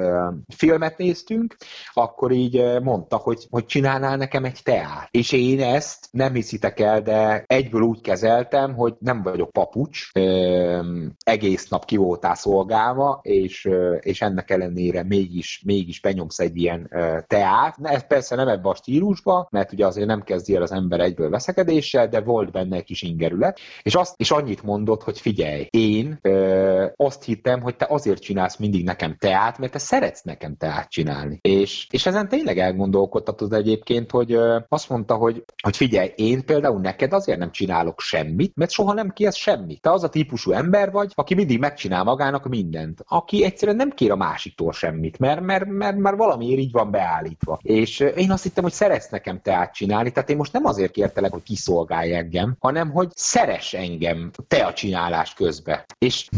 filmet 0.55 0.97
néztünk, 0.97 1.55
akkor 1.93 2.31
így 2.31 2.81
mondta, 2.81 3.17
hogy, 3.17 3.47
hogy 3.49 3.65
csinálnál 3.65 4.17
nekem 4.17 4.43
egy 4.43 4.59
teát. 4.63 5.07
És 5.11 5.31
én 5.31 5.61
ezt 5.61 6.07
nem 6.11 6.33
hiszitek 6.33 6.79
el, 6.79 7.01
de 7.01 7.43
egyből 7.47 7.81
úgy 7.81 8.01
kezeltem, 8.01 8.75
hogy 8.75 8.93
nem 8.99 9.23
vagyok 9.23 9.51
papucs, 9.51 10.11
egész 11.23 11.67
nap 11.67 11.85
ki 11.85 11.97
voltál 11.97 12.35
szolgálva, 12.35 13.19
és, 13.23 13.69
és 13.99 14.21
ennek 14.21 14.49
ellenére 14.49 15.03
mégis, 15.03 15.61
mégis 15.65 16.01
benyomsz 16.01 16.39
egy 16.39 16.57
ilyen 16.57 16.89
teát. 17.27 17.75
Ez 17.81 18.07
persze 18.07 18.35
nem 18.35 18.47
ebbe 18.47 18.69
a 18.69 18.75
stílusba, 18.75 19.47
mert 19.51 19.73
ugye 19.73 19.85
azért 19.85 20.07
nem 20.07 20.23
kezdi 20.23 20.55
el 20.55 20.61
az 20.61 20.71
ember 20.71 20.99
egyből 20.99 21.29
veszekedéssel, 21.29 22.07
de 22.07 22.21
volt 22.21 22.51
benne 22.51 22.75
egy 22.75 22.83
kis 22.83 23.01
ingerület, 23.01 23.59
és, 23.81 23.95
azt, 23.95 24.13
és 24.17 24.31
annyit 24.31 24.63
mondott, 24.63 25.03
hogy 25.03 25.19
figyelj, 25.19 25.67
én 25.69 26.19
ö, 26.21 26.85
azt 26.95 27.23
hittem, 27.23 27.61
hogy 27.61 27.75
te 27.75 27.87
azért 27.89 28.21
csinálsz 28.21 28.57
mindig 28.57 28.83
nekem 28.83 29.15
teát, 29.19 29.38
mert 29.57 29.71
te 29.71 29.79
szeretsz 29.79 30.21
nekem 30.21 30.55
teát 30.57 30.89
csinálni. 30.89 31.39
És, 31.41 31.87
és 31.89 32.05
ezen 32.05 32.27
tényleg 32.27 32.57
elgondolkodtatod 32.59 33.53
egyébként, 33.53 34.11
hogy 34.11 34.37
azt 34.67 34.89
mondta, 34.89 35.15
hogy, 35.15 35.43
hogy 35.63 35.77
figyelj, 35.77 36.11
én 36.15 36.45
például 36.45 36.79
neked 36.79 37.13
azért 37.13 37.39
nem 37.39 37.51
csinálok 37.51 37.99
semmit, 37.99 38.55
mert 38.55 38.71
soha 38.71 38.93
nem 38.93 39.09
kérsz 39.09 39.35
semmit. 39.35 39.81
Te 39.81 39.91
az 39.91 40.03
a 40.03 40.09
típusú 40.09 40.51
ember 40.51 40.91
vagy, 40.91 41.11
aki 41.15 41.33
mindig 41.33 41.59
megcsinál 41.59 42.03
magának 42.03 42.47
mindent, 42.47 43.03
aki 43.07 43.43
egyszerűen 43.43 43.77
nem 43.77 43.89
kér 43.89 44.11
a 44.11 44.15
másiktól 44.15 44.71
semmit, 44.71 45.19
mert, 45.19 45.41
mert, 45.41 45.65
mert, 45.65 45.97
mert 45.97 46.17
valamiért 46.17 46.59
így 46.59 46.71
van 46.71 46.91
beállítva. 46.91 47.59
És 47.61 47.99
én 47.99 48.31
azt 48.31 48.43
hittem, 48.43 48.63
hogy 48.63 48.73
szeretsz 48.73 49.09
nekem 49.09 49.41
teát 49.41 49.73
csinálni, 49.73 50.11
tehát 50.11 50.29
én 50.29 50.37
most 50.37 50.53
nem 50.53 50.65
azért 50.65 50.91
kértelek, 50.91 51.31
hogy 51.31 51.43
kiszolgálj 51.43 52.15
engem, 52.15 52.55
hanem 52.59 52.91
hogy 52.91 53.09
szeress 53.15 53.73
engem 53.73 54.31
te 54.47 54.65
a 54.65 54.73
csinálás 54.73 55.33
közben. 55.33 55.85
És 55.97 56.29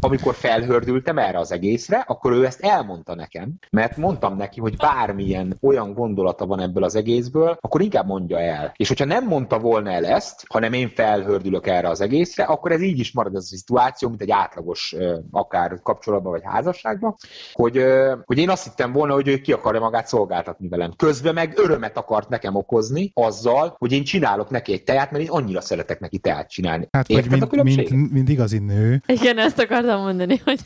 amikor 0.00 0.34
felhördültem 0.34 1.18
erre 1.18 1.38
az 1.38 1.52
egészre, 1.52 2.04
akkor 2.06 2.32
ő 2.32 2.46
ezt 2.46 2.60
elmondta 2.60 3.14
nekem, 3.14 3.54
mert 3.70 3.96
mondtam 3.96 4.36
neki, 4.36 4.60
hogy 4.60 4.76
bármilyen 4.76 5.56
olyan 5.60 5.92
gondolata 5.94 6.46
van 6.46 6.60
ebből 6.60 6.84
az 6.84 6.94
egészből, 6.94 7.58
akkor 7.60 7.80
inkább 7.80 8.06
mondja 8.06 8.38
el. 8.38 8.72
És 8.76 8.88
hogyha 8.88 9.04
nem 9.04 9.24
mondta 9.24 9.58
volna 9.58 9.90
el 9.90 10.06
ezt, 10.06 10.44
hanem 10.48 10.72
én 10.72 10.88
felhördülök 10.88 11.66
erre 11.66 11.88
az 11.88 12.00
egészre, 12.00 12.44
akkor 12.44 12.72
ez 12.72 12.80
így 12.80 12.98
is 12.98 13.12
marad 13.12 13.34
ez 13.34 13.42
a 13.42 13.56
szituáció, 13.56 14.08
mint 14.08 14.22
egy 14.22 14.30
átlagos 14.30 14.94
akár 15.30 15.80
kapcsolatban 15.82 16.32
vagy 16.32 16.42
házasságban, 16.44 17.14
hogy, 17.52 17.84
hogy 18.24 18.38
én 18.38 18.50
azt 18.50 18.64
hittem 18.64 18.92
volna, 18.92 19.14
hogy 19.14 19.28
ő 19.28 19.38
ki 19.38 19.52
akarja 19.52 19.80
magát 19.80 20.06
szolgáltatni 20.06 20.68
velem. 20.68 20.92
Közben 20.96 21.34
meg 21.34 21.52
örömet 21.56 21.96
akart 21.96 22.28
nekem 22.28 22.54
okozni 22.54 23.10
azzal, 23.14 23.74
hogy 23.78 23.92
én 23.92 24.04
csinálok 24.04 24.50
neki 24.50 24.72
egy 24.72 24.84
teát, 24.84 25.10
mert 25.10 25.24
én 25.24 25.30
annyira 25.30 25.60
szeretek 25.60 26.00
neki 26.00 26.18
teát 26.18 26.50
csinálni. 26.50 26.88
Hát, 26.92 27.08
Érted 27.08 27.48
vagy 27.48 27.62
mint, 27.62 27.90
mint, 27.90 28.12
mint 28.12 28.28
igazi 28.28 28.58
nő. 28.58 29.02
Igen, 29.06 29.38
ezt 29.38 29.58
akartam 29.58 29.85
akartam 29.86 30.02
mondani, 30.02 30.40
hogy, 30.44 30.60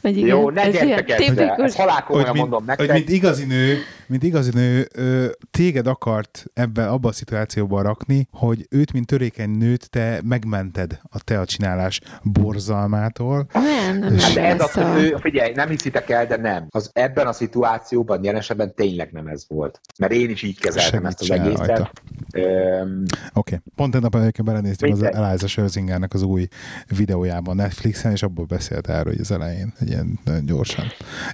hogy 0.00 0.16
igen, 0.16 0.36
Jó, 0.36 0.50
ne 0.50 0.70
gyertek 0.70 1.10
ezzel, 1.20 1.54
ezt 1.64 1.76
halálkomolyan 1.76 2.36
mondom 2.36 2.64
nektek. 2.64 2.86
Hogy 2.86 2.96
mint 2.96 3.08
igazi 3.08 3.44
nő, 3.44 3.78
mint 4.08 4.22
igazi 4.22 4.50
nő, 4.54 4.88
ö, 4.94 5.26
téged 5.50 5.86
akart 5.86 6.44
ebbe, 6.54 6.88
abba 6.88 7.08
a 7.08 7.12
szituációba 7.12 7.82
rakni, 7.82 8.28
hogy 8.32 8.66
őt, 8.70 8.92
mint 8.92 9.06
törékeny 9.06 9.50
nőt, 9.50 9.90
te 9.90 10.20
megmented 10.24 11.00
a 11.02 11.22
te 11.24 11.40
a 11.40 11.44
csinálás 11.44 12.00
borzalmától. 12.22 13.46
Nem, 13.52 13.98
nem, 13.98 14.18
hát 14.18 14.36
ez 14.36 14.76
a, 14.76 14.92
a... 14.92 14.98
Ő, 14.98 15.16
figyelj, 15.20 15.52
nem 15.52 15.68
hiszitek 15.68 16.10
el, 16.10 16.26
de 16.26 16.36
nem. 16.36 16.66
Az 16.70 16.90
ebben 16.92 17.26
a 17.26 17.32
szituációban 17.32 18.24
jelenesebben 18.24 18.74
tényleg 18.74 19.12
nem 19.12 19.26
ez 19.26 19.44
volt. 19.48 19.80
Mert 19.98 20.12
én 20.12 20.30
is 20.30 20.42
így 20.42 20.60
kezeltem 20.60 20.90
Segít 20.90 21.06
ezt 21.06 21.20
az 21.20 21.30
egészet. 21.30 21.90
Um, 22.34 23.02
Oké, 23.34 23.54
okay. 23.54 23.58
pont 23.74 23.94
egy 23.94 24.00
nap 24.00 24.14
egyébként 24.14 24.48
belenéztem 24.48 24.90
az 24.92 25.02
Eliza 25.02 25.46
Scherzingernek 25.46 26.14
az 26.14 26.22
új 26.22 26.48
videójában 26.96 27.56
Netflixen, 27.56 28.12
és 28.12 28.22
abból 28.22 28.44
beszélt 28.44 28.88
erről 28.88 29.12
hogy 29.16 29.20
az 29.20 29.30
elején, 29.30 29.72
egy 29.78 29.88
ilyen 29.88 30.18
nagyon 30.24 30.44
gyorsan. 30.44 30.84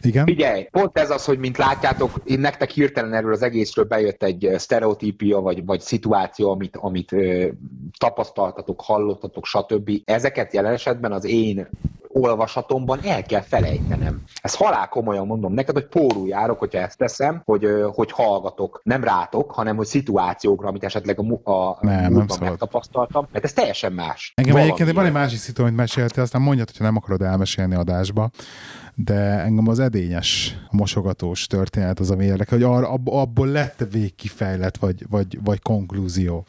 Igen? 0.01 0.25
Figyelj, 0.25 0.69
pont 0.71 0.99
ez 0.99 1.11
az, 1.11 1.25
hogy 1.25 1.39
mint 1.39 1.57
látjátok, 1.57 2.21
én 2.25 2.41
nektek 2.41 2.62
hirtelen 2.71 3.15
erről 3.15 3.33
az 3.33 3.43
egészről 3.43 3.85
bejött 3.85 4.23
egy 4.23 4.51
sztereotípia, 4.57 5.41
vagy, 5.41 5.65
vagy 5.65 5.81
szituáció, 5.81 6.51
amit, 6.51 6.77
amit 6.77 7.13
ö, 7.13 7.49
tapasztaltatok, 7.99 8.81
hallottatok, 8.81 9.47
stb. 9.47 9.91
Ezeket 10.05 10.53
jelen 10.53 10.73
esetben 10.73 11.13
az 11.13 11.25
én 11.25 11.69
olvasatomban 12.13 12.99
el 13.05 13.23
kell 13.23 13.41
felejtenem. 13.41 14.23
Ez 14.43 14.55
halál 14.55 14.89
komolyan 14.89 15.27
mondom 15.27 15.53
neked, 15.53 15.75
hogy 15.75 15.87
pórul 15.87 16.29
járok, 16.29 16.59
hogyha 16.59 16.79
ezt 16.79 16.99
teszem, 16.99 17.43
hogy, 17.45 17.67
hogy 17.93 18.13
hallgatok, 18.13 18.81
nem 18.83 19.05
rátok, 19.05 19.51
hanem 19.51 19.77
hogy 19.77 19.87
szituációkra, 19.87 20.69
amit 20.69 20.85
esetleg 20.85 21.19
a, 21.19 21.51
a 21.53 21.79
nem, 21.81 22.13
nem 22.13 22.27
megtapasztaltam, 22.41 23.29
mert 23.33 23.45
ez 23.45 23.53
teljesen 23.53 23.93
más. 23.93 24.33
Engem 24.37 24.57
egyébként 24.57 24.93
van 24.93 25.07
egy 25.07 25.13
másik 25.13 25.39
szitu, 25.39 25.63
amit 25.63 25.77
meséltél, 25.77 26.23
aztán 26.23 26.43
mondjad, 26.43 26.67
hogyha 26.67 26.85
nem 26.85 26.97
akarod 26.97 27.23
elmesélni 27.23 27.75
adásba, 27.75 28.31
de 28.95 29.15
engem 29.41 29.69
az 29.69 29.79
edényes 29.79 30.57
mosogatós 30.71 31.47
történet 31.47 32.01
az, 32.01 32.11
ami 32.11 32.25
érdekel, 32.25 32.59
hogy 32.59 32.67
ar, 32.67 32.85
ab, 32.85 33.09
abból 33.09 33.49
lett 33.49 33.87
végkifejlet, 33.91 34.77
vagy, 34.77 35.05
vagy, 35.09 35.39
vagy 35.45 35.63
konklúzió. 35.63 36.45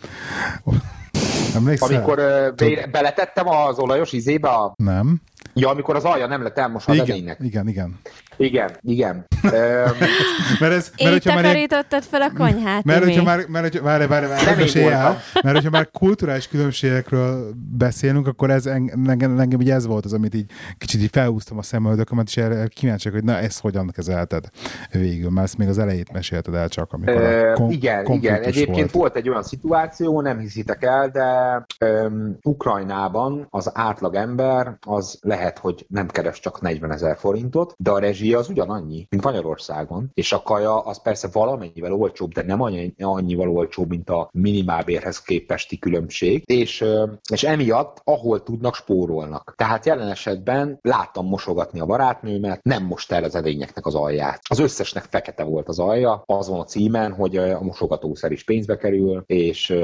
Emlékszel? 1.55 1.95
Amikor 1.95 2.19
uh, 2.19 2.89
beletettem 2.91 3.47
az 3.47 3.77
olajos 3.77 4.11
izébe 4.11 4.49
a... 4.49 4.73
Nem. 4.77 5.21
Ja, 5.53 5.69
amikor 5.69 5.95
az 5.95 6.03
alja 6.03 6.27
nem 6.27 6.43
lett 6.43 6.57
elmosva 6.57 6.93
igen, 6.93 7.05
edénynek. 7.05 7.37
Igen, 7.41 7.67
igen. 7.67 7.99
Igen, 8.37 8.71
igen. 8.81 9.25
mert 10.59 10.73
ez, 10.73 10.91
mert 10.97 11.11
hogyha 11.11 11.41
már 11.41 11.67
fel 11.89 12.21
a 12.21 12.31
konyhát. 12.37 12.83
Mert 12.83 13.03
hogyha 13.03 13.23
már, 13.23 13.45
mert 13.47 13.63
hogyha, 13.63 13.83
várj, 13.83 14.05
várj, 14.05 14.25
várj, 14.25 14.45
várj, 14.45 14.79
el, 14.79 15.17
mert 15.43 15.55
hogyha 15.55 15.69
már 15.69 15.89
kulturális 15.91 16.47
különbségekről 16.47 17.53
beszélünk, 17.77 18.27
akkor 18.27 18.49
ez 18.49 18.65
engem, 18.65 19.39
engem 19.39 19.61
így 19.61 19.69
ez 19.69 19.85
volt 19.85 20.05
az, 20.05 20.13
amit 20.13 20.35
így 20.35 20.45
kicsit 20.77 21.01
így 21.01 21.09
felhúztam 21.11 21.57
a 21.57 21.61
szemöldökömet, 21.61 22.27
és 22.27 22.37
erre 22.37 22.67
kíváncsiak, 22.67 23.13
hogy 23.13 23.23
na 23.23 23.37
ezt 23.37 23.61
hogyan 23.61 23.91
kezelted 23.93 24.45
végül, 24.91 25.29
mert 25.29 25.45
ezt 25.45 25.57
még 25.57 25.67
az 25.67 25.77
elejét 25.77 26.11
mesélted 26.11 26.53
el 26.53 26.67
csak, 26.67 26.93
amikor 26.93 27.21
a 27.23 27.53
kon- 27.53 27.71
Igen, 27.71 28.05
igen. 28.05 28.41
Egyébként 28.41 28.75
volt. 28.77 28.91
volt 28.91 29.15
egy 29.15 29.29
olyan 29.29 29.43
szituáció, 29.43 30.21
nem 30.21 30.39
hiszitek 30.39 30.83
el, 30.83 31.09
de 31.09 31.65
um, 31.85 32.37
Ukrajnában 32.43 33.47
az 33.49 33.71
átlag 33.73 34.15
ember 34.15 34.77
az 34.81 35.19
lehet, 35.21 35.59
hogy 35.59 35.85
nem 35.87 36.07
keres 36.07 36.39
csak 36.39 36.61
40 36.61 36.91
ezer 36.91 37.17
forintot, 37.17 37.75
de 37.77 37.91
a 37.91 37.99
rezsi 37.99 38.22
rezsia 38.23 38.37
az 38.39 38.49
ugyanannyi, 38.49 39.07
mint 39.09 39.23
Magyarországon, 39.23 40.11
és 40.13 40.31
a 40.31 40.41
kaja 40.41 40.79
az 40.79 41.01
persze 41.01 41.27
valamennyivel 41.31 41.93
olcsóbb, 41.93 42.31
de 42.31 42.43
nem 42.43 42.61
annyi, 42.61 42.93
annyival 42.99 43.49
olcsóbb, 43.49 43.89
mint 43.89 44.09
a 44.09 44.29
minimálbérhez 44.31 45.21
képesti 45.21 45.79
különbség, 45.79 46.43
és, 46.45 46.85
és 47.31 47.43
emiatt 47.43 48.01
ahol 48.03 48.43
tudnak 48.43 48.75
spórolnak. 48.75 49.53
Tehát 49.57 49.85
jelen 49.85 50.07
esetben 50.07 50.79
láttam 50.81 51.27
mosogatni 51.27 51.79
a 51.79 51.85
barátnőmet, 51.85 52.63
nem 52.63 52.83
most 52.83 53.11
el 53.11 53.23
az 53.23 53.35
edényeknek 53.35 53.85
az 53.85 53.95
alját. 53.95 54.39
Az 54.49 54.59
összesnek 54.59 55.03
fekete 55.09 55.43
volt 55.43 55.67
az 55.67 55.79
alja, 55.79 56.23
az 56.25 56.49
van 56.49 56.59
a 56.59 56.63
címen, 56.63 57.13
hogy 57.13 57.37
a 57.37 57.61
mosogatószer 57.61 58.31
is 58.31 58.43
pénzbe 58.43 58.77
kerül, 58.77 59.23
és, 59.25 59.75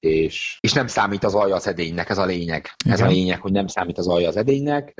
és, 0.00 0.58
és 0.60 0.72
nem 0.72 0.86
számít 0.86 1.24
az 1.24 1.34
alja 1.34 1.54
az 1.54 1.66
edénynek, 1.66 2.08
ez 2.10 2.18
a 2.18 2.24
lényeg. 2.24 2.68
Igen. 2.84 2.96
Ez 2.96 3.00
a 3.00 3.06
lényeg, 3.06 3.40
hogy 3.40 3.52
nem 3.52 3.66
számít 3.66 3.98
az 3.98 4.08
alja 4.08 4.28
az 4.28 4.36
edénynek. 4.36 4.94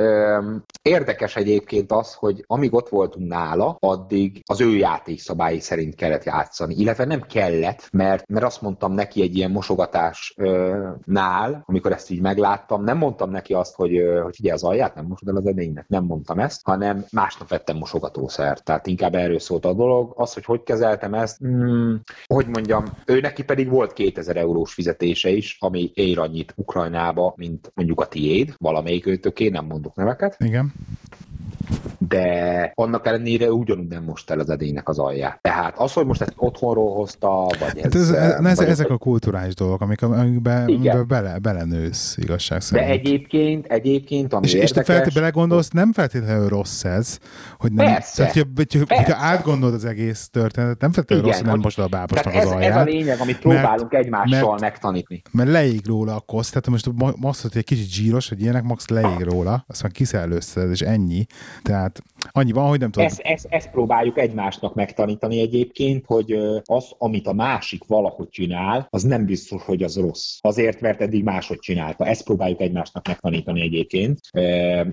Érdekes 0.82 1.36
egyébként 1.36 1.93
az, 1.93 2.14
hogy 2.14 2.45
amíg 2.47 2.74
ott 2.81 2.89
voltunk 2.89 3.28
nála, 3.28 3.76
addig 3.81 4.43
az 4.45 4.61
ő 4.61 4.76
játékszabályi 4.76 5.61
szerint 5.61 5.95
kellett 5.95 6.24
játszani. 6.24 6.74
Illetve 6.74 7.05
nem 7.05 7.20
kellett, 7.20 7.89
mert, 7.93 8.28
mert 8.28 8.45
azt 8.45 8.62
mondtam 8.62 8.93
neki 8.93 9.22
egy 9.22 9.37
ilyen 9.37 9.51
mosogatásnál, 9.51 11.62
amikor 11.66 11.93
ezt 11.93 12.11
így 12.11 12.20
megláttam, 12.20 12.85
nem 12.85 12.99
mondtam 12.99 13.31
neki 13.31 13.53
azt, 13.53 13.74
hogy, 13.74 14.03
hogy 14.22 14.35
figyelj 14.35 14.55
az 14.55 14.64
alját, 14.64 14.95
nem 14.95 15.07
mosod 15.07 15.28
el 15.28 15.37
az 15.37 15.47
edénynek, 15.47 15.89
nem 15.89 16.05
mondtam 16.05 16.39
ezt, 16.39 16.61
hanem 16.64 17.05
másnap 17.12 17.49
vettem 17.49 17.76
mosogatószert. 17.76 18.64
Tehát 18.64 18.87
inkább 18.87 19.14
erről 19.14 19.39
szólt 19.39 19.64
a 19.64 19.72
dolog. 19.72 20.12
Az, 20.16 20.35
hogy 20.35 20.45
hogy 20.45 20.62
kezeltem 20.62 21.14
ezt, 21.14 21.39
hmm, 21.39 22.01
hogy 22.26 22.47
mondjam, 22.47 22.85
ő 23.07 23.20
neki 23.20 23.45
pedig 23.45 23.68
volt 23.68 23.93
2000 23.93 24.37
eurós 24.37 24.74
fizetése 24.74 25.31
is, 25.31 25.57
ami 25.61 25.91
ér 25.95 26.18
annyit 26.18 26.53
Ukrajnába, 26.57 27.33
mint 27.37 27.72
mondjuk 27.74 28.01
a 28.01 28.07
tiéd, 28.07 28.55
valamelyik 28.59 29.07
őtöké, 29.07 29.49
nem 29.49 29.66
mondok 29.66 29.95
neveket. 29.95 30.37
Igen 30.39 30.72
de 32.11 32.73
annak 32.75 33.07
ellenére 33.07 33.53
ugyanúgy 33.53 33.87
nem 33.87 34.03
most 34.03 34.31
el 34.31 34.39
az 34.39 34.51
edénynek 34.51 34.89
az 34.89 34.99
alját. 34.99 35.39
Tehát 35.43 35.79
az, 35.79 35.93
hogy 35.93 36.07
most 36.07 36.21
ezt 36.21 36.33
otthonról 36.37 36.95
hozta, 36.95 37.47
vagy 37.47 37.81
hát 37.83 37.95
ez, 37.95 38.11
ez, 38.11 38.45
ez, 38.45 38.57
vagy 38.57 38.69
ezek 38.69 38.91
a 38.91 38.99
kulturális 38.99 39.55
dolgok, 39.55 39.81
amik, 39.81 40.03
amikbe, 40.03 40.63
amikbe 40.63 41.03
bele, 41.03 41.39
belenősz 41.39 42.17
igazság 42.17 42.61
szerint. 42.61 42.87
De 42.87 42.93
egyébként, 42.93 43.67
egyébként, 43.67 44.33
ami 44.33 44.47
és, 44.47 44.53
érdekes... 44.53 44.71
És 44.71 44.77
te 44.77 44.93
feltétlenül 44.93 45.21
belegondolsz, 45.21 45.71
nem 45.71 45.93
feltétlenül 45.93 46.49
rossz 46.49 46.85
ez, 46.85 47.19
hogy 47.59 47.73
nem, 47.73 47.87
persze, 47.87 48.17
tehát, 48.17 48.33
hogyha, 48.33 48.49
hogyha, 48.57 48.85
persze. 48.85 49.05
hogyha 49.05 49.27
átgondolod 49.27 49.75
az 49.75 49.85
egész 49.85 50.29
történetet, 50.29 50.81
nem 50.81 50.93
feltétlenül 50.93 51.31
rossz, 51.31 51.41
hogy 51.41 51.47
nem 51.47 51.61
most 51.61 51.79
a 51.79 51.87
bábosnak 51.87 52.35
az 52.35 52.47
alját. 52.47 52.71
Ez 52.71 52.77
a 52.77 52.85
lényeg, 52.85 53.21
amit 53.21 53.39
próbálunk 53.39 53.93
mert, 53.93 54.05
egymással 54.05 54.51
mert, 54.51 54.61
megtanítani. 54.61 55.23
Mert 55.31 55.51
leég 55.51 55.87
róla 55.87 56.15
a 56.15 56.21
kosz, 56.21 56.49
tehát 56.49 56.69
most 56.69 56.91
azt, 57.21 57.43
hogy 57.43 57.51
egy 57.55 57.65
kicsit 57.65 57.91
zsíros, 57.91 58.29
hogy 58.29 58.41
ilyenek, 58.41 58.63
max 58.63 58.89
leég 58.89 59.21
róla, 59.21 59.65
azt 59.69 59.83
már 59.83 59.93
kiszellőzted, 59.93 60.71
és 60.71 60.81
ennyi. 60.81 61.27
Tehát 61.63 61.99
Annyi 62.32 62.53
van, 62.53 62.68
hogy 62.68 62.78
nem 62.78 62.90
tudom. 62.90 63.09
Ezt, 63.09 63.20
ezt, 63.20 63.46
ezt 63.51 63.70
próbáljuk 63.70 64.18
egymásnak 64.18 64.74
megtanítani 64.74 65.40
egyébként, 65.40 66.05
hogy 66.07 66.32
az, 66.64 66.94
amit 66.98 67.26
a 67.26 67.32
másik 67.32 67.84
valahogy 67.86 68.28
csinál, 68.28 68.86
az 68.90 69.03
nem 69.03 69.24
biztos, 69.24 69.62
hogy 69.62 69.82
az 69.82 69.96
rossz. 69.96 70.38
Azért, 70.40 70.80
mert 70.80 71.01
eddig 71.01 71.24
máshogy 71.24 71.59
csinálta. 71.59 72.07
Ezt 72.07 72.24
próbáljuk 72.24 72.61
egymásnak 72.61 73.07
megtanítani 73.07 73.61
egyébként. 73.61 74.20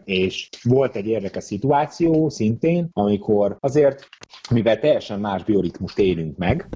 És 0.04 0.50
volt 0.64 0.96
egy 0.96 1.08
érdekes 1.08 1.44
szituáció 1.44 2.30
szintén, 2.30 2.90
amikor 2.94 3.58
azért, 3.60 4.08
mivel 4.52 4.80
teljesen 4.80 5.20
más 5.20 5.44
bioritmust 5.44 6.00
élünk 6.00 6.38
meg 6.38 6.68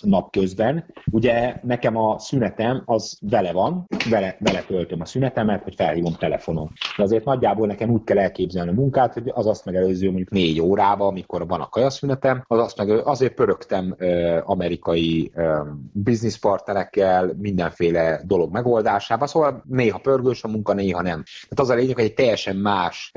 napközben, 0.00 0.84
ugye 1.10 1.56
nekem 1.62 1.96
a 1.96 2.18
szünetem 2.18 2.82
az 2.84 3.18
vele 3.20 3.52
van, 3.52 3.86
vele, 4.10 4.36
vele 4.40 4.62
töltöm 4.62 5.00
a 5.00 5.04
szünetemet, 5.04 5.62
hogy 5.62 5.74
felhívom 5.74 6.14
telefonon. 6.18 6.72
De 6.96 7.02
azért 7.02 7.24
nagyjából 7.24 7.66
nekem 7.66 7.90
úgy 7.90 8.04
kell 8.04 8.18
elképzelni 8.18 8.72
munkát, 8.76 9.14
hogy 9.14 9.30
az 9.34 9.46
azt 9.46 9.64
megelőző 9.64 10.06
mondjuk 10.06 10.30
négy 10.30 10.60
órába, 10.60 11.06
amikor 11.06 11.46
van 11.46 11.60
a 11.60 11.68
kajaszünetem, 11.68 12.44
az 12.46 12.58
azt 12.58 12.76
meg 12.76 12.90
azért 12.90 13.34
pörögtem 13.34 13.96
amerikai 14.44 15.30
ö, 15.34 15.60
business 15.92 16.38
partnerekkel 16.38 17.34
mindenféle 17.38 18.20
dolog 18.24 18.52
megoldásába, 18.52 19.26
szóval 19.26 19.62
néha 19.68 19.98
pörgős 19.98 20.44
a 20.44 20.48
munka, 20.48 20.72
néha 20.72 21.02
nem. 21.02 21.22
Tehát 21.22 21.60
az 21.60 21.70
a 21.70 21.74
lényeg, 21.74 21.94
hogy 21.94 22.04
egy 22.04 22.14
teljesen 22.14 22.56
más 22.56 23.12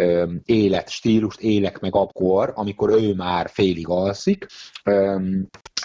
életstílust 0.45 1.41
élek 1.41 1.79
meg 1.79 1.95
akkor, 1.95 2.51
amikor 2.55 2.89
ő 2.89 3.13
már 3.13 3.49
félig 3.49 3.87
alszik, 3.87 4.47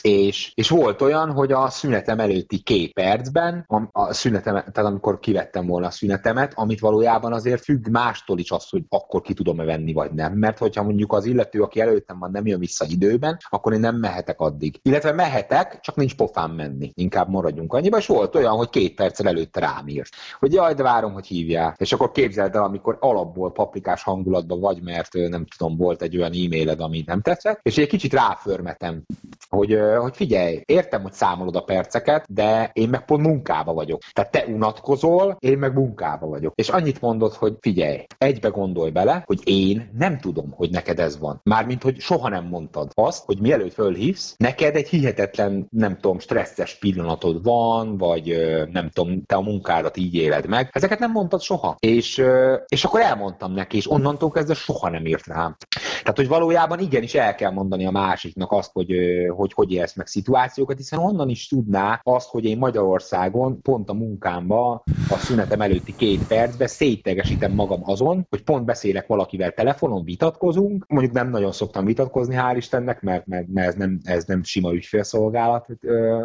és, 0.08 0.52
és 0.54 0.68
volt 0.68 1.02
olyan, 1.02 1.30
hogy 1.30 1.52
a 1.52 1.68
szünetem 1.68 2.20
előtti 2.20 2.58
két 2.58 2.92
percben, 2.92 3.64
a, 3.68 3.82
a 3.92 4.12
szünetem, 4.12 4.54
tehát 4.54 4.90
amikor 4.90 5.18
kivettem 5.18 5.66
volna 5.66 5.86
a 5.86 5.90
szünetemet, 5.90 6.52
amit 6.54 6.80
valójában 6.80 7.32
azért 7.32 7.64
függ 7.64 7.88
mástól 7.88 8.38
is 8.38 8.50
az, 8.50 8.68
hogy 8.68 8.82
akkor 8.88 9.20
ki 9.20 9.34
tudom-e 9.34 9.64
venni, 9.64 9.92
vagy 9.92 10.10
nem. 10.10 10.32
Mert 10.32 10.58
hogyha 10.58 10.82
mondjuk 10.82 11.12
az 11.12 11.24
illető, 11.24 11.62
aki 11.62 11.80
előttem 11.80 12.18
van, 12.18 12.30
nem 12.30 12.46
jön 12.46 12.58
vissza 12.58 12.84
időben, 12.88 13.36
akkor 13.48 13.72
én 13.72 13.80
nem 13.80 13.96
mehetek 13.96 14.40
addig. 14.40 14.78
Illetve 14.82 15.12
mehetek, 15.12 15.80
csak 15.80 15.96
nincs 15.96 16.14
pofám 16.14 16.50
menni. 16.50 16.92
Inkább 16.94 17.28
maradjunk 17.28 17.72
annyiba. 17.72 17.98
És 17.98 18.06
volt 18.06 18.34
olyan, 18.34 18.56
hogy 18.56 18.70
két 18.70 18.94
perccel 18.94 19.28
előtte 19.28 19.60
rám 19.60 19.88
írt. 19.88 20.08
Hogy 20.38 20.52
jaj, 20.52 20.74
de 20.74 20.82
várom, 20.82 21.12
hogy 21.12 21.26
hívják. 21.26 21.76
És 21.78 21.92
akkor 21.92 22.10
képzeld 22.10 22.54
el, 22.54 22.62
amikor 22.62 22.96
alapból 23.00 23.52
paprikás 23.52 24.02
hangulatban 24.02 24.60
vagy, 24.60 24.82
mert 24.82 25.12
nem 25.12 25.46
tudom, 25.56 25.76
volt 25.76 26.02
egy 26.02 26.16
olyan 26.16 26.32
e-mailed, 26.32 26.80
ami 26.80 27.02
nem 27.06 27.20
tetszett, 27.20 27.58
és 27.62 27.78
egy 27.78 27.88
kicsit 27.88 28.12
ráförmetem, 28.12 29.02
hogy 29.48 29.92
hogy 30.00 30.16
figyelj, 30.16 30.62
értem, 30.64 31.02
hogy 31.02 31.12
számolod 31.12 31.56
a 31.56 31.60
perceket, 31.60 32.24
de 32.28 32.70
én 32.72 32.88
meg 32.88 33.04
pont 33.04 33.26
munkába 33.26 33.72
vagyok. 33.72 34.00
Tehát 34.12 34.30
te 34.30 34.44
unatkozol, 34.48 35.36
én 35.38 35.58
meg 35.58 35.74
munkába 35.74 36.26
vagyok. 36.26 36.52
És 36.54 36.68
annyit 36.68 37.00
mondod, 37.00 37.32
hogy 37.32 37.54
figyelj, 37.60 38.06
egybe 38.18 38.48
gondolj 38.48 38.90
bele, 38.90 39.22
hogy 39.26 39.40
én 39.44 39.90
nem 39.98 40.18
tudom, 40.18 40.50
hogy 40.50 40.70
neked 40.70 40.98
ez 40.98 41.18
van. 41.18 41.40
Mármint, 41.42 41.82
hogy 41.82 42.00
soha 42.00 42.28
nem 42.28 42.44
mondtad 42.44 42.90
azt, 42.94 43.24
hogy 43.24 43.40
mielőtt 43.40 43.72
fölhívsz, 43.72 44.34
neked 44.36 44.76
egy 44.76 44.88
hihetetlen, 44.88 45.66
nem 45.70 45.96
tudom, 46.00 46.18
stresszes 46.18 46.78
pillanatod 46.78 47.42
van, 47.42 47.96
vagy 47.96 48.36
nem 48.72 48.90
tudom, 48.90 49.22
te 49.26 49.34
a 49.34 49.40
munkádat 49.40 49.96
így 49.96 50.14
éled 50.14 50.46
meg. 50.46 50.68
Ezeket 50.72 50.98
nem 50.98 51.10
mondtad 51.10 51.40
soha. 51.40 51.76
És, 51.78 52.22
és 52.66 52.84
akkor 52.84 53.00
elmondtam 53.00 53.52
neki, 53.52 53.76
és 53.76 53.90
onnantól 53.90 54.30
kezdve 54.30 54.54
soha 54.54 54.88
nem 54.88 55.06
írt 55.06 55.26
rám. 55.26 55.56
Tehát, 56.00 56.16
hogy 56.16 56.28
valójában 56.28 56.78
igenis 56.78 57.14
el 57.14 57.34
kell 57.34 57.50
mondani 57.50 57.86
a 57.86 57.90
másiknak 57.90 58.52
azt, 58.52 58.70
hogy 58.72 58.92
hogy, 59.36 59.52
hogy 59.52 59.72
élsz 59.84 59.96
meg 59.96 60.06
szituációkat, 60.06 60.76
hiszen 60.76 60.98
onnan 60.98 61.28
is 61.28 61.48
tudná 61.48 62.00
azt, 62.02 62.28
hogy 62.28 62.44
én 62.44 62.58
Magyarországon 62.58 63.62
pont 63.62 63.88
a 63.88 63.92
munkámba 63.92 64.84
a 65.10 65.16
szünetem 65.16 65.60
előtti 65.60 65.94
két 65.96 66.26
percben 66.26 66.66
széttegesítem 66.66 67.52
magam 67.52 67.80
azon, 67.84 68.26
hogy 68.30 68.42
pont 68.42 68.64
beszélek 68.64 69.06
valakivel 69.06 69.50
telefonon, 69.50 70.04
vitatkozunk, 70.04 70.84
mondjuk 70.88 71.12
nem 71.12 71.30
nagyon 71.30 71.52
szoktam 71.52 71.84
vitatkozni, 71.84 72.34
hál' 72.38 72.54
Istennek, 72.56 73.02
mert, 73.02 73.26
mert, 73.26 73.46
mert 73.48 73.68
ez, 73.68 73.74
nem, 73.74 73.98
ez 74.04 74.24
nem 74.24 74.42
sima 74.42 74.72
ügyfélszolgálat 74.72 75.66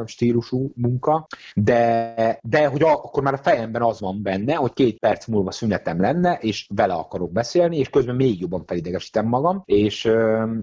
stílusú 0.05 0.72
munka, 0.76 1.28
de, 1.55 2.39
de 2.41 2.68
hogy 2.68 2.82
akkor 2.84 3.24
már 3.24 3.34
a 3.34 3.38
fejemben 3.38 3.82
az 3.82 3.99
van 3.99 4.22
benne, 4.22 4.53
hogy 4.53 4.74
két 4.74 4.99
perc 4.99 5.28
múlva 5.28 5.51
szünetem 5.51 6.01
lenne, 6.01 6.38
és 6.41 6.68
vele 6.76 6.93
akarok 6.93 7.32
beszélni, 7.32 7.78
és 7.78 7.89
közben 7.89 8.16
még 8.16 8.39
jobban 8.39 8.64
felidegesítem 8.66 9.26
magam, 9.26 9.62
és, 9.66 10.10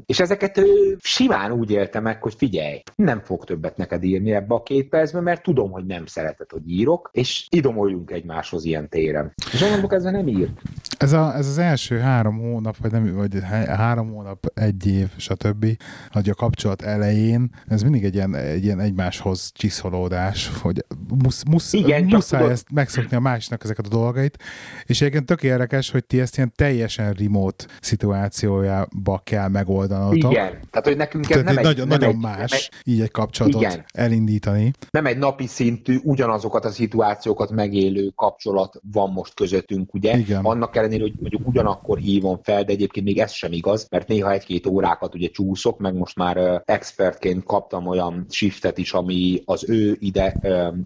és 0.06 0.20
ezeket 0.20 0.60
simán 0.98 1.52
úgy 1.52 1.70
éltem 1.70 2.02
meg, 2.02 2.22
hogy 2.22 2.34
figyelj, 2.34 2.82
nem 2.94 3.20
fog 3.20 3.44
többet 3.44 3.76
neked 3.76 4.04
írni 4.04 4.32
ebbe 4.32 4.54
a 4.54 4.62
két 4.62 4.88
percbe, 4.88 5.20
mert 5.20 5.42
tudom, 5.42 5.70
hogy 5.70 5.86
nem 5.86 6.06
szereted, 6.06 6.50
hogy 6.50 6.70
írok, 6.70 7.10
és 7.12 7.46
idomoljunk 7.50 8.10
egymáshoz 8.10 8.64
ilyen 8.64 8.88
téren. 8.88 9.32
És 9.52 9.62
onnantól 9.62 9.94
ezzel 9.94 10.12
nem 10.12 10.28
írt. 10.28 10.60
Ez, 10.98 11.12
a, 11.12 11.34
ez 11.36 11.48
az 11.48 11.58
első 11.58 11.98
három 11.98 12.38
hónap, 12.38 12.76
vagy, 12.76 12.90
nem, 12.90 13.14
vagy 13.14 13.38
három 13.66 14.12
hónap, 14.12 14.46
egy 14.54 14.86
év, 14.86 15.08
stb., 15.16 15.66
hogy 16.10 16.28
a 16.28 16.34
kapcsolat 16.34 16.82
elején, 16.82 17.50
ez 17.68 17.82
mindig 17.82 18.04
egy 18.04 18.14
ilyen, 18.14 18.34
egy 18.34 18.64
ilyen 18.64 18.80
egymáshoz 18.80 19.50
csiszolódás, 19.54 20.50
hogy 20.62 20.84
musz, 21.22 21.42
musz, 21.50 21.72
Igen, 21.72 22.04
muszáj 22.04 22.40
tudod... 22.40 22.54
ezt 22.54 22.72
megszokni 22.72 23.16
a 23.16 23.20
másnak 23.20 23.64
ezeket 23.64 23.86
a 23.86 23.88
dolgait, 23.88 24.38
és 24.84 25.00
egyébként 25.00 25.26
tök 25.26 25.42
érdekes, 25.42 25.90
hogy 25.90 26.04
ti 26.04 26.20
ezt 26.20 26.36
ilyen 26.36 26.52
teljesen 26.56 27.12
remote 27.12 27.64
szituációjába 27.80 29.20
kell 29.24 29.48
megoldanotok. 29.48 30.32
Igen, 30.32 30.50
tehát 30.70 30.86
hogy 30.86 30.96
nekünk 30.96 31.30
ez 31.30 31.42
nem 31.42 31.58
egy, 31.58 31.64
nagyon, 31.64 31.88
nem 31.88 31.98
nagyon 31.98 32.14
egy, 32.14 32.20
más 32.20 32.70
így 32.84 33.00
egy 33.00 33.10
kapcsolatot 33.10 33.60
igen. 33.60 33.84
elindítani. 33.92 34.72
Nem 34.90 35.06
egy 35.06 35.18
napi 35.18 35.46
szintű, 35.46 35.98
ugyanazokat 36.02 36.64
a 36.64 36.70
szituációkat 36.70 37.50
megélő 37.50 38.12
kapcsolat 38.14 38.80
van 38.92 39.10
most 39.10 39.34
közöttünk, 39.34 39.94
ugye? 39.94 40.16
Igen. 40.18 40.44
Annak 40.44 40.76
ellenére, 40.76 41.02
hogy 41.02 41.14
mondjuk 41.20 41.48
ugyanakkor 41.48 41.98
hívom 41.98 42.38
fel, 42.42 42.64
de 42.64 42.72
egyébként 42.72 43.06
még 43.06 43.18
ez 43.18 43.32
sem 43.32 43.52
igaz, 43.52 43.86
mert 43.90 44.08
néha 44.08 44.32
egy-két 44.32 44.66
órákat 44.66 45.14
ugye 45.14 45.28
csúszok, 45.28 45.78
meg 45.78 45.94
most 45.94 46.16
már 46.16 46.62
expertként 46.64 47.44
kaptam 47.44 47.86
olyan 47.86 48.26
shiftet 48.30 48.78
is, 48.78 48.92
ami 48.92 49.42
az 49.44 49.70
ő 49.70 49.96
ide 50.00 50.34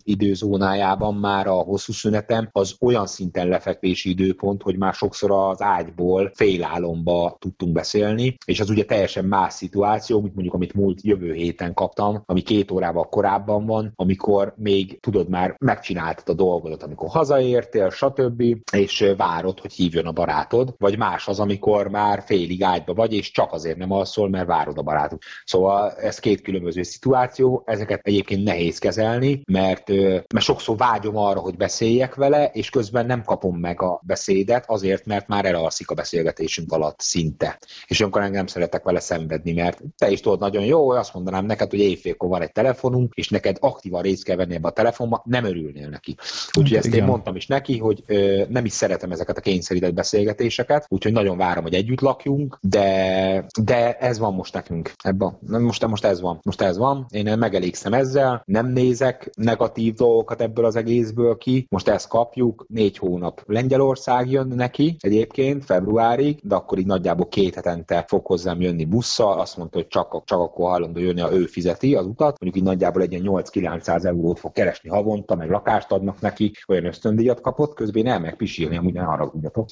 időzónájában 0.02 1.14
már 1.14 1.46
a 1.46 1.54
hosszú 1.54 1.92
szünetem, 1.92 2.48
az 2.52 2.76
olyan 2.80 3.06
szinten 3.06 3.48
lefekvési 3.48 4.10
időpont, 4.10 4.62
hogy 4.62 4.76
már 4.78 4.94
sokszor 4.94 5.30
az 5.30 5.62
ágyból 5.62 6.30
félálomba 6.34 7.36
tudtunk 7.38 7.72
beszélni, 7.72 8.36
és 8.44 8.60
az 8.60 8.70
ugye 8.70 8.84
teljesen 8.84 9.24
más 9.24 9.52
szituáció, 9.52 10.20
mint 10.20 10.34
mondjuk 10.34 10.54
amit 10.54 10.74
múlt 10.74 11.02
jövő 11.02 11.32
héten 11.32 11.69
kaptam, 11.74 12.22
ami 12.26 12.40
két 12.40 12.70
órával 12.70 13.08
korábban 13.08 13.66
van, 13.66 13.92
amikor 13.96 14.54
még 14.56 15.00
tudod 15.00 15.28
már 15.28 15.54
megcsináltad 15.58 16.28
a 16.28 16.42
dolgodat, 16.42 16.82
amikor 16.82 17.08
hazaértél, 17.08 17.90
stb. 17.90 18.42
és 18.72 19.12
várod, 19.16 19.60
hogy 19.60 19.72
hívjon 19.72 20.06
a 20.06 20.12
barátod, 20.12 20.74
vagy 20.78 20.98
más 20.98 21.28
az, 21.28 21.40
amikor 21.40 21.88
már 21.88 22.22
félig 22.26 22.62
ágyba 22.62 22.94
vagy, 22.94 23.12
és 23.12 23.30
csak 23.30 23.52
azért 23.52 23.76
nem 23.78 23.92
alszol, 23.92 24.28
mert 24.28 24.46
várod 24.46 24.78
a 24.78 24.82
barátod. 24.82 25.18
Szóval 25.44 25.90
ez 25.90 26.18
két 26.18 26.42
különböző 26.42 26.82
szituáció, 26.82 27.62
ezeket 27.66 28.00
egyébként 28.02 28.44
nehéz 28.44 28.78
kezelni, 28.78 29.42
mert, 29.52 29.88
mert 30.34 30.44
sokszor 30.44 30.76
vágyom 30.76 31.16
arra, 31.16 31.40
hogy 31.40 31.56
beszéljek 31.56 32.14
vele, 32.14 32.50
és 32.52 32.70
közben 32.70 33.06
nem 33.06 33.22
kapom 33.24 33.56
meg 33.56 33.82
a 33.82 34.00
beszédet, 34.06 34.64
azért, 34.66 35.06
mert 35.06 35.28
már 35.28 35.44
elalszik 35.44 35.90
a 35.90 35.94
beszélgetésünk 35.94 36.72
alatt 36.72 37.00
szinte. 37.00 37.58
És 37.86 38.00
olyankor 38.00 38.22
engem 38.22 38.46
szeretek 38.46 38.82
vele 38.82 39.00
szenvedni, 39.00 39.52
mert 39.52 39.80
te 39.96 40.10
is 40.10 40.20
tudod 40.20 40.40
nagyon 40.40 40.64
jó, 40.64 40.90
azt 40.90 41.14
mondanám 41.14 41.44
neked, 41.44 41.59
hogy 41.68 41.78
éjfélkor 41.78 42.28
van 42.28 42.42
egy 42.42 42.52
telefonunk, 42.52 43.12
és 43.14 43.28
neked 43.28 43.56
aktívan 43.60 44.02
részt 44.02 44.24
kell 44.24 44.36
venni 44.36 44.54
ebbe 44.54 44.68
a 44.68 44.72
telefonba, 44.72 45.22
nem 45.24 45.44
örülnél 45.44 45.88
neki. 45.88 46.16
Úgyhogy 46.58 46.76
ezt 46.76 46.94
én 46.94 47.04
mondtam 47.04 47.36
is 47.36 47.46
neki, 47.46 47.78
hogy 47.78 48.02
ö, 48.06 48.42
nem 48.48 48.64
is 48.64 48.72
szeretem 48.72 49.10
ezeket 49.10 49.36
a 49.36 49.40
kényszerített 49.40 49.94
beszélgetéseket, 49.94 50.86
úgyhogy 50.88 51.12
nagyon 51.12 51.36
várom, 51.36 51.62
hogy 51.62 51.74
együtt 51.74 52.00
lakjunk, 52.00 52.58
de, 52.60 53.44
de 53.62 53.96
ez 53.98 54.18
van 54.18 54.34
most 54.34 54.54
nekünk 54.54 54.92
ebben. 55.02 55.38
Most, 55.40 55.86
most 55.86 56.04
ez 56.04 56.20
van. 56.20 56.40
Most 56.42 56.60
ez 56.60 56.76
van. 56.78 57.06
Én 57.10 57.38
megelégszem 57.38 57.92
ezzel, 57.92 58.42
nem 58.44 58.66
nézek 58.66 59.30
negatív 59.36 59.94
dolgokat 59.94 60.40
ebből 60.40 60.64
az 60.64 60.76
egészből 60.76 61.36
ki. 61.36 61.66
Most 61.68 61.88
ezt 61.88 62.08
kapjuk, 62.08 62.66
négy 62.68 62.98
hónap. 62.98 63.42
Lengyelország 63.46 64.30
jön 64.30 64.46
neki 64.46 64.96
egyébként 65.00 65.64
februárig, 65.64 66.38
de 66.42 66.54
akkor 66.54 66.78
így 66.78 66.86
nagyjából 66.86 67.28
két 67.28 67.54
hetente 67.54 68.04
fog 68.08 68.26
hozzám 68.26 68.60
jönni 68.60 68.84
busszal. 68.84 69.40
Azt 69.40 69.56
mondta, 69.56 69.78
hogy 69.78 69.86
csak, 69.86 70.24
csak 70.24 70.38
akkor 70.38 70.68
hajlandó 70.70 71.00
jönni, 71.00 71.20
ha 71.20 71.32
ő 71.32 71.44
fizeti 71.50 71.94
az 71.94 72.06
utat. 72.06 72.40
Mondjuk 72.40 72.56
így 72.56 72.70
nagyjából 72.70 73.02
egy 73.02 73.20
8-900 73.24 74.04
eurót 74.04 74.38
fog 74.38 74.52
keresni 74.52 74.88
havonta, 74.88 75.34
meg 75.34 75.50
lakást 75.50 75.92
adnak 75.92 76.20
neki, 76.20 76.52
olyan 76.68 76.84
ösztöndíjat 76.84 77.40
kapott, 77.40 77.74
közben 77.74 78.06
el 78.06 78.20
meg 78.20 78.36
pisilni, 78.36 78.76
amúgy 78.76 78.92
ne 78.92 79.02
haragudjatok. 79.02 79.68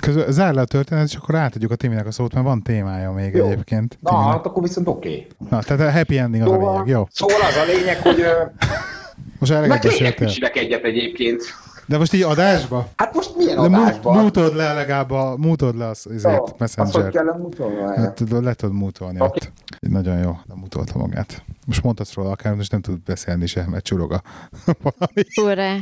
Közben 0.00 0.32
zár 0.32 0.54
le 0.54 0.60
a 0.60 0.64
történet, 0.64 1.06
és 1.08 1.14
akkor 1.14 1.34
átadjuk 1.34 1.70
a 1.70 1.76
Timinek 1.76 2.06
a 2.06 2.10
szót, 2.10 2.32
mert 2.34 2.46
van 2.46 2.62
témája 2.62 3.12
még 3.12 3.34
jó. 3.34 3.46
egyébként. 3.46 3.98
Na, 4.00 4.16
hát 4.16 4.46
akkor 4.46 4.62
viszont 4.62 4.88
oké. 4.88 5.08
Okay. 5.08 5.26
Na, 5.50 5.62
tehát 5.62 5.88
a 5.88 5.98
happy 5.98 6.18
ending 6.18 6.42
az 6.42 6.50
szóval, 6.50 6.68
a 6.68 6.72
lényeg, 6.72 6.88
jó. 6.88 7.06
Szóval 7.10 7.40
az 7.40 7.56
a 7.56 7.64
lényeg, 7.72 7.96
hogy 7.96 8.24
most 9.38 9.52
eleget 9.52 9.82
beszéltél. 9.82 10.28
egyet 10.52 10.84
egyébként. 10.84 11.42
De 11.88 11.98
most 11.98 12.12
így 12.12 12.22
adásba? 12.22 12.88
Hát 12.96 13.14
most 13.14 13.36
milyen 13.36 13.58
adásba? 13.58 14.12
Mútod 14.12 14.54
le 14.54 14.72
legalább 14.72 15.10
a, 15.10 15.34
mútod 15.36 15.76
le 15.76 15.86
az, 15.86 16.06
azért, 16.14 16.40
oh, 16.40 16.48
messenger. 16.58 17.24
Mútolni? 17.38 17.96
Hát, 17.96 18.20
le 18.30 18.54
tudod 18.54 18.74
mútolni 18.74 19.20
okay. 19.20 19.28
ott. 19.28 19.52
Nagyon 19.80 20.18
jó, 20.18 20.38
de 20.46 20.54
mútolta 20.54 20.98
magát. 20.98 21.42
Most 21.66 21.82
mondhatsz 21.82 22.14
róla 22.14 22.30
akár, 22.30 22.54
most 22.54 22.70
nem 22.70 22.80
tud 22.80 23.00
beszélni 23.00 23.46
se, 23.46 23.64
mert 23.68 23.84
csurog 23.84 24.12
a 24.12 24.22
valami. 24.82 25.24
Ura. 25.42 25.72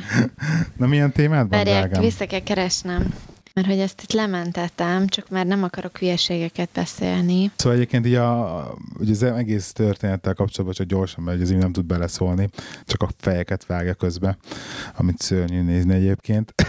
Na 0.77 0.87
milyen 0.87 1.13
témád 1.13 1.49
van, 1.49 1.65
Várják, 1.65 1.99
vissza 1.99 2.27
kell 2.27 2.43
keresnem. 2.43 3.15
Mert 3.57 3.69
hogy 3.69 3.79
ezt 3.79 4.03
itt 4.03 4.13
lementettem, 4.13 5.07
csak 5.07 5.29
már 5.29 5.47
nem 5.47 5.63
akarok 5.63 5.99
hülyeségeket 5.99 6.69
beszélni. 6.75 7.51
Szóval 7.57 7.77
egyébként 7.77 8.07
így 8.07 8.15
a, 8.15 8.75
ugye 8.99 9.11
az 9.11 9.23
egész 9.23 9.73
történettel 9.73 10.35
kapcsolatban 10.35 10.75
csak 10.75 10.87
gyorsan, 10.87 11.25
mert 11.25 11.41
az 11.41 11.51
nem 11.51 11.73
tud 11.73 11.85
beleszólni, 11.85 12.49
csak 12.85 13.03
a 13.03 13.09
fejeket 13.19 13.67
vágja 13.67 13.95
közbe, 13.95 14.39
amit 14.97 15.21
szörnyű 15.21 15.63
nézni 15.63 15.95
egyébként 15.95 16.55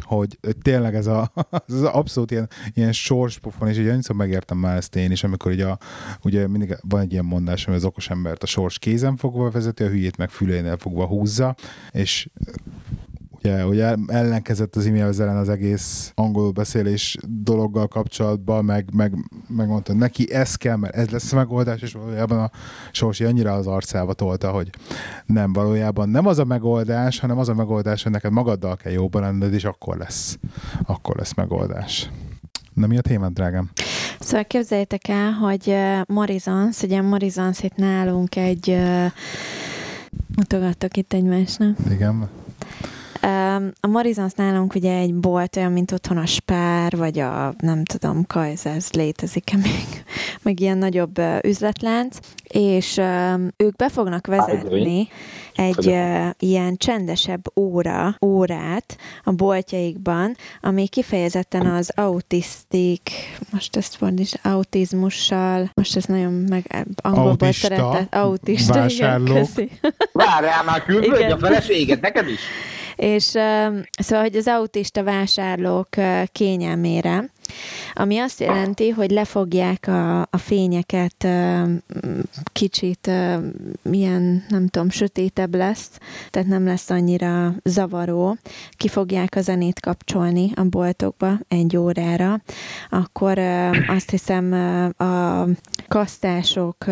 hogy 0.00 0.38
tényleg 0.62 0.94
ez, 0.94 1.06
a, 1.06 1.32
az 1.66 1.82
abszolút 1.82 2.30
ilyen, 2.30 2.48
ilyen 2.74 2.92
sorspofon, 2.92 3.68
és 3.68 3.78
annyiszor 3.78 4.16
megértem 4.16 4.58
már 4.58 4.76
ezt 4.76 4.96
én 4.96 5.10
is, 5.10 5.24
amikor 5.24 5.52
ugye, 5.52 5.66
a, 5.66 5.78
ugye 6.22 6.48
mindig 6.48 6.76
van 6.80 7.00
egy 7.00 7.12
ilyen 7.12 7.24
mondás, 7.24 7.64
hogy 7.64 7.74
az 7.74 7.84
okos 7.84 8.10
embert 8.10 8.42
a 8.42 8.46
sors 8.46 8.78
kézen 8.78 9.16
fogva 9.16 9.50
vezeti, 9.50 9.82
a 9.82 9.88
hülyét 9.88 10.16
meg 10.16 10.30
fülénél 10.30 10.76
fogva 10.76 11.06
húzza, 11.06 11.56
és 11.90 12.28
ugye, 13.44 13.66
ugye 13.66 13.94
ellenkezett 14.06 14.76
az 14.76 14.86
e-mail 14.86 15.12
ellen 15.18 15.36
az 15.36 15.48
egész 15.48 16.12
angol 16.14 16.50
beszélés 16.50 17.16
dologgal 17.26 17.88
kapcsolatban, 17.88 18.64
meg, 18.64 18.88
meg, 18.94 19.14
meg 19.48 19.68
mondta, 19.68 19.94
neki 19.94 20.32
ez 20.32 20.54
kell, 20.54 20.76
mert 20.76 20.94
ez 20.94 21.08
lesz 21.08 21.32
a 21.32 21.36
megoldás, 21.36 21.80
és 21.80 21.92
valójában 21.92 22.38
a 22.38 22.50
Sorsi 22.92 23.24
annyira 23.24 23.52
az 23.52 23.66
arcába 23.66 24.12
tolta, 24.12 24.50
hogy 24.50 24.70
nem, 25.26 25.52
valójában 25.52 26.08
nem 26.08 26.26
az 26.26 26.38
a 26.38 26.44
megoldás, 26.44 27.18
hanem 27.18 27.38
az 27.38 27.48
a 27.48 27.54
megoldás, 27.54 28.02
hogy 28.02 28.12
neked 28.12 28.32
magaddal 28.32 28.76
kell 28.76 28.92
jobban 28.92 29.22
lenned, 29.22 29.52
és 29.52 29.64
akkor 29.64 29.96
lesz, 29.96 30.38
akkor 30.86 31.16
lesz 31.16 31.34
megoldás. 31.34 32.10
Na 32.72 32.86
mi 32.86 32.96
a 32.96 33.00
témád, 33.00 33.32
drágám? 33.32 33.70
Szóval 34.20 34.44
képzeljétek 34.44 35.08
el, 35.08 35.30
hogy 35.30 35.76
Morizons, 36.06 36.82
ugye 36.82 37.00
Morizons 37.00 37.62
itt 37.62 37.76
nálunk 37.76 38.36
egy 38.36 38.78
mutogattok 40.36 40.96
itt 40.96 41.12
egymásnak. 41.12 41.76
Igen. 41.90 42.28
A 43.80 43.86
Marizons 43.86 44.32
nálunk 44.32 44.74
ugye 44.74 44.92
egy 44.92 45.14
bolt, 45.14 45.56
olyan, 45.56 45.72
mint 45.72 45.92
otthon 45.92 46.16
a 46.16 46.26
Spár, 46.26 46.96
vagy 46.96 47.18
a, 47.18 47.54
nem 47.58 47.84
tudom, 47.84 48.24
Kaiser's 48.34 48.94
létezik-e 48.94 49.56
még, 49.62 50.04
meg 50.42 50.60
ilyen 50.60 50.78
nagyobb 50.78 51.20
üzletlánc, 51.42 52.18
és 52.48 53.00
ők 53.56 53.76
be 53.76 53.88
fognak 53.88 54.26
vezetni 54.26 55.08
egy 55.54 55.86
uh, 55.86 56.26
ilyen 56.38 56.76
csendesebb 56.76 57.42
óra, 57.56 58.16
órát 58.24 58.96
a 59.22 59.32
boltjaikban, 59.32 60.36
ami 60.60 60.88
kifejezetten 60.88 61.66
az 61.66 61.92
autisztik, 61.94 63.10
most 63.50 63.76
ezt 63.76 63.94
fordíts, 63.94 64.32
autizmussal, 64.42 65.70
most 65.74 65.96
ezt 65.96 66.08
nagyon 66.08 66.32
meg 66.32 66.86
angolból 66.96 67.52
szeretett, 67.52 68.14
autista, 68.14 68.74
vásárlók. 68.74 69.48
igen, 69.56 69.68
Várjál 70.12 70.64
már, 70.64 70.82
küldj 70.82 71.22
a 71.32 71.38
feleséget, 71.38 72.00
neked 72.00 72.28
is? 72.28 72.40
És 72.96 73.24
szóval, 73.24 74.22
hogy 74.22 74.36
az 74.36 74.46
autista 74.46 75.02
vásárlók 75.02 75.88
kényelmére, 76.32 77.30
ami 77.94 78.18
azt 78.18 78.40
jelenti, 78.40 78.88
hogy 78.88 79.10
lefogják 79.10 79.86
a, 79.88 80.20
a 80.20 80.36
fényeket, 80.36 81.28
kicsit 82.52 83.10
milyen, 83.82 84.44
nem 84.48 84.68
tudom, 84.68 84.90
sötétebb 84.90 85.54
lesz, 85.54 85.90
tehát 86.30 86.48
nem 86.48 86.64
lesz 86.64 86.90
annyira 86.90 87.54
zavaró. 87.64 88.36
Ki 88.70 88.88
fogják 88.88 89.34
a 89.36 89.40
zenét 89.40 89.80
kapcsolni 89.80 90.50
a 90.54 90.62
boltokba 90.62 91.38
egy 91.48 91.76
órára, 91.76 92.40
akkor 92.90 93.38
azt 93.86 94.10
hiszem 94.10 94.52
a 94.96 95.44
kasztások 95.88 96.86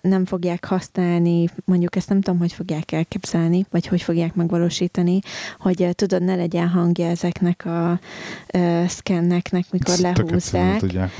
nem 0.00 0.24
fogják 0.24 0.64
használni, 0.64 1.48
mondjuk 1.64 1.96
ezt 1.96 2.08
nem 2.08 2.20
tudom, 2.20 2.38
hogy 2.38 2.52
fogják 2.52 2.92
elképzelni, 2.92 3.66
vagy 3.70 3.86
hogy 3.86 4.02
fogják 4.02 4.34
megvalósítani, 4.34 5.18
hogy 5.58 5.88
tudod, 5.94 6.22
ne 6.22 6.34
legyen 6.34 6.68
hangja 6.68 7.06
ezeknek 7.06 7.66
a 7.66 8.00
szkenneknek, 8.86 9.64
mikor 9.70 9.91
lehúzzák. 10.00 10.78
Tudják, 10.78 11.10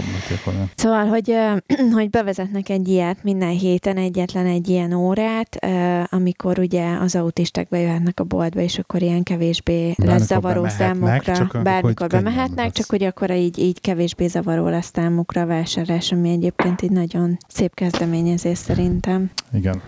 szóval, 0.75 1.07
hogy, 1.07 1.37
hogy 1.99 2.11
bevezetnek 2.11 2.68
egy 2.68 2.89
ilyet 2.89 3.23
minden 3.23 3.51
héten, 3.51 3.97
egyetlen 3.97 4.47
egy 4.47 4.68
ilyen 4.68 4.93
órát, 4.93 5.66
amikor 6.11 6.59
ugye 6.59 6.97
az 7.01 7.14
autisták 7.14 7.68
bejöhetnek 7.68 8.20
a 8.20 8.25
boltba, 8.25 8.61
és 8.61 8.79
akkor 8.79 9.03
ilyen 9.03 9.23
kevésbé 9.23 9.95
lesz 9.97 10.27
zavaró 10.27 10.68
számukra. 10.68 11.62
Bármikor 11.62 12.09
bemehetnek, 12.09 12.73
csak 12.73 12.87
hogy 12.89 13.03
akkor 13.03 13.31
így, 13.31 13.59
így 13.59 13.81
kevésbé 13.81 14.27
zavaró 14.27 14.68
lesz 14.68 14.91
számukra 14.93 15.41
a 15.41 15.47
vásárlás, 15.47 16.12
ami 16.12 16.31
egyébként 16.31 16.83
így 16.83 16.91
nagyon 16.91 17.37
szép 17.49 17.75
kezdeményezés 17.75 18.59
szerintem. 18.59 19.31
Igen. 19.53 19.83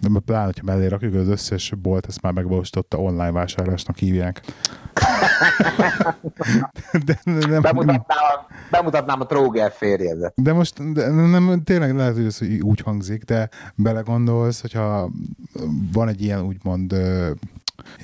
De 0.00 0.20
pláne, 0.24 0.44
hogyha 0.44 0.64
mellé 0.64 0.86
rakjuk, 0.86 1.14
az 1.14 1.28
összes 1.28 1.72
bolt 1.82 2.06
ezt 2.06 2.22
már 2.22 2.32
megvalósította 2.32 2.98
online 2.98 3.30
vásárlásnak 3.30 3.96
hívják. 3.96 4.40
de, 7.06 7.20
nem, 7.24 7.62
bemutatnám, 7.62 8.04
a, 8.06 8.46
bemutatnám 8.70 9.20
a 9.20 9.26
tróger 9.26 9.72
férjedet. 9.72 10.32
De 10.36 10.52
most 10.52 10.92
de 10.92 11.08
nem, 11.08 11.62
tényleg 11.64 11.96
lehet, 11.96 12.14
hogy 12.14 12.24
ez 12.24 12.38
úgy 12.60 12.80
hangzik, 12.80 13.24
de 13.24 13.48
belegondolsz, 13.74 14.60
hogyha 14.60 15.10
van 15.92 16.08
egy 16.08 16.22
ilyen 16.22 16.40
úgymond 16.40 16.94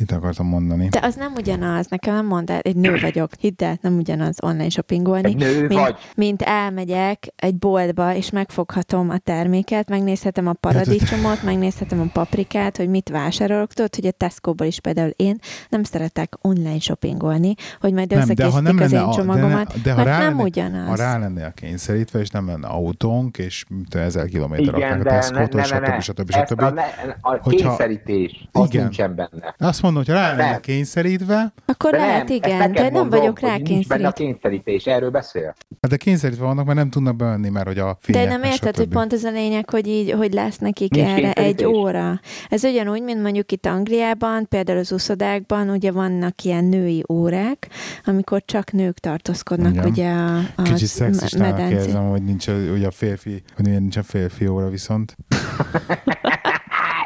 itt 0.01 0.11
akartam 0.11 0.47
mondani. 0.47 0.89
De 0.89 1.01
az 1.03 1.14
nem 1.14 1.33
ugyanaz, 1.37 1.87
nekem 1.87 2.14
nem 2.14 2.26
mondd 2.26 2.51
el, 2.51 2.59
egy 2.59 2.76
nő 2.76 2.99
vagyok, 3.01 3.30
hidd 3.39 3.64
el, 3.64 3.78
nem 3.80 3.97
ugyanaz 3.97 4.37
online 4.43 4.68
shoppingolni. 4.68 5.28
Egy 5.28 5.37
nő 5.37 5.66
mint, 5.66 5.80
vagy. 5.80 5.97
mint 6.16 6.43
elmegyek 6.43 7.33
egy 7.37 7.57
boltba, 7.57 8.14
és 8.14 8.30
megfoghatom 8.30 9.11
a 9.11 9.18
terméket, 9.18 9.89
megnézhetem 9.89 10.47
a 10.47 10.53
paradicsomot, 10.53 11.43
megnézhetem 11.43 12.01
a 12.01 12.07
paprikát, 12.12 12.76
hogy 12.76 12.89
mit 12.89 13.09
vásárolok. 13.09 13.72
Tudod, 13.72 13.95
hogy 13.95 14.07
a 14.07 14.11
Tesco-ból 14.11 14.66
is 14.66 14.80
például 14.80 15.12
én 15.16 15.39
nem 15.68 15.83
szeretek 15.83 16.39
online 16.41 16.78
shoppingolni, 16.78 17.55
hogy 17.80 17.93
majd 17.93 18.12
összekészítik 18.12 18.80
az 18.80 18.93
én 18.93 19.11
csomagomat, 19.11 19.72
de, 19.72 19.80
de 19.83 19.93
ha 19.93 20.03
rá 20.03 20.18
nem 20.18 20.28
lenne, 20.28 20.43
ugyanaz. 20.43 20.89
Ha 20.89 20.97
rá 20.97 21.18
lenne 21.18 21.47
a 21.47 21.51
kényszerítve, 21.51 22.20
és 22.20 22.30
nem 22.30 22.47
lenne 22.47 22.66
autónk, 22.66 23.39
és 23.39 23.64
ezer 23.91 24.26
kilométer 24.26 24.74
akár 24.74 25.01
a 25.01 25.03
Tesco-tól, 25.03 25.62
stb. 25.62 26.01
stb. 26.01 26.30
stb. 26.30 26.61
A, 26.61 26.80
a 27.20 27.49
kényszerítés, 27.49 28.49
az 28.53 28.68
nincsen 28.68 29.14
benne. 29.14 29.55
Azt 29.73 29.83
mondom, 29.83 30.03
hogy 30.07 30.14
rá 30.14 30.37
lenne 30.37 30.61
kényszerítve. 30.61 31.53
Akkor 31.66 31.91
de 31.91 31.97
lehet, 31.97 32.29
nem, 32.29 32.37
igen, 32.37 32.73
de 32.73 32.91
nem 32.91 33.09
vagyok 33.09 33.41
rá 33.41 33.57
kényszerítve. 33.57 33.95
benne 33.95 34.09
a 34.09 34.12
kényszerítés, 34.12 34.85
erről 34.85 35.11
beszél. 35.11 35.55
Hát 35.81 35.91
de 35.91 35.97
kényszerítve 35.97 36.45
vannak, 36.45 36.64
mert 36.64 36.79
nem 36.79 36.91
tudnak 36.91 37.16
bevenni, 37.16 37.49
mert 37.49 37.66
hogy 37.66 37.79
a 37.79 37.97
fények, 38.01 38.25
De 38.25 38.29
nem 38.29 38.43
érted, 38.43 38.77
hogy 38.77 38.89
pont 38.89 39.12
ez 39.12 39.25
a 39.25 39.31
lényeg, 39.31 39.70
hogy 39.70 39.87
így, 39.87 40.11
hogy 40.11 40.33
lesz 40.33 40.59
nekik 40.59 40.91
Nincs 40.91 41.09
erre 41.09 41.33
egy 41.33 41.64
óra. 41.64 42.20
Ez 42.49 42.64
ugyanúgy, 42.64 43.03
mint 43.03 43.23
mondjuk 43.23 43.53
itt 43.53 43.66
Angliában, 43.66 44.49
például 44.49 44.79
az 44.79 44.93
uszodákban, 44.93 45.70
ugye 45.70 45.93
vannak 45.93 46.43
ilyen 46.43 46.64
női 46.64 47.05
órák, 47.09 47.68
amikor 48.05 48.43
csak 48.45 48.73
nők 48.73 48.99
tartózkodnak 48.99 49.73
igen. 49.73 49.87
ugye 49.87 50.11
a, 50.11 50.37
a 50.57 50.62
Kicsit 50.62 50.89
szexistának 50.89 51.70
érzem, 51.70 52.09
hogy 52.09 52.25
nincs, 52.25 52.47
hogy 52.47 52.85
a 52.85 52.91
férfi, 52.91 53.43
hogy 53.57 53.64
nincs 53.64 53.97
a 53.97 54.03
férfi 54.03 54.47
óra 54.47 54.68
viszont. 54.68 55.16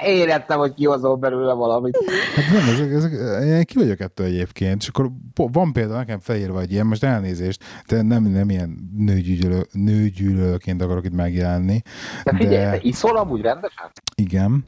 éreztem, 0.07 0.59
hogy 0.59 0.75
kihozol 0.75 1.17
belőle 1.17 1.53
valamit. 1.53 1.99
Hát 2.35 2.59
nem, 2.59 2.75
ezek, 2.75 2.93
ezek, 2.93 3.13
én 3.45 3.65
ki 3.65 3.79
vagyok 3.79 4.01
ettől 4.01 4.27
egyébként, 4.27 4.83
és 4.83 4.89
akkor 4.89 5.11
van 5.35 5.73
például 5.73 5.99
nekem 5.99 6.19
felírva 6.21 6.61
egy 6.61 6.73
ilyen, 6.73 6.87
most 6.87 7.05
elnézést, 7.05 7.65
de 7.87 8.03
nem, 8.03 8.23
nem 8.23 8.51
ilyen 8.51 8.91
nőgyűlő, 8.97 9.67
nőgyűlölőként 9.73 10.83
akarok 10.83 11.05
itt 11.05 11.15
megjelenni. 11.15 11.83
De 12.25 12.37
figyelj, 12.37 12.65
de... 12.65 12.71
te 12.71 12.79
iszol 12.83 13.17
amúgy 13.17 13.41
rendesen? 13.41 13.91
Igen. 14.15 14.65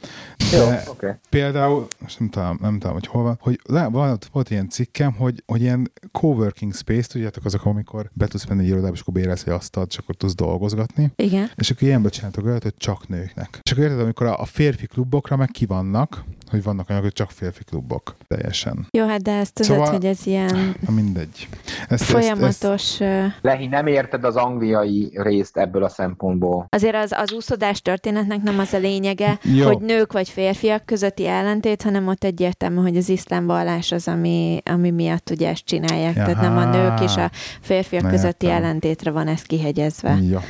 De 0.50 0.56
Jó, 0.56 0.64
okay. 0.88 1.10
például, 1.30 1.86
most 1.98 2.18
nem 2.18 2.28
tudom, 2.28 2.58
nem 2.60 2.78
tudom, 2.78 2.92
hogy 2.92 3.06
hol 3.06 3.22
van, 3.22 3.38
hogy 3.40 3.60
volt, 3.90 4.28
volt 4.32 4.50
ilyen 4.50 4.68
cikkem, 4.68 5.12
hogy, 5.12 5.42
hogy 5.46 5.60
ilyen 5.60 5.92
coworking 6.12 6.74
space, 6.74 7.08
tudjátok, 7.08 7.44
azok, 7.44 7.64
amikor 7.64 8.10
be 8.12 8.26
tudsz 8.26 8.46
menni 8.46 8.62
egy 8.62 8.68
irodába, 8.68 8.92
és 8.94 9.00
akkor 9.00 9.14
bérelsz 9.14 9.46
egy 9.46 9.52
asztalt, 9.52 9.90
és 9.90 9.98
akkor 9.98 10.14
tudsz 10.14 10.34
dolgozgatni. 10.34 11.12
Igen. 11.16 11.50
És 11.56 11.70
akkor 11.70 11.82
ilyenbe 11.82 12.08
csináltak 12.08 12.44
olyat, 12.44 12.62
hogy 12.62 12.74
csak 12.76 13.08
nőknek. 13.08 13.58
És 13.62 13.72
akkor 13.72 13.84
érted, 13.84 14.00
amikor 14.00 14.26
a, 14.26 14.40
a 14.40 14.44
férfi 14.44 14.86
klubokra 15.28 15.36
meg 15.36 15.50
ki 15.50 15.66
vannak, 15.66 16.24
hogy 16.50 16.62
vannak 16.62 16.88
olyanok, 16.88 17.06
hogy 17.06 17.14
csak 17.14 17.30
férfi 17.30 17.64
klubok. 17.64 18.16
Teljesen. 18.26 18.86
Jó, 18.90 19.06
hát 19.06 19.22
de 19.22 19.32
ezt 19.32 19.54
tudod, 19.54 19.72
szóval, 19.72 19.92
hogy 19.92 20.04
ez 20.04 20.26
ilyen 20.26 20.74
na 20.86 20.92
mindegy. 20.92 21.48
Ezt, 21.88 22.02
folyamatos... 22.02 23.00
Ezt, 23.00 23.00
ezt... 23.00 23.38
Lehi, 23.40 23.66
nem 23.66 23.86
érted 23.86 24.24
az 24.24 24.36
angliai 24.36 25.10
részt 25.14 25.56
ebből 25.56 25.84
a 25.84 25.88
szempontból. 25.88 26.66
Azért 26.68 26.94
az, 26.94 27.12
az 27.12 27.32
úszodás 27.32 27.82
történetnek 27.82 28.42
nem 28.42 28.58
az 28.58 28.72
a 28.72 28.78
lényege, 28.78 29.38
Jó. 29.42 29.66
hogy 29.66 29.78
nők 29.78 30.12
vagy 30.12 30.28
férfiak 30.28 30.84
közötti 30.84 31.26
ellentét, 31.26 31.82
hanem 31.82 32.08
ott 32.08 32.24
egyértelmű, 32.24 32.80
hogy 32.80 32.96
az 32.96 33.08
iszlám 33.08 33.46
vallás 33.46 33.92
az, 33.92 34.08
ami, 34.08 34.62
ami 34.64 34.90
miatt 34.90 35.30
ugye 35.30 35.48
ezt 35.48 35.64
csinálják. 35.64 36.14
Jaha. 36.14 36.32
Tehát 36.32 36.42
nem 36.42 36.56
a 36.56 36.64
nők 36.64 37.00
és 37.00 37.16
a 37.16 37.30
férfiak 37.60 38.02
nem 38.02 38.10
közötti 38.10 38.46
értem. 38.46 38.62
ellentétre 38.62 39.10
van 39.10 39.26
ez 39.26 39.42
kihegyezve. 39.42 40.18
Ja. 40.22 40.42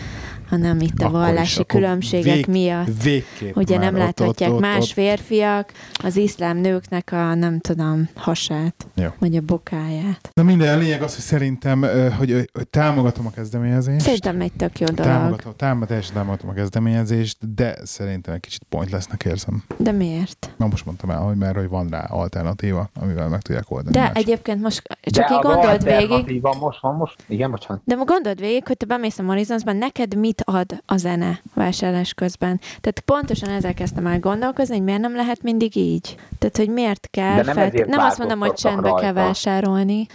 Hanem 0.48 0.80
itt 0.80 1.00
a 1.02 1.10
vallási 1.10 1.66
különbségek 1.66 2.34
vég- 2.34 2.46
miatt. 2.46 3.02
Végképp 3.02 3.56
Ugye 3.56 3.76
már 3.78 3.84
nem 3.84 3.94
ott- 3.94 4.00
láthatják 4.00 4.50
ott- 4.50 4.56
ott- 4.56 4.62
más 4.62 4.78
ott- 4.78 4.88
férfiak 4.90 5.72
az 6.02 6.16
iszlám 6.16 6.56
nőknek 6.56 7.12
a, 7.12 7.34
nem 7.34 7.58
tudom, 7.60 8.08
hasát, 8.14 8.86
Jó. 8.94 9.06
vagy 9.18 9.36
a 9.36 9.40
bokáját. 9.40 10.30
Na 10.34 10.42
minden, 10.42 10.74
a 10.74 10.78
lényeg 10.80 11.02
az, 11.02 11.14
hogy 11.14 11.24
szerintem, 11.24 11.82
hogy, 12.18 12.30
hogy 12.52 12.68
támogatom 12.70 13.26
a 13.26 13.30
kezdeményezést. 13.30 14.00
Szerintem 14.04 14.40
egy 14.40 14.52
tök 14.52 14.78
jó 14.80 14.86
dolog. 14.86 15.12
Támogatom, 15.12 15.52
támogatom, 15.56 16.00
támogatom 16.14 16.50
a 16.50 16.52
kezdeményezést, 16.52 17.54
de 17.54 17.76
szerintem 17.84 18.34
egy 18.34 18.40
kicsit 18.40 18.62
point 18.68 18.90
lesznek 18.90 19.24
érzem. 19.24 19.62
De 19.76 19.92
miért? 19.92 20.50
Na 20.56 20.66
most 20.66 20.84
mondtam 20.84 21.10
el, 21.10 21.20
hogy 21.20 21.36
mert 21.36 21.56
hogy 21.56 21.68
van 21.68 21.88
rá 21.88 22.04
alternatíva, 22.04 22.90
amivel 23.00 23.28
meg 23.28 23.40
tudják 23.42 23.64
oldani. 23.70 23.94
De 23.96 24.00
más. 24.00 24.10
egyébként 24.14 24.60
most 24.62 24.82
csak 25.00 25.28
De 25.28 25.34
így 25.34 25.40
gondold 25.42 25.84
végig, 25.84 26.00
alternatíva 26.10 26.56
Most 26.60 26.80
van, 26.80 26.94
most? 26.94 27.24
Igen, 27.26 27.50
bocsánat. 27.50 27.82
de 27.84 27.94
most 27.94 28.08
gondold 28.08 28.40
végig, 28.40 28.66
hogy 28.66 28.76
te 28.76 28.86
bemész 28.86 29.18
a 29.18 29.22
Horizonsban, 29.22 29.76
neked 29.76 30.14
mit 30.16 30.37
ad 30.44 30.82
a 30.86 30.96
zene 30.96 31.40
vásárlás 31.54 32.14
közben? 32.14 32.60
Tehát 32.60 33.00
pontosan 33.04 33.48
ezzel 33.48 33.74
kezdtem 33.74 34.06
el 34.06 34.18
gondolkozni, 34.20 34.74
hogy 34.74 34.84
miért 34.84 35.00
nem 35.00 35.14
lehet 35.14 35.42
mindig 35.42 35.76
így. 35.76 36.16
Tehát, 36.38 36.56
hogy 36.56 36.68
miért 36.68 37.08
kell, 37.10 37.42
De 37.42 37.52
nem 37.52 37.70
nem 37.86 38.00
azt 38.00 38.18
mondom, 38.18 38.38
hogy 38.38 38.52
csendbe 38.52 38.88
kell 38.88 38.98
rajta. 39.00 39.12
vásárolni, 39.12 40.06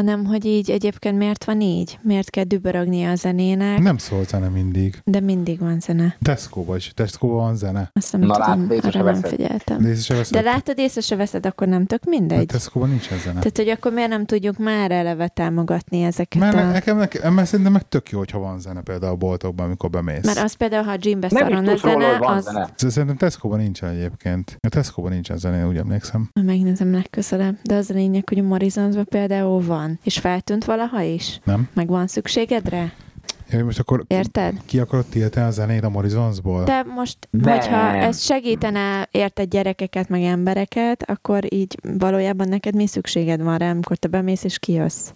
hanem, 0.00 0.24
hogy 0.24 0.44
így 0.44 0.70
egyébként 0.70 1.16
miért 1.18 1.44
van 1.44 1.60
így? 1.60 1.98
Miért 2.02 2.30
kell 2.30 2.44
dübörögnie 2.44 3.10
a 3.10 3.14
zenének? 3.14 3.78
Nem 3.78 3.96
szól 3.98 4.24
zene 4.24 4.48
mindig. 4.48 5.00
De 5.04 5.20
mindig 5.20 5.58
van 5.58 5.80
zene. 5.80 6.16
Tesco-ba 6.22 6.76
is. 6.76 6.92
Tesco-ba 6.94 7.34
van 7.34 7.56
zene. 7.56 7.90
Azt 7.92 8.12
nem 8.12 8.20
Na, 8.20 8.34
tudom, 8.34 8.70
észre 8.70 8.88
arra 8.88 9.02
nem 9.02 9.20
veszed. 9.20 9.28
figyeltem. 9.36 9.82
De 9.82 9.88
észre 9.88 10.02
se 10.02 10.14
veszed. 10.14 10.32
De 10.34 10.40
látod, 10.50 10.78
észre 10.78 11.00
se 11.00 11.16
veszed, 11.16 11.46
akkor 11.46 11.68
nem 11.68 11.86
tök 11.86 12.00
A 12.06 12.08
mindegy. 12.08 12.46
Tesco-ban 12.46 12.88
nincsen 12.88 13.18
zene. 13.18 13.38
Tehát, 13.38 13.56
hogy 13.56 13.68
akkor 13.68 13.92
miért 13.92 14.08
nem 14.08 14.24
tudjuk 14.26 14.58
már 14.58 14.90
eleve 14.90 15.28
támogatni 15.28 16.02
ezeket 16.02 16.40
Mert, 16.42 16.56
a... 16.56 16.70
nekem, 16.70 16.96
nekem, 16.96 17.34
mert 17.34 17.48
szerintem 17.48 17.72
meg 17.72 17.88
tök 17.88 18.10
jó, 18.10 18.18
hogyha 18.18 18.38
van 18.38 18.60
zene 18.60 18.80
például 18.80 19.12
a 19.12 19.16
boltokban, 19.16 19.66
amikor 19.66 19.90
bemész. 19.90 20.24
Mert 20.26 20.38
az 20.38 20.52
például, 20.52 20.84
ha 20.84 20.90
a 20.90 20.96
gymbe 20.96 21.28
szaron 21.28 21.52
a 21.52 21.60
róla, 21.60 21.76
zene, 21.76 22.18
van 22.18 22.36
az... 22.36 22.44
zene. 22.44 22.68
Szerintem 22.76 23.16
Tesco-ban 23.16 23.58
nincsen 23.58 23.88
egyébként. 23.88 24.56
A 24.60 24.68
Tesco-ban 24.68 25.12
nincsen 25.12 25.38
zene, 25.38 25.66
úgy 25.66 25.76
emlékszem. 25.76 26.30
Megnézem 26.42 26.92
legközelebb. 26.92 27.56
De 27.62 27.74
az 27.74 27.90
a 27.90 27.94
lényeg, 27.94 28.28
hogy 28.28 28.38
a 28.38 28.42
Morizonsban 28.42 29.04
például 29.04 29.62
van. 29.64 29.89
És 30.02 30.18
feltűnt 30.18 30.64
valaha 30.64 31.00
is? 31.00 31.40
Nem? 31.44 31.68
Meg 31.74 31.88
van 31.88 32.06
szükséged 32.06 32.68
rá? 32.68 32.92
Ja, 33.50 33.64
most 33.64 33.78
akkor 33.78 34.04
Érted? 34.06 34.54
ki 34.66 34.78
akarod 34.78 35.04
tiltani 35.06 35.46
a 35.46 35.50
zenét 35.50 35.84
a 35.84 35.88
Morizonsból? 35.88 36.64
De 36.64 36.82
most, 36.94 37.16
Nem. 37.30 37.52
hogyha 37.52 37.94
ez 37.94 38.22
segítene 38.22 39.08
érted 39.10 39.48
gyerekeket, 39.48 40.08
meg 40.08 40.22
embereket, 40.22 41.10
akkor 41.10 41.52
így 41.52 41.78
valójában 41.98 42.48
neked 42.48 42.74
mi 42.74 42.86
szükséged 42.86 43.42
van 43.42 43.58
rá, 43.58 43.70
amikor 43.70 43.96
te 43.96 44.08
bemész 44.08 44.44
és 44.44 44.58
kijössz. 44.58 45.08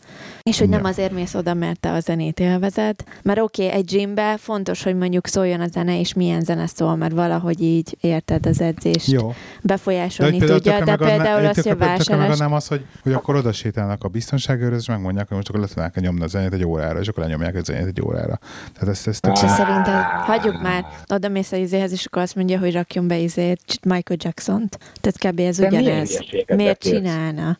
És 0.42 0.58
hogy 0.58 0.68
nem 0.68 0.80
Ja. 0.82 0.88
azért 0.88 1.12
mész 1.12 1.34
oda, 1.34 1.54
mert 1.54 1.80
te 1.80 1.92
a 1.92 2.00
zenét 2.00 2.40
élvezed. 2.40 2.96
Mert 3.22 3.38
oké, 3.40 3.66
okay, 3.66 3.78
egy 3.78 3.84
gymbe 3.84 4.36
fontos, 4.36 4.82
hogy 4.82 4.96
mondjuk 4.96 5.26
szóljon 5.26 5.60
a 5.60 5.66
zene, 5.66 5.98
és 5.98 6.14
milyen 6.14 6.40
zene 6.40 6.66
szól, 6.66 6.96
mert 6.96 7.12
valahogy 7.12 7.62
így 7.62 7.96
érted 8.00 8.46
az 8.46 8.60
edzést. 8.60 9.10
Jó. 9.10 9.34
befolyásolni 9.62 10.38
tudja, 10.38 10.56
tökre 10.56 10.84
de 10.84 10.96
például 10.96 11.46
az, 11.46 11.62
hogy 11.62 11.72
a 11.72 11.76
vásárlás... 11.76 12.18
megadnám 12.18 12.52
azt, 12.52 12.68
hogy, 12.68 12.84
hogy 13.02 13.12
akkor 13.12 13.36
oda 13.36 13.52
sétálnak 13.52 14.04
a 14.04 14.08
biztonságőröz, 14.08 14.78
és 14.78 14.88
megmondják, 14.88 15.28
hogy 15.28 15.36
most 15.36 15.48
akkor 15.48 15.60
le 15.60 15.66
tudnák 15.66 16.00
nyomni 16.00 16.22
a 16.22 16.26
zenét 16.26 16.52
egy 16.52 16.64
órára, 16.64 17.00
és 17.00 17.08
akkor 17.08 17.22
lenyomják 17.22 17.54
a 17.54 17.60
zenét 17.62 17.86
egy 17.86 18.02
órára. 18.02 18.23
Tehát 18.72 18.88
ezt, 18.88 19.06
ezt 19.08 19.20
tök... 19.20 19.32
És 19.34 19.50
szerinted, 19.50 20.02
hagyjuk 20.02 20.62
már, 20.62 20.84
oda 21.08 21.28
mész 21.28 21.52
a 21.52 21.56
izéhez, 21.56 21.92
és 21.92 22.04
akkor 22.04 22.22
azt 22.22 22.34
mondja, 22.34 22.58
hogy 22.58 22.72
rakjon 22.72 23.08
be 23.08 23.16
izét, 23.18 23.78
Michael 23.82 24.18
Jackson-t. 24.22 24.78
Tehát 25.00 25.34
kb. 25.34 25.40
ez 25.40 25.56
De 25.56 25.66
ugyanez. 25.66 26.18
Miért 26.46 26.82
csinálna? 26.82 27.56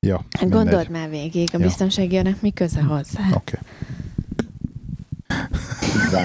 Ja, 0.00 0.14
Hát 0.14 0.40
mindegy. 0.40 0.62
Gondold 0.62 0.88
már 0.90 1.10
végig, 1.10 1.48
a 1.52 1.56
Ja. 1.58 1.64
biztonságianak 1.64 2.40
mi 2.40 2.50
köze 2.50 2.80
hozzá? 2.82 3.20
Oké. 3.34 3.58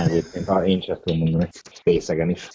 Egyébként, 0.05 0.45
ha 0.47 0.65
én 0.65 0.81
sem 0.81 0.97
tudom 1.03 1.19
mondani, 1.19 1.49
részegen 1.83 2.29
is. 2.29 2.49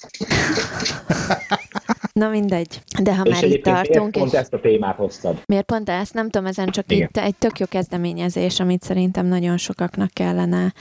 Na 2.13 2.29
mindegy. 2.29 2.83
De 3.03 3.17
ha 3.17 3.23
és 3.23 3.33
már 3.33 3.43
itt 3.43 3.51
miért 3.51 3.63
tartunk, 3.63 4.13
pont 4.13 4.33
és 4.33 4.39
ezt 4.39 4.55
a 4.55 4.61
témát 4.61 4.97
hoztad? 4.97 5.43
miért 5.47 5.65
pont 5.65 5.89
ezt, 5.89 6.15
nem 6.15 6.31
tudom, 6.31 6.47
ezen 6.47 6.67
csak 6.67 6.93
Igen. 6.93 7.09
itt 7.09 7.17
egy 7.17 7.35
tök 7.35 7.59
jó 7.59 7.67
kezdeményezés, 7.67 8.61
amit 8.61 8.83
szerintem 8.83 9.27
nagyon 9.27 9.57
sokaknak 9.57 10.11
kellene. 10.11 10.73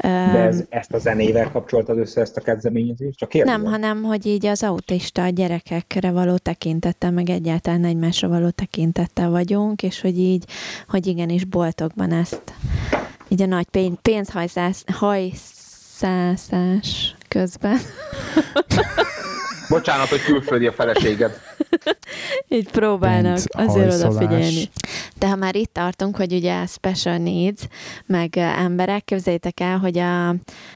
De 0.00 0.08
ez, 0.08 0.64
ezt 0.68 0.92
a 0.92 0.98
zenével 0.98 1.50
kapcsoltad 1.50 1.98
össze 1.98 2.20
ezt 2.20 2.36
a 2.36 2.40
kezdeményezést? 2.40 3.18
Csak 3.18 3.28
kérdezem. 3.28 3.62
Nem, 3.62 3.70
hanem, 3.70 4.02
hogy 4.02 4.26
így 4.26 4.46
az 4.46 4.62
autista 4.62 5.28
gyerekekre 5.28 6.10
való 6.10 6.36
tekintettel, 6.36 7.10
meg 7.10 7.30
egyáltalán 7.30 7.84
egymásra 7.84 8.28
való 8.28 8.50
tekintettel 8.50 9.30
vagyunk, 9.30 9.82
és 9.82 10.00
hogy 10.00 10.18
így, 10.18 10.44
hogy 10.88 11.06
igenis 11.06 11.44
boltokban 11.44 12.12
ezt 12.12 12.52
így 13.28 13.42
a 13.42 13.46
nagy 13.46 13.66
pénz, 13.70 13.96
pénzhajszás 14.02 14.82
hajszászás 16.00 17.14
közben 17.28 17.78
Bocsánat, 19.68 20.08
hogy 20.08 20.22
külföldi 20.22 20.66
a 20.66 20.72
feleséged. 20.72 21.40
így 22.48 22.70
próbálnak 22.70 23.22
Pénz, 23.34 23.46
azért 23.54 23.88
hajszolás. 23.90 24.14
odafigyelni. 24.16 24.68
De 25.18 25.28
ha 25.28 25.36
már 25.36 25.56
itt 25.56 25.72
tartunk, 25.72 26.16
hogy 26.16 26.32
ugye 26.32 26.60
a 26.60 26.66
special 26.66 27.16
needs, 27.16 27.62
meg 28.06 28.36
emberek, 28.36 29.04
képzeljétek 29.04 29.60
el, 29.60 29.78
hogy 29.78 29.98
a, 29.98 30.28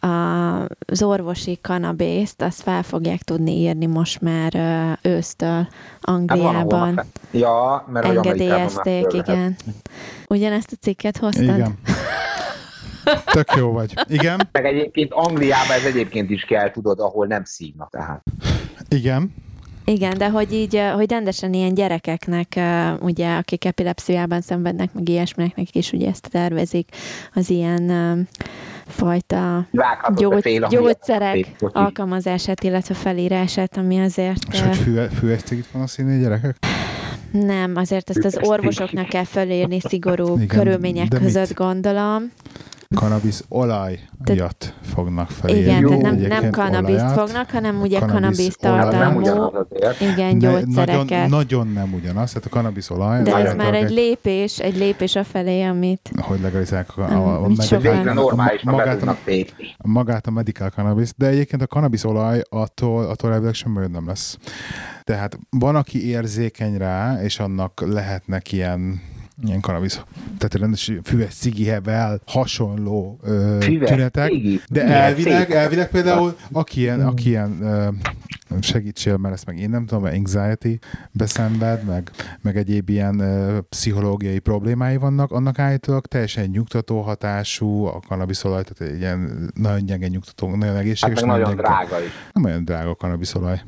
a, 0.07 0.61
az 0.87 1.03
orvosi 1.03 1.59
kanabészt, 1.63 2.43
azt 2.43 2.63
fel 2.63 2.83
fogják 2.83 3.23
tudni 3.23 3.53
írni 3.53 3.87
most 3.87 4.21
már 4.21 4.53
ősztől 5.03 5.51
Hát 5.51 5.69
Angliában. 6.01 6.95
fe- 6.95 7.07
Ja, 7.31 7.85
mert 7.93 8.07
Engedélyezték, 8.07 9.13
igen. 9.13 9.57
Ugyanezt 10.29 10.73
a 10.73 10.77
cikket 10.81 11.17
hoztad? 11.17 11.43
Igen. 11.45 11.79
Tök 13.33 13.49
jó 13.57 13.73
vagy. 13.73 13.95
Igen, 14.09 14.49
Meg 14.53 14.65
egyébként 14.65 15.13
Angliában 15.13 15.77
ez 15.77 15.85
egyébként 15.85 16.31
is 16.31 16.45
kell, 16.45 16.71
tudod, 16.71 17.01
ahol 17.01 17.27
nem 17.27 17.45
szívnak. 17.45 17.91
Tehát. 17.91 18.23
igen. 18.89 19.35
Igen, 19.85 20.19
de 20.19 20.29
hogy 20.29 20.53
így, 20.53 20.81
hogy 20.95 21.11
rendesen 21.11 21.53
ilyen 21.53 21.75
gyerekeknek, 21.75 22.61
ugye, 23.01 23.37
akik 23.37 23.65
epilepsziában 23.65 24.41
szenvednek, 24.41 24.93
meg 24.93 25.09
ilyesminek 25.09 25.75
is 25.75 25.93
ugye 25.93 26.09
ezt 26.09 26.29
tervezik, 26.31 26.89
az 27.35 27.51
ilyen 27.51 28.29
fajta 28.87 29.67
gyógy, 30.15 30.43
fél 30.43 30.65
a 30.65 30.69
gyógyszerek 30.69 31.47
alkalmazását, 31.59 32.63
illetve 32.63 32.95
felírását, 32.95 33.77
ami 33.77 34.01
azért 34.01 34.43
És 34.53 34.61
hogy 34.61 34.77
fű, 34.77 34.99
fűezték 35.19 35.65
van 35.73 35.83
a 35.83 35.87
színű 35.87 36.21
gyerekek? 36.21 36.57
nem, 37.33 37.77
azért 37.77 38.11
ezt 38.11 38.25
az 38.25 38.39
orvosoknak 38.43 39.09
kell 39.09 39.25
felírni 39.25 39.81
szigorú 39.81 40.35
Igen, 40.35 40.47
körülmények 40.47 41.09
között, 41.09 41.49
mit? 41.49 41.57
gondolom. 41.57 42.33
Cannabis 42.97 43.41
olajat 43.49 44.75
fognak 44.83 45.31
felé. 45.31 45.61
Igen, 45.61 45.87
tehát 45.87 46.03
nem, 46.03 46.15
nem 46.15 46.51
kanabiszt 46.51 46.99
olajat. 46.99 47.19
fognak, 47.19 47.51
hanem 47.51 47.81
ugye 47.81 47.99
Cannabis 47.99 48.57
kanabis 48.61 48.63
olaj. 48.63 48.79
Az 48.81 48.95
nem 48.95 49.23
tartalmú, 49.23 50.13
igen, 50.13 50.39
gyógyszereket. 50.39 51.09
Nagyon, 51.09 51.29
nagyon 51.29 51.67
nem 51.67 51.93
ugyanaz, 51.95 52.33
tehát 52.33 52.47
a 52.47 52.49
cannabis 52.49 52.91
olaj, 52.91 53.23
De 53.23 53.37
ez 53.37 53.55
már 53.55 53.75
egy 53.75 53.91
lépés, 53.91 54.59
egy 54.59 54.77
lépés 54.77 55.17
a 55.17 55.25
felé, 55.25 55.63
amit 55.63 56.11
hogy 56.21 56.41
legalizálják 56.41 56.97
a, 56.97 57.03
a, 57.03 57.45
a, 57.45 57.49
magát, 57.49 59.03
a, 59.03 59.89
magát 59.89 60.27
a 60.27 60.31
medical 60.31 60.69
cannabis, 60.69 61.11
de 61.17 61.27
egyébként 61.27 61.63
a 61.63 61.67
cannabis 61.67 62.05
olaj 62.05 62.43
attól, 62.49 63.05
attól 63.05 63.33
elvileg 63.33 63.55
semmi 63.55 63.75
baj 63.75 63.87
nem 63.87 64.07
lesz. 64.07 64.39
Tehát 65.05 65.39
van, 65.51 65.77
aki 65.77 66.09
érzékeny 66.09 66.77
rá, 66.77 67.23
és 67.23 67.39
annak 67.39 67.85
lehetnek 67.87 68.53
ilyen 68.53 69.01
ilyen 69.47 69.61
cannabis, 69.61 69.93
tehát 70.39 70.55
rendes 70.55 70.93
füves 71.03 71.35
cigihevel 71.35 72.21
hasonló 72.27 73.19
ö, 73.23 73.57
Füves 73.61 73.91
tünetek, 73.91 74.31
cigi? 74.31 74.61
de 74.69 74.85
elvileg, 74.85 75.51
elvileg 75.51 75.89
például, 75.91 76.37
aki 76.53 76.81
ilyen, 76.81 77.01
aki 77.07 77.29
ilyen 77.29 77.63
ö, 77.63 77.89
segítsél, 78.61 79.17
mert 79.17 79.35
ezt 79.35 79.47
meg 79.47 79.59
én 79.59 79.71
nem 79.71 79.87
tudom, 79.87 80.03
mert 80.03 80.17
anxiety 80.17 80.79
beszenved, 81.13 81.85
meg, 81.85 82.11
meg 82.43 82.57
egyéb 82.57 82.89
ilyen 82.89 83.19
ö, 83.19 83.61
pszichológiai 83.69 84.39
problémái 84.39 84.97
vannak, 84.97 85.31
annak 85.33 85.59
állítólag 85.59 86.07
teljesen 86.07 86.45
nyugtató 86.49 87.01
hatású 87.01 87.85
a 87.85 88.01
kannabiszolaj, 88.09 88.63
tehát 88.63 88.93
egy 88.95 88.99
ilyen 89.01 89.51
nagyon 89.55 89.85
gyenge 89.87 90.09
nyugtató, 90.09 90.49
nagyon 90.49 90.75
Hát 90.75 90.83
egészséges, 90.83 91.21
meg 91.21 91.29
nagyon 91.31 91.49
gyenge. 91.49 91.63
drága 91.63 92.01
is. 92.05 92.11
Nem 92.33 92.45
olyan 92.45 92.65
drága 92.65 92.91
a 92.91 92.95
kannabiszolaj. 92.95 93.61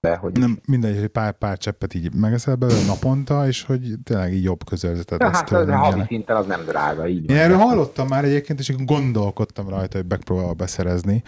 De, 0.00 0.16
hogy 0.16 0.32
Nem, 0.38 0.58
mindegy, 0.66 0.98
hogy 0.98 1.06
pár, 1.08 1.32
pár 1.32 1.58
cseppet 1.58 1.94
így 1.94 2.14
megeszel 2.14 2.54
belőle 2.54 2.84
naponta, 2.86 3.46
és 3.46 3.62
hogy 3.62 3.80
tényleg 4.04 4.32
így 4.34 4.44
jobb 4.44 4.64
közérzeted 4.64 5.20
Ja, 5.20 5.26
lesz 5.26 5.36
hát 5.36 5.46
tőle, 5.46 5.60
az 5.60 5.66
meg 5.68 5.76
havi 5.78 6.02
szinten 6.06 6.36
az 6.36 6.46
nem 6.46 6.60
drága, 6.66 7.08
így 7.08 7.30
Én 7.30 7.36
erről 7.36 7.56
hallottam 7.56 8.06
már 8.06 8.24
egyébként, 8.24 8.58
és 8.58 8.74
gondolkodtam 8.84 9.68
rajta, 9.68 9.96
hogy 9.96 10.06
megpróbálom 10.08 10.56
beszerezni, 10.56 11.22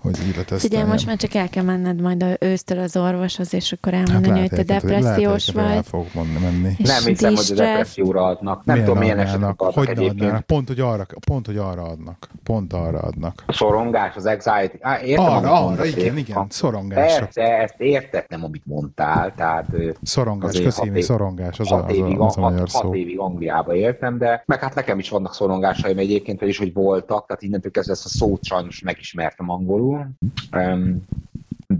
hogy 0.00 0.10
így 0.18 0.26
leteszteljem. 0.26 0.58
Figyelj, 0.60 0.88
most 0.88 1.06
már 1.06 1.16
csak 1.16 1.34
el 1.34 1.48
kell 1.48 1.64
menned 1.64 2.00
majd 2.00 2.22
a 2.22 2.36
ősztől 2.40 2.78
az 2.78 2.96
orvoshoz, 2.96 3.54
és 3.54 3.72
akkor 3.72 3.94
elmondani, 3.94 4.26
Hát 4.26 4.34
lehet, 4.34 4.48
hogy 4.56 4.64
te 4.66 4.72
depressziós 4.74 5.52
lehet, 5.52 5.52
hogy 5.54 5.62
El 5.62 5.74
vagy. 5.74 5.86
fogok 5.86 6.14
mondani, 6.14 6.38
menni. 6.44 6.74
És 6.78 6.88
Nem 6.88 7.04
hiszem, 7.04 7.34
hogy 7.34 7.50
a 7.50 7.54
depresszióra 7.54 8.24
adnak. 8.24 8.64
Nem 8.64 8.74
Miért 8.76 8.88
tudom, 8.88 9.02
milyen 9.02 9.18
esetek 9.18 9.42
adnak 9.42 9.74
Hogy 9.74 9.88
egyébként. 9.88 10.20
adnának? 10.20 10.42
Pont, 10.46 10.68
hogy 10.68 10.80
arra, 10.80 11.06
pont, 11.26 11.46
hogy 11.46 11.56
arra 11.56 11.82
adnak. 11.82 12.28
Pont 12.42 12.72
arra 12.72 12.98
adnak. 12.98 13.42
A 13.46 13.52
szorongás, 13.52 14.16
az 14.16 14.26
anxiety. 14.26 14.76
Á, 14.80 15.00
értem, 15.02 15.24
Arra, 15.24 15.66
arra, 15.66 15.84
igen, 15.84 16.16
igen, 16.16 16.46
szorongásra. 16.48 17.20
Persze, 17.24 17.42
ezt 17.58 17.74
értem, 17.78 18.21
értettem, 18.22 18.44
amit 18.44 18.66
mondtál, 18.66 19.34
tehát... 19.34 19.66
Szorongás, 20.02 20.60
köszönöm, 20.60 21.00
szorongás, 21.00 21.60
az, 21.60 21.72
a, 21.72 21.84
az, 21.84 21.94
évig, 21.94 22.18
az 22.18 22.36
a 22.36 22.40
magyar 22.40 22.58
hat, 22.58 22.68
szó. 22.68 22.88
Hat 22.88 22.96
évig 22.96 23.18
Angliába 23.18 23.74
éltem, 23.74 24.18
de 24.18 24.42
meg 24.46 24.60
hát 24.60 24.74
nekem 24.74 24.98
is 24.98 25.08
vannak 25.08 25.34
szorongásaim 25.34 25.98
egyébként, 25.98 26.40
vagyis 26.40 26.58
hogy 26.58 26.72
voltak, 26.72 27.26
tehát 27.26 27.42
innentől 27.42 27.70
kezdve 27.70 27.92
ezt 27.92 28.04
a 28.04 28.08
szót 28.08 28.44
sajnos 28.44 28.80
megismertem 28.82 29.50
angolul, 29.50 30.06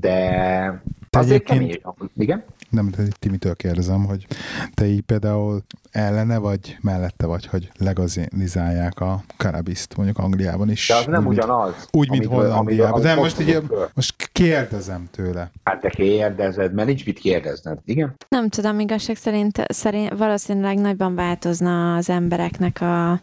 de 0.01 0.83
te 1.11 1.19
Azért 1.19 1.43
kemény, 1.43 1.81
igen? 2.17 2.45
Nem, 2.71 2.91
de 2.97 3.03
Timitől 3.19 3.55
kérdezem, 3.55 4.05
hogy 4.05 4.27
te 4.75 4.87
így 4.87 5.01
például 5.01 5.63
ellene 5.91 6.39
vagy 6.39 6.79
mellette 6.81 7.27
vagy, 7.27 7.47
hogy 7.47 7.71
legalizálják 7.79 9.01
a 9.01 9.23
kanabiszt 9.37 9.97
mondjuk 9.97 10.19
Angliában 10.19 10.71
is. 10.71 10.89
De 10.89 10.95
az 10.95 11.07
nem 11.07 11.27
úgy, 11.27 11.37
ugyanaz. 11.37 11.89
Úgy, 11.91 12.11
mint 12.11 12.25
hol 12.25 12.51
Angliában. 12.51 13.01
De 13.01 13.15
most, 13.15 13.39
ugye, 13.39 13.61
most 13.95 14.29
kérdezem 14.33 15.09
tőle. 15.11 15.51
Hát 15.65 15.81
te 15.81 15.89
kérdezed, 15.89 16.73
mert 16.73 16.89
nincs 16.89 17.07
mit 17.07 17.19
kérdezned, 17.19 17.79
igen? 17.85 18.15
Nem 18.29 18.49
tudom, 18.49 18.81
igazság 18.81 19.17
szerint, 19.17 19.65
szerint 19.69 20.19
valószínűleg 20.19 20.79
nagyban 20.79 21.15
változna 21.15 21.97
az 21.97 22.11
embereknek 22.11 22.81
a 22.81 23.21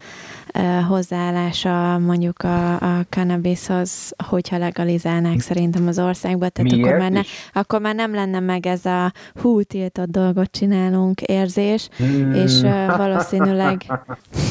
hozzáállása 0.88 1.98
mondjuk 1.98 2.42
a, 2.42 2.74
a 2.74 3.04
cannabishoz, 3.08 4.12
hogyha 4.28 4.58
legalizálnák 4.58 5.40
szerintem 5.40 5.86
az 5.86 5.98
országban. 5.98 6.50
Tehát 6.52 6.72
akkor 6.72 6.96
már, 6.96 7.10
ne, 7.10 7.20
akkor 7.52 7.80
már 7.80 7.94
nem 7.94 8.14
lenne 8.14 8.40
meg 8.40 8.66
ez 8.66 8.84
a 8.84 9.12
hú, 9.40 9.62
tiltott 9.62 10.08
dolgot 10.08 10.50
csinálunk 10.50 11.20
érzés, 11.20 11.88
hmm. 11.96 12.32
és 12.32 12.60
valószínűleg... 12.96 13.82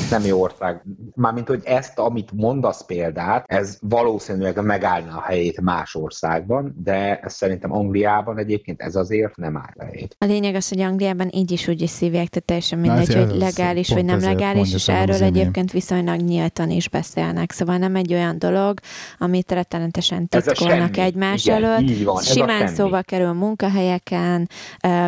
Nem 0.10 0.26
jó 0.26 0.42
ország. 0.42 0.82
Mármint, 1.16 1.48
hogy 1.48 1.62
ezt, 1.66 2.00
amit 2.00 2.32
mondasz 2.32 2.86
példát, 2.86 3.44
ez 3.48 3.78
valószínűleg 3.82 4.64
megállna 4.64 5.18
a 5.18 5.22
helyét 5.22 5.62
más 5.62 5.96
országban, 5.96 6.76
de 6.84 7.20
ez 7.20 7.34
szerintem 7.34 7.74
Angliában 7.74 8.38
egyébként 8.38 8.82
ez 8.82 8.96
azért 8.96 9.36
nem 9.36 9.58
áll 9.58 9.74
a 9.76 9.84
helyét. 9.84 10.16
A 10.20 10.26
lényeg 10.26 10.56
az, 10.56 10.70
hogy 10.70 10.80
Angliában 10.80 11.30
így 11.32 11.52
is 11.52 11.68
úgy 11.68 11.82
is 11.82 11.90
szívják, 11.90 12.28
tehát 12.28 12.46
teljesen 12.46 12.80
mindegy, 12.80 13.16
hogy 13.16 13.36
legális 13.38 13.90
vagy 13.90 14.06
nem 14.06 14.20
legális, 14.20 14.74
és 14.74 14.88
erről 14.88 15.24
egyébként 15.24 15.72
viszonylag 15.90 16.20
nyíltan 16.20 16.70
is 16.70 16.90
beszélnek. 16.90 17.52
Szóval 17.52 17.78
nem 17.78 17.96
egy 17.96 18.14
olyan 18.14 18.40
dolog, 18.40 18.80
amit 19.18 19.52
rettenetesen 19.52 20.28
titkolnak 20.28 20.98
egymás 20.98 21.46
Igen, 21.46 21.64
előtt. 21.64 22.04
Van, 22.04 22.22
simán 22.22 22.68
szóba 22.68 23.02
kerül 23.02 23.32
munkahelyeken, 23.34 24.50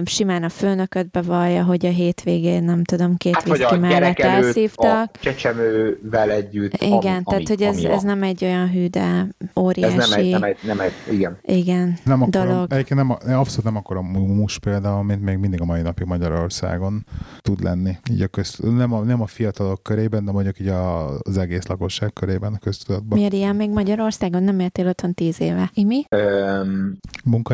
simán 0.05 0.43
a 0.43 0.49
főnököt 0.49 1.09
bevallja, 1.11 1.63
hogy 1.63 1.85
a 1.85 1.89
hétvégén, 1.89 2.63
nem 2.63 2.83
tudom, 2.83 3.17
két 3.17 3.33
hát, 3.33 3.43
viszki 3.43 3.77
mellett 3.77 4.19
elszívtak. 4.19 5.09
A 5.13 5.17
csecsemővel 5.19 6.31
együtt. 6.31 6.73
Igen, 6.73 6.95
ami, 6.95 7.23
tehát 7.23 7.47
hogy 7.47 7.61
ez, 7.61 7.77
ez 7.77 8.01
nem 8.01 8.23
egy 8.23 8.43
olyan 8.43 8.69
hű, 8.69 8.87
de 8.87 9.27
óriási. 9.55 9.97
Ez 9.97 10.09
nem 10.09 10.19
egy, 10.19 10.31
nem 10.31 10.43
egy, 10.43 10.57
nem 10.63 10.79
egy 10.79 10.93
igen. 11.09 11.37
Igen, 11.41 11.97
nem 12.03 12.21
akarom, 12.21 12.47
dolog. 12.47 12.73
Egyébként 12.73 12.99
nem, 12.99 13.11
abszolút 13.11 13.63
nem 13.63 13.75
akarom 13.75 14.05
mus 14.05 14.59
például, 14.59 15.03
mint 15.03 15.21
még 15.21 15.37
mindig 15.37 15.61
a 15.61 15.65
mai 15.65 15.81
napig 15.81 16.07
Magyarországon 16.07 17.05
tud 17.41 17.63
lenni. 17.63 17.97
Így 18.11 18.21
a 18.21 18.27
közt, 18.27 18.63
nem, 18.63 18.93
a, 18.93 18.99
nem 18.99 19.21
a 19.21 19.27
fiatalok 19.27 19.83
körében, 19.83 20.25
de 20.25 20.31
mondjuk 20.31 20.59
így 20.59 20.67
a, 20.67 20.70
az 20.71 21.37
egész 21.37 21.67
lakosság 21.67 22.13
körében 22.13 22.53
a 22.53 22.57
köztudatban. 22.57 23.17
Miért 23.17 23.33
ilyen 23.33 23.55
még 23.55 23.69
Magyarországon? 23.69 24.43
Nem 24.43 24.59
értél 24.59 24.87
otthon 24.87 25.13
tíz 25.13 25.41
éve. 25.41 25.69
Imi? 25.73 26.05
Öm, 26.09 26.97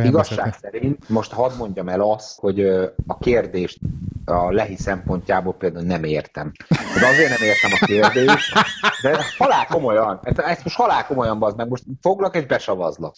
igazság 0.04 0.56
szerint 0.62 1.10
most 1.10 1.32
hadd 1.32 1.52
mondjam 1.58 1.90
el 1.90 2.02
azt, 2.02 2.40
hogy 2.40 2.66
a 3.08 3.18
kérdést 3.20 3.80
a 4.26 4.52
lehi 4.52 4.76
szempontjából 4.76 5.54
például 5.54 5.86
nem 5.86 6.04
értem. 6.04 6.52
De 7.00 7.08
azért 7.08 7.40
nem 7.40 7.48
értem 7.48 7.72
a 7.82 7.86
kérdést, 7.86 8.54
de 9.02 9.18
halál 9.38 9.66
komolyan, 9.68 10.20
ezt 10.36 10.64
most 10.64 10.76
halál 10.76 11.06
komolyan 11.06 11.40
bazd 11.40 11.58
meg, 11.58 11.68
most 11.68 11.84
foglak 12.02 12.36
és 12.36 12.46
besavazlak. 12.46 13.16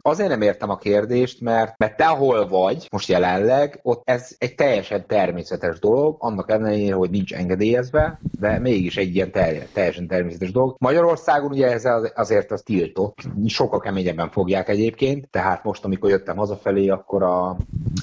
Azért 0.00 0.28
nem 0.28 0.42
értem 0.42 0.70
a 0.70 0.76
kérdést, 0.76 1.40
mert, 1.40 1.78
mert 1.78 1.96
te 1.96 2.06
hol 2.06 2.48
vagy, 2.48 2.88
most 2.90 3.08
jelenleg, 3.08 3.80
ott 3.82 4.02
ez 4.04 4.34
egy 4.38 4.54
teljesen 4.54 5.06
természetes 5.06 5.78
dolog, 5.78 6.16
annak 6.18 6.50
ellenére, 6.50 6.94
hogy 6.94 7.10
nincs 7.10 7.32
engedélyezve, 7.32 8.20
de 8.40 8.58
mégis 8.58 8.96
egy 8.96 9.14
ilyen 9.14 9.23
ter- 9.30 9.68
teljesen 9.72 10.06
természetes 10.06 10.52
dolog. 10.52 10.76
Magyarországon 10.78 11.50
ugye 11.50 11.72
ez 11.72 11.84
azért 12.14 12.50
az 12.50 12.62
tiltott, 12.62 13.16
sokkal 13.46 13.80
keményebben 13.80 14.30
fogják 14.30 14.68
egyébként, 14.68 15.28
tehát 15.30 15.64
most, 15.64 15.84
amikor 15.84 16.10
jöttem 16.10 16.36
hazafelé, 16.36 16.88
akkor 16.88 17.22
a... 17.22 17.56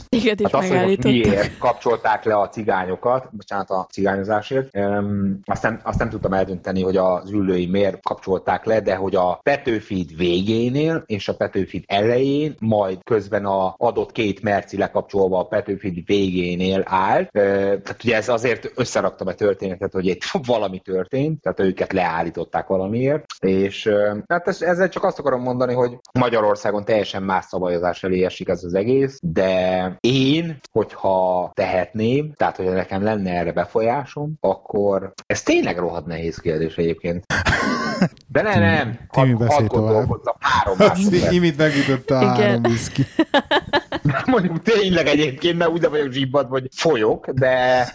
Igen, 0.10 0.38
hát 0.44 0.54
azt, 0.54 0.74
hogy 0.74 1.06
miért 1.06 1.58
kapcsolták 1.58 2.24
le 2.24 2.36
a 2.36 2.50
cigányokat, 2.50 3.30
bocsánat 3.32 3.70
a 3.70 3.88
cigányozásért, 3.92 4.78
um, 4.78 5.40
azt, 5.46 5.64
nem, 5.64 5.80
azt 5.84 6.00
nem 6.00 6.10
tudtam 6.10 6.34
eldönteni, 6.34 6.82
hogy 6.82 6.98
az 6.98 7.32
ülői 7.32 7.66
miért 7.66 8.02
kapcsolták 8.02 8.66
le, 8.66 8.82
de 8.82 8.96
hogy 8.96 9.16
a 9.16 9.40
Petőfid 9.44 10.18
végénél 10.18 11.04
és 11.06 11.28
a 11.28 11.36
Petőfid 11.36 11.84
elején, 11.88 12.56
majd 12.60 13.04
közben 13.04 13.46
a 13.46 13.76
adott 13.78 14.12
két 14.12 14.42
merci 14.42 14.78
lekapcsolva 14.78 15.40
a 15.40 15.46
Petőfid 15.46 16.06
végénél 16.06 16.84
állt. 16.86 17.30
Tehát 17.32 18.04
ugye 18.04 18.16
ez 18.16 18.30
azért 18.30 18.72
összeraktam 18.76 19.28
a 19.28 19.34
történetet, 19.34 19.92
hogy 19.92 20.06
itt 20.06 20.22
valami 20.46 20.80
történt, 20.80 21.10
tehát 21.12 21.60
őket 21.60 21.94
leállították 21.94 22.68
valamiért, 22.68 23.26
és 23.40 23.90
hát 24.28 24.48
ezzel 24.48 24.90
csak 24.90 25.04
azt 25.04 25.20
akarom 25.20 25.42
mondani, 25.42 25.74
hogy 25.74 25.98
Magyarországon 26.20 26.86
teljesen 26.86 27.24
más 27.24 27.46
szabályozás 27.46 28.04
elé 28.04 28.24
esik 28.24 28.48
ez 28.48 28.64
az 28.64 28.74
egész, 28.74 29.20
de 29.22 29.98
én, 30.00 30.60
hogyha 30.72 31.52
tehetném, 31.54 32.34
tehát 32.34 32.56
hogy 32.56 32.66
nekem 32.66 33.04
lenne 33.04 33.32
erre 33.32 33.52
befolyásom, 33.52 34.34
akkor 34.40 35.14
ez 35.26 35.44
tényleg 35.44 35.78
rohadt 35.78 36.06
nehéz 36.06 36.38
kérdés 36.38 36.78
egyébként. 36.78 37.26
De 38.28 38.42
ne, 38.42 38.60
nem, 38.60 39.00
Timi 39.10 39.34
beszél 39.34 39.68
tovább. 39.68 40.08
Három 40.40 40.78
Imit 41.30 41.58
megütötte 41.58 42.18
a 42.18 42.26
három 42.26 42.62
viszki. 42.62 43.06
Mondjuk 44.26 44.62
tényleg 44.62 45.08
egyébként, 45.08 45.58
mert 45.58 45.72
úgy 45.72 45.90
vagyok 45.90 46.12
zsibbat, 46.12 46.50
vagy 46.50 46.68
folyok, 46.72 47.30
de 47.30 47.88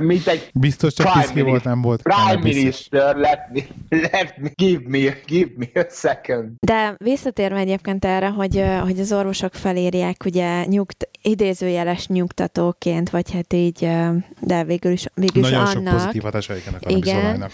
mint 0.00 0.26
egy 0.26 0.50
Biztos 0.54 0.92
csak 0.92 1.12
piszki 1.12 1.40
volt, 1.40 1.64
nem 1.64 1.82
volt. 1.82 2.02
Prime 2.02 2.40
Minister, 2.42 3.16
let 3.16 3.48
me, 3.52 3.60
let 3.88 4.38
me, 4.38 4.48
give 4.54 4.82
me, 4.86 5.14
give 5.26 5.50
me 5.56 5.80
a 5.80 5.86
second. 5.90 6.48
De 6.60 6.94
visszatérve 6.98 7.58
egyébként 7.58 8.04
erre, 8.04 8.28
hogy, 8.28 8.64
hogy 8.82 9.00
az 9.00 9.12
orvosok 9.12 9.54
felírják 9.54 10.22
ugye 10.24 10.64
nyugt, 10.64 11.08
idézőjeles 11.22 12.06
nyugtatóként, 12.06 13.10
vagy 13.10 13.32
hát 13.32 13.52
így, 13.52 13.88
de 14.40 14.64
végül 14.64 14.92
is, 14.92 15.06
végül 15.14 15.42
is 15.42 15.50
Nagyon 15.50 15.66
annak. 15.66 15.74
sok 15.74 15.92
pozitív 15.92 16.22
hatása 16.22 16.54
a 16.80 16.90
Igen, 16.90 17.50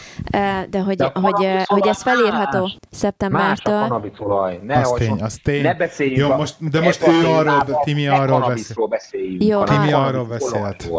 de 0.71 0.81
hogy, 0.81 0.97
de 0.97 1.11
hogy, 1.15 1.47
hogy 1.65 1.87
ez 1.87 2.03
felírható 2.03 2.71
szeptembertől. 2.91 3.75
Más 3.75 3.85
a 3.85 3.89
kanabiszolaj. 3.89 4.61
Ne, 4.63 4.81
az 4.81 4.95
tény, 4.99 5.23
az 5.23 5.39
tény. 5.43 5.63
Ne 5.63 5.75
beszéljünk. 5.75 6.19
Jó, 6.19 6.37
most, 6.37 6.71
de 6.71 6.81
most 6.81 7.07
ő 7.07 7.27
arról, 7.27 7.81
Timi 7.85 8.09
arról 8.09 8.41
beszél. 8.41 9.37
Jó, 9.39 9.65
Timi 9.65 9.93
arról 9.93 10.25
beszélt. 10.25 10.91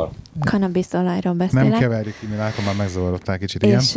Kanabiszolajról 1.21 1.33
beszélek. 1.33 1.69
Nem 1.69 1.79
keverjük, 1.79 2.15
Timi, 2.19 2.35
látom, 2.35 2.65
már 2.65 2.75
megzavarodtál 2.75 3.37
kicsit, 3.37 3.63
igen. 3.63 3.79
És, 3.79 3.93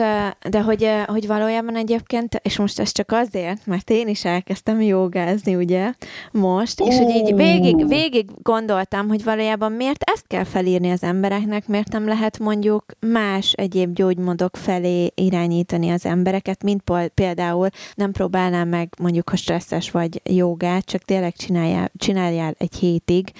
de 0.49 0.63
hogy, 0.63 0.89
hogy 1.07 1.27
valójában 1.27 1.77
egyébként, 1.77 2.41
és 2.43 2.57
most 2.57 2.81
ez 2.81 2.93
csak 2.93 3.13
azért, 3.13 3.67
mert 3.67 3.91
én 3.91 4.09
is 4.09 4.25
elkezdtem 4.25 4.81
jogázni, 4.81 5.55
ugye, 5.55 5.93
most, 6.33 6.81
és 6.81 6.97
hogy 6.97 7.15
így 7.15 7.35
végig, 7.35 7.89
végig 7.89 8.31
gondoltam, 8.43 9.09
hogy 9.09 9.25
valójában 9.25 9.73
miért 9.73 10.03
ezt 10.15 10.27
kell 10.27 10.45
felírni 10.45 10.91
az 10.91 11.03
embereknek, 11.03 11.67
miért 11.67 11.93
nem 11.93 12.07
lehet 12.07 12.39
mondjuk 12.39 12.85
más 13.01 13.53
egyéb 13.53 13.95
gyógymódok 13.95 14.57
felé 14.57 15.13
irányítani 15.15 15.91
az 15.91 16.07
embereket, 16.07 16.63
mint 16.63 16.83
például 17.15 17.69
nem 17.95 18.13
próbálnám 18.13 18.69
meg 18.69 18.89
mondjuk, 18.99 19.29
ha 19.29 19.37
stresszes 19.37 19.91
vagy 19.91 20.21
jogát, 20.25 20.85
csak 20.85 21.03
tényleg 21.03 21.33
csináljál, 21.37 21.91
csináljál 21.97 22.55
egy 22.59 22.75
hétig 22.75 23.31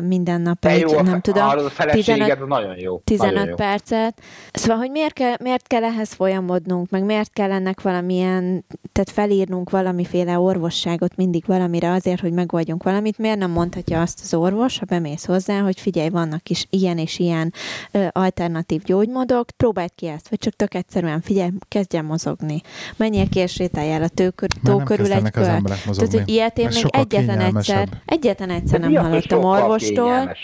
minden 0.00 0.40
nap 0.40 0.64
egy, 0.64 0.80
jó, 0.80 1.00
nem 1.00 1.20
tudom, 1.20 1.48
15, 1.90 2.46
nagyon 2.46 2.76
jó. 2.78 3.00
15 3.04 3.32
nagyon 3.32 3.48
jó. 3.48 3.54
percet. 3.54 4.20
Szóval, 4.52 4.76
hogy 4.76 4.90
miért 4.90 5.12
kell, 5.12 5.34
miért 5.42 5.66
kell 5.66 5.84
ehhez 5.84 6.12
folyamodnunk, 6.12 6.90
meg 6.90 7.04
miért 7.04 7.32
kell 7.32 7.52
ennek 7.52 7.80
valamilyen, 7.82 8.64
tehát 8.92 9.10
felírnunk 9.10 9.70
valamiféle 9.70 10.38
orvosságot 10.38 11.16
mindig 11.16 11.44
valamire 11.46 11.90
azért, 11.90 12.20
hogy 12.20 12.32
megoldjunk 12.32 12.82
valamit, 12.82 13.18
miért 13.18 13.38
nem 13.38 13.50
mondhatja 13.50 14.00
azt 14.00 14.20
az 14.22 14.34
orvos, 14.34 14.78
ha 14.78 14.84
bemész 14.84 15.24
hozzá, 15.24 15.60
hogy 15.60 15.80
figyelj, 15.80 16.08
vannak 16.08 16.48
is 16.48 16.66
ilyen 16.70 16.98
és 16.98 17.18
ilyen 17.18 17.52
ö, 17.90 18.06
alternatív 18.12 18.82
gyógymódok, 18.82 19.50
próbáld 19.56 19.94
ki 19.94 20.06
ezt, 20.06 20.28
vagy 20.28 20.38
csak 20.38 20.52
tök 20.52 20.74
egyszerűen 20.74 21.20
figyelj, 21.20 21.50
kezdjen 21.68 22.04
mozogni. 22.04 22.60
Menjél 22.96 23.28
ki 23.28 23.38
és 23.38 23.52
sétáljál 23.52 24.02
a 24.02 24.08
tőkör, 24.08 24.48
tó 24.62 24.78
körül 24.78 25.12
egy 25.12 25.30
kör. 25.30 25.44
Tehát, 25.44 25.96
hogy 25.96 26.22
ilyet 26.24 26.58
én 26.58 26.68
még 26.74 26.86
egyetlen 26.88 27.40
egyszer, 27.40 27.88
egyetlen 28.04 28.50
egyszer 28.50 28.80
nem 28.80 28.94
hallottam 28.94 29.44
orvostól. 29.44 30.36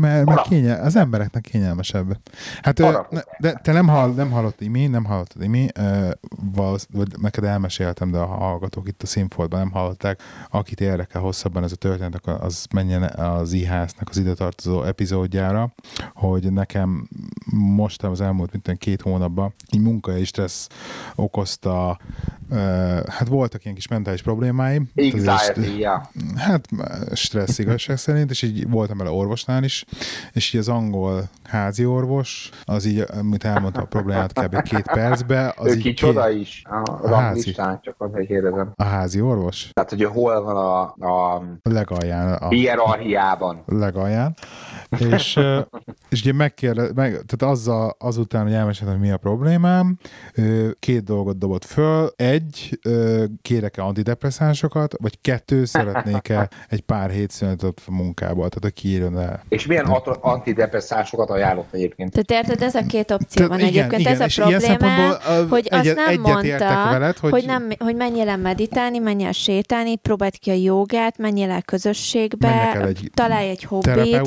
Mert, 0.00 0.24
mert 0.24 0.48
kényel, 0.48 0.84
az 0.84 0.96
embereknek 0.96 1.42
kényelmesebb. 1.42 2.18
Hát, 2.62 2.78
ne, 3.10 3.20
de 3.38 3.52
te 3.52 3.72
nem, 3.72 3.88
hall, 3.88 4.12
nem 4.12 4.30
hallott 4.30 4.60
Imi, 4.60 4.86
nem 4.86 5.04
hallottad 5.04 5.42
Imi, 5.42 5.68
valósz, 6.54 6.88
vagy 6.92 7.08
neked 7.20 7.44
elmeséltem, 7.44 8.10
de 8.10 8.18
a 8.18 8.26
hallgatók 8.26 8.88
itt 8.88 9.02
a 9.02 9.06
színfoltban 9.06 9.58
nem 9.58 9.70
hallották. 9.70 10.22
Akit 10.50 10.80
érdekel 10.80 11.20
hosszabban 11.20 11.62
ez 11.62 11.72
a 11.72 11.76
történet, 11.76 12.26
az 12.26 12.66
menjen 12.74 13.02
az 13.02 13.52
IHS-nek 13.52 14.08
az 14.08 14.16
ide 14.16 14.34
tartozó 14.34 14.82
epizódjára, 14.82 15.72
hogy 16.14 16.52
nekem 16.52 17.08
most 17.52 18.02
az 18.02 18.20
elmúlt 18.20 18.52
mint 18.52 18.78
két 18.78 19.02
hónapban 19.02 19.54
így 19.70 19.82
munkai 19.82 20.24
stressz 20.24 20.68
okozta 21.14 21.98
hát 23.06 23.28
voltak 23.28 23.64
ilyen 23.64 23.74
kis 23.74 23.88
mentális 23.88 24.22
problémáim. 24.22 24.90
Anxiety. 24.94 25.86
Hát 26.38 26.68
stressz 27.14 27.58
igazság 27.58 27.96
szerint, 27.96 28.30
és 28.30 28.42
így 28.42 28.70
voltam 28.70 28.98
vele 28.98 29.10
orvosnál 29.10 29.64
is, 29.64 29.84
és 30.32 30.52
így 30.54 30.60
az 30.60 30.68
angol 30.68 31.28
házi 31.44 31.84
orvos, 31.84 32.50
az 32.64 32.84
így, 32.84 33.04
amit 33.20 33.44
elmondta 33.44 33.80
a 33.80 33.84
problémát 33.84 34.32
kb. 34.32 34.62
két 34.62 34.92
percbe. 34.92 35.54
Az 35.56 35.66
ő 35.66 35.74
így 35.74 35.82
kicsoda 35.82 36.26
két... 36.26 36.40
is 36.40 36.62
a, 36.64 36.82
a 37.02 37.14
házi. 37.14 37.52
csak 37.52 37.94
azért 37.98 38.26
kérdezem. 38.26 38.72
A 38.74 38.84
házi 38.84 39.20
orvos? 39.20 39.70
Tehát, 39.72 39.90
hogy 39.90 40.04
hol 40.04 40.42
van 40.42 40.56
a, 40.56 40.80
a 41.06 41.42
legalján. 41.62 42.32
A 42.32 42.48
hierarchiában. 42.48 43.62
Legalján. 43.66 44.34
És, 44.98 45.40
és 46.08 46.20
ugye 46.20 46.32
megkérde, 46.32 46.82
meg, 46.82 47.10
tehát 47.10 47.54
azzal, 47.54 47.96
azután, 47.98 48.42
hogy 48.42 48.52
elmeséltem, 48.52 48.98
hogy 48.98 49.06
mi 49.06 49.12
a 49.12 49.16
problémám, 49.16 49.98
két 50.78 51.04
dolgot 51.04 51.38
dobott 51.38 51.64
föl. 51.64 52.12
Egy, 52.16 52.78
kérek-e 53.42 53.82
antidepresszánsokat, 53.82 54.94
vagy 55.00 55.20
kettő, 55.20 55.64
szeretnék-e 55.64 56.48
egy 56.68 56.80
pár 56.80 57.10
hét 57.10 57.30
szünetet 57.30 57.82
a 57.86 57.92
munkából, 57.92 58.48
tehát 58.48 58.64
a 58.64 58.80
kiírjon 58.80 59.18
el. 59.18 59.42
És 59.48 59.66
milyen 59.66 59.84
antidepresszánsokat 60.20 61.30
ajánlott 61.30 61.72
egyébként? 61.72 62.12
Tehát 62.12 62.44
érted, 62.44 62.62
ez 62.62 62.74
a 62.74 62.86
két 62.86 63.10
opció 63.10 63.46
van 63.46 63.58
igen, 63.58 63.68
egyébként. 63.68 64.00
Igen, 64.00 64.12
ez 64.12 64.20
a 64.20 64.44
probléma, 64.44 65.16
hogy 65.48 65.68
azt 65.70 65.94
nem 65.94 66.20
mondta, 66.20 66.90
veled, 66.90 67.18
hogy... 67.18 67.30
Hogy, 67.30 67.46
nem, 67.46 67.68
hogy 67.78 67.96
menjél 67.96 68.28
el 68.28 68.36
meditálni, 68.36 68.98
menjél 68.98 69.26
el 69.26 69.32
sétálni, 69.32 69.96
próbáld 69.96 70.38
ki 70.38 70.50
a 70.50 70.54
jogát, 70.54 71.18
menjél 71.18 71.50
el 71.50 71.62
közösségbe, 71.62 72.82
egy 72.86 73.10
találj 73.14 73.48
egy 73.48 73.64
hobbit, 73.64 74.20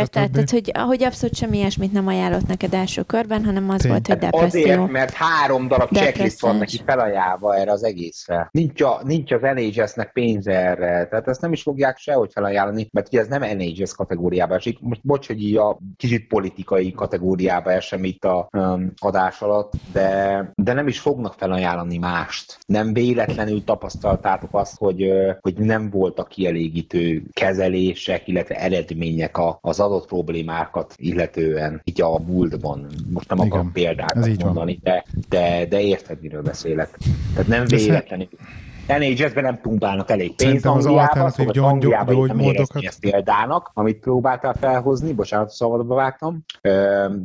érted? 0.00 0.30
Tehát, 0.30 0.50
hogy, 0.50 0.72
hogy 0.86 1.04
abszolút 1.04 1.36
semmi 1.36 1.56
ilyesmit 1.56 1.92
nem 1.92 2.06
ajánlott 2.06 2.46
neked 2.46 2.74
első 2.74 3.02
körben, 3.02 3.44
hanem 3.44 3.70
az 3.70 3.80
Tény. 3.80 3.90
volt, 3.90 4.06
hogy 4.06 4.18
depresszió. 4.18 4.62
Azért, 4.62 4.90
mert 4.90 5.12
három 5.12 5.68
darab 5.68 5.92
checklist 5.92 6.40
van 6.40 6.56
neki 6.56 6.80
felajánlva 6.86 7.56
erre 7.56 7.72
az 7.72 7.84
egészre. 7.84 8.48
Nincs, 8.50 8.82
a, 8.82 9.00
nincs 9.04 9.32
az 9.32 9.40
NHS-nek 9.40 10.12
pénze 10.12 10.52
erre, 10.52 11.06
tehát 11.06 11.28
ezt 11.28 11.40
nem 11.40 11.52
is 11.52 11.62
fogják 11.62 11.98
sehogy 11.98 12.30
felajánlani, 12.32 12.88
mert 12.92 13.06
ugye 13.06 13.20
ez 13.20 13.28
nem 13.28 13.56
NHS 13.56 13.94
kategóriába 13.94 14.54
esik. 14.54 14.78
Most 14.80 15.00
bocs, 15.04 15.26
hogy 15.26 15.42
így 15.42 15.56
a 15.56 15.78
kicsit 15.96 16.26
politikai 16.26 16.92
kategóriába 16.92 17.72
esem 17.72 18.04
itt 18.04 18.24
a 18.24 18.48
um, 18.52 18.92
adás 18.98 19.40
alatt, 19.40 19.72
de, 19.92 20.50
de 20.54 20.72
nem 20.72 20.88
is 20.88 21.00
fognak 21.00 21.34
felajánlani 21.34 21.98
mást. 21.98 22.58
Nem 22.66 22.92
véletlenül 22.92 23.64
tapasztaltátok 23.64 24.54
azt, 24.54 24.76
hogy, 24.76 25.10
hogy 25.40 25.54
nem 25.54 25.90
voltak 25.90 26.28
kielégítő 26.28 27.22
kezelések, 27.32 28.28
illetve 28.28 28.54
eredmények 28.54 29.36
az 29.60 29.80
adott 29.88 30.06
problémákat 30.06 30.94
illetően, 30.96 31.80
így 31.84 32.00
a 32.00 32.18
múltban. 32.18 32.86
Most 33.10 33.28
nem 33.28 33.40
akarom 33.40 33.72
példákat 33.72 34.42
mondani, 34.42 34.78
de, 34.82 35.04
de, 35.28 35.66
de 35.66 35.80
érted, 35.80 36.20
miről 36.20 36.42
beszélek. 36.42 36.98
Tehát 37.32 37.48
nem 37.48 37.64
véletlenül. 37.66 38.28
NHS-ben 38.98 39.44
nem 39.44 39.60
pumpálnak 39.60 40.10
elég 40.10 40.34
pénzt 40.34 40.66
az 40.66 40.86
alternatív 40.86 41.48
gyógy, 41.48 41.78
gyógymódokat. 42.06 42.84
Ezt 42.84 43.00
példának, 43.00 43.70
amit 43.74 43.98
próbáltál 43.98 44.54
felhozni, 44.54 45.12
bocsánat, 45.12 45.50
szabadba 45.50 45.94
vágtam, 45.94 46.44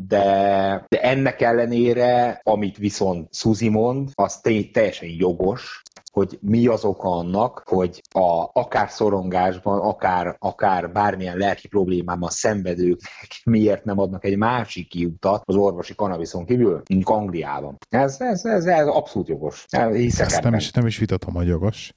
de, 0.08 0.86
de 0.88 1.02
ennek 1.02 1.42
ellenére, 1.42 2.40
amit 2.44 2.78
viszont 2.78 3.34
Suzy 3.34 3.70
mond, 3.70 4.10
az 4.14 4.40
teljesen 4.72 5.10
jogos, 5.18 5.82
hogy 6.14 6.40
mi 6.42 6.68
az 6.68 6.84
oka 6.86 7.10
annak, 7.10 7.64
hogy 7.66 8.02
a, 8.12 8.50
akár 8.54 8.90
szorongásban, 8.90 9.80
akár, 9.80 10.36
akár 10.40 10.92
bármilyen 10.92 11.38
lelki 11.38 11.68
problémában 11.68 12.30
szenvedők 12.30 13.00
miért 13.44 13.86
nem 13.86 14.00
adnak 14.00 14.26
egy 14.26 14.38
másik 14.38 14.88
kiutat 14.88 15.42
az 15.46 15.56
orvosi 15.56 15.96
kanabiszon 15.96 16.46
kívül, 16.46 16.82
mint 16.90 17.10
Angliában. 17.10 17.78
Ez, 17.90 18.16
ez, 18.20 18.46
ez, 18.46 18.66
ez 18.66 18.88
abszolút 18.88 19.28
jogos. 19.28 19.66
Hiszek 19.94 20.26
Ezt 20.26 20.44
nem 20.44 20.54
is, 20.54 20.72
nem 20.72 20.86
is 20.86 20.98
vitatom, 20.98 21.34
hogy 21.34 21.48
jogos. 21.48 21.94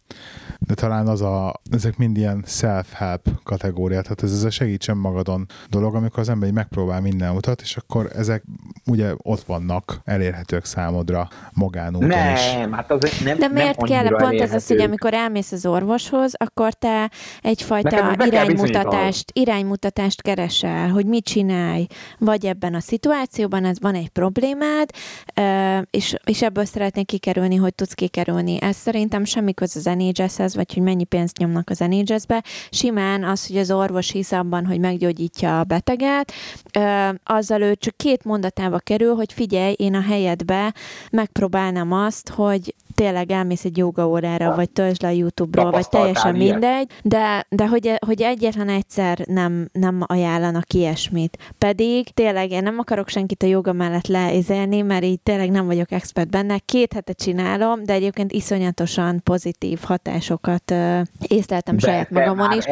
De 0.58 0.74
talán 0.74 1.06
az 1.06 1.22
a, 1.22 1.60
ezek 1.70 1.96
mind 1.96 2.16
ilyen 2.16 2.44
self-help 2.46 3.28
kategóriát, 3.42 4.02
tehát 4.02 4.22
ez, 4.22 4.32
ez 4.32 4.44
a 4.44 4.50
segítsen 4.50 4.96
magadon 4.96 5.46
dolog, 5.70 5.94
amikor 5.94 6.18
az 6.18 6.28
ember 6.28 6.50
megpróbál 6.50 7.00
minden 7.00 7.36
utat, 7.36 7.60
és 7.60 7.76
akkor 7.76 8.10
ezek 8.14 8.44
ugye 8.86 9.12
ott 9.16 9.42
vannak, 9.42 10.00
elérhetők 10.04 10.64
számodra 10.64 11.28
magánúton 11.52 12.08
nem, 12.08 12.34
is. 12.34 12.40
Hát 12.70 12.90
az 12.90 13.20
nem, 13.24 13.38
De 13.38 13.48
miért 13.48 13.80
nem 13.80 13.88
kell 13.88 14.05
pont 14.11 14.24
elérhető. 14.24 14.54
ez 14.54 14.62
az, 14.62 14.68
hogy 14.68 14.80
amikor 14.80 15.14
elmész 15.14 15.52
az 15.52 15.66
orvoshoz, 15.66 16.32
akkor 16.36 16.72
te 16.72 17.11
egyfajta 17.42 18.14
iránymutatást, 18.24 19.30
iránymutatást 19.32 20.22
keresel, 20.22 20.88
hogy 20.88 21.07
mit 21.07 21.24
csinálj, 21.24 21.86
vagy 22.18 22.46
ebben 22.46 22.74
a 22.74 22.80
szituációban, 22.80 23.64
ez 23.64 23.80
van 23.80 23.94
egy 23.94 24.09
problémád, 24.09 24.90
és, 25.90 26.14
és 26.24 26.42
ebből 26.42 26.64
szeretnék 26.64 27.07
kikerülni, 27.07 27.57
hogy 27.57 27.74
tudsz 27.74 27.94
kikerülni. 27.94 28.59
Ez 28.61 28.76
szerintem 28.76 29.24
semmi 29.24 29.54
köz 29.54 29.76
az 29.76 29.84
nhs 29.84 30.36
vagy 30.36 30.74
hogy 30.74 30.82
mennyi 30.82 31.04
pénzt 31.04 31.38
nyomnak 31.38 31.70
az 31.70 31.78
NHS-be. 31.78 32.44
Simán 32.70 33.24
az, 33.24 33.46
hogy 33.46 33.57
az 33.57 33.70
orvos 33.70 34.11
hisz 34.11 34.32
abban, 34.32 34.66
hogy 34.66 34.78
meggyógyítja 34.78 35.59
a 35.59 35.64
beteget, 35.64 36.32
azzal 37.24 37.62
ő 37.62 37.74
csak 37.74 37.96
két 37.96 38.24
mondatába 38.24 38.78
kerül, 38.78 39.14
hogy 39.14 39.32
figyelj, 39.32 39.74
én 39.78 39.94
a 39.94 40.00
helyedbe 40.00 40.74
megpróbálnám 41.11 41.92
azt, 41.92 42.28
hogy 42.28 42.74
tényleg 42.97 43.30
elmész 43.30 43.64
egy 43.64 43.76
joga 43.76 44.09
órára, 44.09 44.55
vagy 44.55 44.70
töltsd 44.70 45.03
le 45.03 45.09
a 45.09 45.11
YouTube-ról, 45.11 45.70
vagy 45.70 45.88
teljesen 45.88 46.34
ilyet. 46.34 46.51
mindegy, 46.51 46.90
de, 47.03 47.47
de 47.49 47.66
hogy, 47.66 47.92
hogy 48.07 48.22
egyetlen 48.22 48.68
egyszer 48.68 49.18
nem, 49.26 49.68
nem 49.72 50.01
ajánlanak 50.07 50.72
ilyesmit. 50.72 51.38
Pedig 51.59 52.09
tényleg 52.14 52.51
én 52.51 52.62
nem 52.62 52.78
akarok 52.78 53.09
senkit 53.09 53.42
a 53.42 53.47
joga 53.47 53.72
mellett 53.72 54.07
leizélni, 54.07 54.80
mert 54.80 55.05
így 55.05 55.20
tényleg 55.20 55.51
nem 55.51 55.66
vagyok 55.66 55.92
expert 55.92 56.30
benne. 56.30 56.59
Két 56.59 56.92
hete 56.92 57.12
csinálom, 57.12 57.84
de 57.84 57.92
egyébként 57.92 58.32
iszonyatosan 58.32 59.20
pozitív 59.22 59.78
hatásokat 59.82 60.70
uh, 60.70 61.01
észleltem 61.26 61.76
de 61.76 61.86
saját 61.86 62.11
magamon 62.11 62.53
is. 62.53 62.64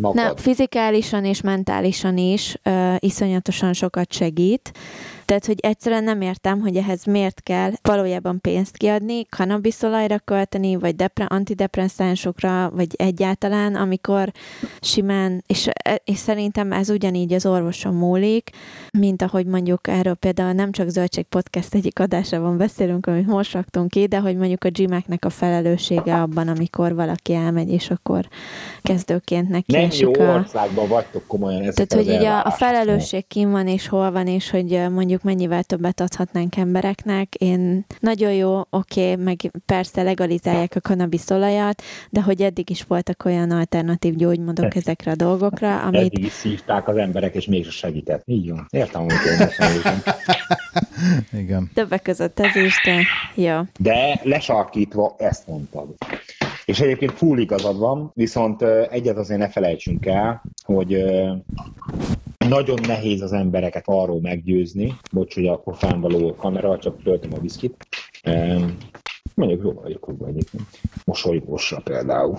magad. 0.00 0.14
Nem, 0.14 0.36
fizikálisan 0.36 1.24
és 1.24 1.40
mentálisan 1.40 2.16
is 2.16 2.56
uh, 2.64 2.94
iszonyatosan 2.98 3.72
sokat 3.72 4.12
segít. 4.12 4.72
Tehát, 5.24 5.46
hogy 5.46 5.58
egyszerűen 5.60 6.04
nem 6.04 6.20
értem, 6.20 6.60
hogy 6.60 6.76
ehhez 6.76 7.04
miért 7.04 7.42
kell 7.42 7.70
valójában 7.82 8.40
pénzt 8.40 8.76
kiadni, 8.76 9.26
kanabiszolajra 9.26 10.18
költeni, 10.18 10.76
vagy 10.76 10.96
depre- 10.96 11.32
antidepresszánsokra, 11.32 12.70
vagy 12.74 12.88
egyáltalán, 12.96 13.74
amikor 13.74 14.32
simán, 14.80 15.44
és, 15.46 15.68
és 16.04 16.18
szerintem 16.18 16.72
ez 16.72 16.90
ugyanígy 16.90 17.32
az 17.32 17.46
orvoson 17.46 17.94
múlik, 17.94 18.50
mint 18.98 19.22
ahogy 19.22 19.46
mondjuk 19.46 19.88
erről 19.88 20.14
például 20.14 20.52
nem 20.52 20.72
csak 20.72 20.88
Zöldség 20.88 21.24
Podcast 21.24 21.74
egyik 21.74 21.98
adásában 21.98 22.56
beszélünk, 22.56 23.06
amit 23.06 23.26
most 23.26 23.52
raktunk 23.52 23.90
ki, 23.90 24.06
de 24.06 24.18
hogy 24.18 24.36
mondjuk 24.36 24.64
a 24.64 24.68
gymáknak 24.68 25.24
a 25.24 25.30
felelőssége 25.30 26.20
abban, 26.20 26.48
amikor 26.48 26.94
valaki 26.94 27.34
elmegy, 27.34 27.70
és 27.70 27.90
akkor 27.90 28.28
kezdőként 28.82 29.48
neki 29.48 29.72
Nem 29.72 29.88
jó 29.98 30.12
a... 30.12 30.34
országban 30.34 30.88
vagytok 30.88 31.26
komolyan 31.26 31.62
ezek 31.62 31.86
Tehát, 31.86 32.06
hogy 32.06 32.14
így 32.14 32.24
a, 32.24 32.44
a 32.44 32.50
felelősség 32.50 33.26
kim 33.26 33.50
van, 33.50 33.66
és 33.66 33.88
hol 33.88 34.10
van, 34.10 34.26
és 34.26 34.50
hogy 34.50 34.90
mondjuk 34.90 35.13
mondjuk 35.14 35.38
mennyivel 35.38 35.62
többet 35.62 36.00
adhatnánk 36.00 36.56
embereknek. 36.56 37.34
Én 37.34 37.84
nagyon 38.00 38.32
jó, 38.32 38.60
oké, 38.70 39.10
okay, 39.10 39.24
meg 39.24 39.36
persze 39.66 40.02
legalizálják 40.02 40.72
a 40.74 40.80
kanabiszolajat, 40.80 41.82
de 42.10 42.22
hogy 42.22 42.42
eddig 42.42 42.70
is 42.70 42.82
voltak 42.82 43.24
olyan 43.24 43.50
alternatív 43.50 44.14
gyógymódok 44.14 44.74
ezekre 44.74 45.10
a 45.10 45.14
dolgokra, 45.14 45.80
amit... 45.82 46.00
Eddig 46.00 46.24
is 46.24 46.32
szívták 46.32 46.88
az 46.88 46.96
emberek, 46.96 47.34
és 47.34 47.46
mégse 47.46 47.70
segített. 47.70 48.22
Így 48.26 48.50
van. 48.50 48.66
Értem, 48.70 49.02
hogy 49.02 49.12
én 49.12 49.48
Igen. 51.42 51.70
Többek 51.74 52.02
között 52.02 52.40
ez 52.40 52.56
is, 52.56 52.80
de 52.84 53.02
jó. 53.34 53.60
De 53.78 54.20
lesarkítva 54.22 55.14
ezt 55.18 55.46
mondtad. 55.46 55.94
És 56.64 56.80
egyébként 56.80 57.12
full 57.12 57.38
igazad 57.38 57.78
van, 57.78 58.10
viszont 58.14 58.62
egyet 58.90 59.16
azért 59.16 59.40
ne 59.40 59.48
felejtsünk 59.48 60.06
el, 60.06 60.42
hogy 60.64 61.04
nagyon 62.48 62.78
nehéz 62.86 63.22
az 63.22 63.32
embereket 63.32 63.84
arról 63.86 64.20
meggyőzni, 64.20 64.94
bocs, 65.12 65.34
hogy 65.34 65.46
akkor 65.46 65.76
fennvaló 65.76 66.28
a 66.28 66.34
kamera, 66.34 66.78
csak 66.78 67.02
töltöm 67.02 67.32
a 67.34 67.40
viszkit. 67.40 67.86
Mondjuk 69.34 69.62
jó 69.62 69.72
vagyok 69.72 70.04
hogy 70.04 70.16
egyébként. 70.26 70.62
Mosolygósra 71.04 71.80
például. 71.84 72.38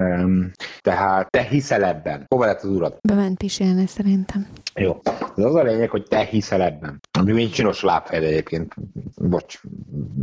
Um, 0.00 0.50
tehát 0.80 1.30
te 1.30 1.42
hiszel 1.42 1.84
ebben. 1.84 2.24
Hova 2.28 2.44
lett 2.44 2.62
az 2.62 2.70
urad? 2.70 2.98
Bement 3.02 3.38
pisilni 3.38 3.86
szerintem. 3.86 4.48
Jó. 4.74 5.00
Ez 5.36 5.44
az 5.44 5.54
a 5.54 5.62
lényeg, 5.62 5.90
hogy 5.90 6.02
te 6.02 6.24
hiszel 6.24 6.62
ebben. 6.62 7.00
Ami 7.18 7.32
még 7.32 7.50
csinos 7.50 7.82
lábfejed 7.82 8.24
egyébként. 8.24 8.74
Bocs, 9.16 9.60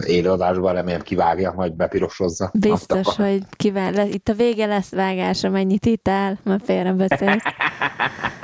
élőadásban 0.05 0.73
remélem 0.73 1.01
kivágja, 1.01 1.53
majd 1.55 1.73
bepirosozza. 1.73 2.51
Biztos, 2.59 3.15
hogy 3.15 3.41
kivál. 3.49 4.07
Itt 4.07 4.27
a 4.27 4.33
vége 4.33 4.65
lesz 4.65 4.91
vágása, 4.91 5.49
mennyit 5.49 5.85
itt 5.85 6.07
áll, 6.07 6.37
mert 6.43 6.63
félre 6.63 6.93
beszélsz. 6.93 7.43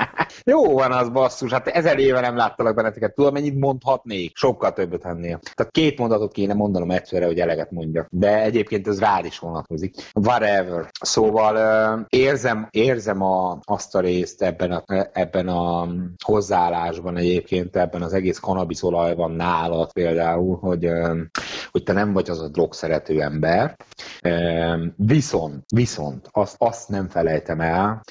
Jó 0.45 0.73
van 0.73 0.91
az 0.91 1.09
basszus, 1.09 1.51
hát 1.51 1.67
ezer 1.67 1.99
éve 1.99 2.19
nem 2.19 2.35
láttalak 2.35 2.75
benneteket. 2.75 3.13
Tudom, 3.13 3.33
mennyit 3.33 3.59
mondhatnék? 3.59 4.37
Sokkal 4.37 4.73
többet 4.73 5.05
ennél. 5.05 5.39
Tehát 5.53 5.71
két 5.71 5.99
mondatot 5.99 6.31
kéne 6.31 6.53
mondanom 6.53 6.91
egyszerre, 6.91 7.25
hogy 7.25 7.39
eleget 7.39 7.71
mondjak. 7.71 8.07
De 8.11 8.41
egyébként 8.41 8.87
ez 8.87 8.99
rád 8.99 9.25
is 9.25 9.39
vonatkozik. 9.39 9.95
Whatever. 10.13 10.89
Szóval 11.01 12.05
érzem, 12.09 12.67
érzem 12.71 13.21
a, 13.21 13.59
azt 13.63 13.95
a 13.95 13.99
részt 13.99 14.41
ebben 14.41 14.71
a, 14.71 14.83
ebben 15.13 15.47
a 15.47 15.87
hozzáállásban 16.23 17.17
egyébként, 17.17 17.75
ebben 17.75 18.01
az 18.01 18.13
egész 18.13 18.39
kanabiszolajban 18.39 19.31
nálad 19.31 19.91
például, 19.91 20.57
hogy 20.57 20.91
hogy 21.73 21.83
te 21.83 21.93
nem 21.93 22.13
vagy 22.13 22.29
az 22.29 22.41
a 22.41 22.47
drogszerető 22.47 23.21
ember. 23.21 23.75
Viszont, 24.95 25.63
viszont 25.73 26.27
azt, 26.31 26.55
azt 26.57 26.89
nem 26.89 27.07
felejtem 27.09 27.61
el, 27.61 28.03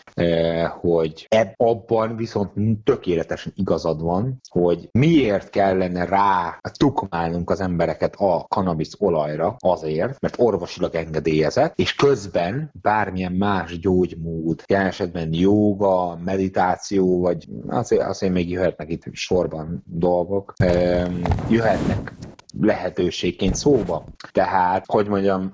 hogy 0.81 1.27
ebb, 1.29 1.55
abban 1.57 2.17
viszont 2.23 2.85
tökéletesen 2.85 3.53
igazad 3.57 4.03
van, 4.03 4.41
hogy 4.49 4.89
miért 4.93 5.51
kellene 5.51 6.05
rá 6.05 6.59
tukmálnunk 6.73 7.51
az 7.51 7.61
embereket 7.61 8.15
a 8.19 8.45
kanabisz 8.49 8.95
olajra 8.99 9.57
azért, 9.59 10.21
mert 10.21 10.35
orvosilag 10.39 10.95
engedélyezett, 10.95 11.79
és 11.79 11.95
közben 11.95 12.71
bármilyen 12.83 13.33
más 13.33 13.79
gyógymód, 13.79 14.63
jelen 14.67 14.87
esetben 14.87 15.33
jóga, 15.33 16.19
meditáció, 16.25 17.21
vagy 17.21 17.49
azért, 17.67 18.03
azért 18.03 18.33
még 18.33 18.51
jöhetnek 18.51 18.91
itt 18.91 19.05
sorban 19.13 19.83
dolgok, 19.87 20.53
jöhetnek 21.49 22.13
lehetőségként 22.61 23.55
szóba. 23.55 24.05
Tehát, 24.33 24.85
hogy 24.87 25.09
mondjam, 25.09 25.53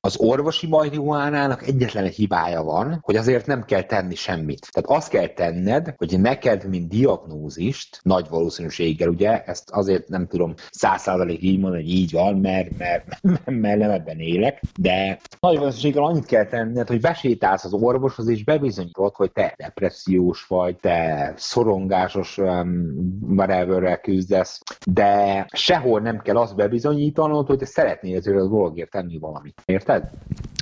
az 0.00 0.16
orvosi 0.18 0.66
marihuánának 0.66 1.66
egyetlen 1.66 2.04
egy 2.04 2.14
hibája 2.14 2.62
van, 2.62 2.98
hogy 3.02 3.16
azért 3.16 3.46
nem 3.46 3.64
kell 3.64 3.82
tenni 3.82 4.14
semmit. 4.14 4.68
Tehát 4.70 4.98
azt 4.98 5.10
kell 5.10 5.26
tenned, 5.26 5.94
hogy 5.96 6.20
neked, 6.20 6.68
mint 6.68 6.88
diagnózist, 6.88 8.00
nagy 8.02 8.26
valószínűséggel, 8.28 9.08
ugye, 9.08 9.44
ezt 9.44 9.70
azért 9.70 10.08
nem 10.08 10.26
tudom 10.26 10.54
száz 10.70 11.02
százalék 11.02 11.42
így 11.42 11.58
mondani, 11.58 11.82
hogy 11.82 11.92
így 11.92 12.12
van, 12.12 12.36
mert, 12.36 12.78
mert, 12.78 13.04
mert 13.44 13.78
nem 13.78 13.90
ebben 13.90 14.18
élek, 14.18 14.62
de 14.78 15.18
nagy 15.40 15.56
valószínűséggel 15.56 16.04
annyit 16.04 16.26
kell 16.26 16.46
tenned, 16.46 16.88
hogy 16.88 17.00
besétálsz 17.00 17.64
az 17.64 17.72
orvoshoz, 17.72 18.28
és 18.28 18.44
bebizonyítod, 18.44 19.14
hogy 19.14 19.32
te 19.32 19.54
depressziós 19.56 20.46
vagy, 20.46 20.76
te 20.76 21.32
szorongásos 21.36 22.38
um, 22.38 22.94
whateverrel 23.36 24.00
küzdesz, 24.00 24.60
de 24.86 25.46
sehol 25.52 26.00
nem 26.00 26.18
kell 26.18 26.36
azt 26.36 26.56
bebizonyítanod, 26.56 27.46
hogy 27.46 27.58
te 27.58 27.66
szeretnél 27.66 28.16
ezért 28.16 28.36
a 28.36 28.48
dologért 28.48 28.90
tenni 28.90 29.18
valamit. 29.18 29.62
Érted? 29.64 29.89
Érted? 29.90 30.10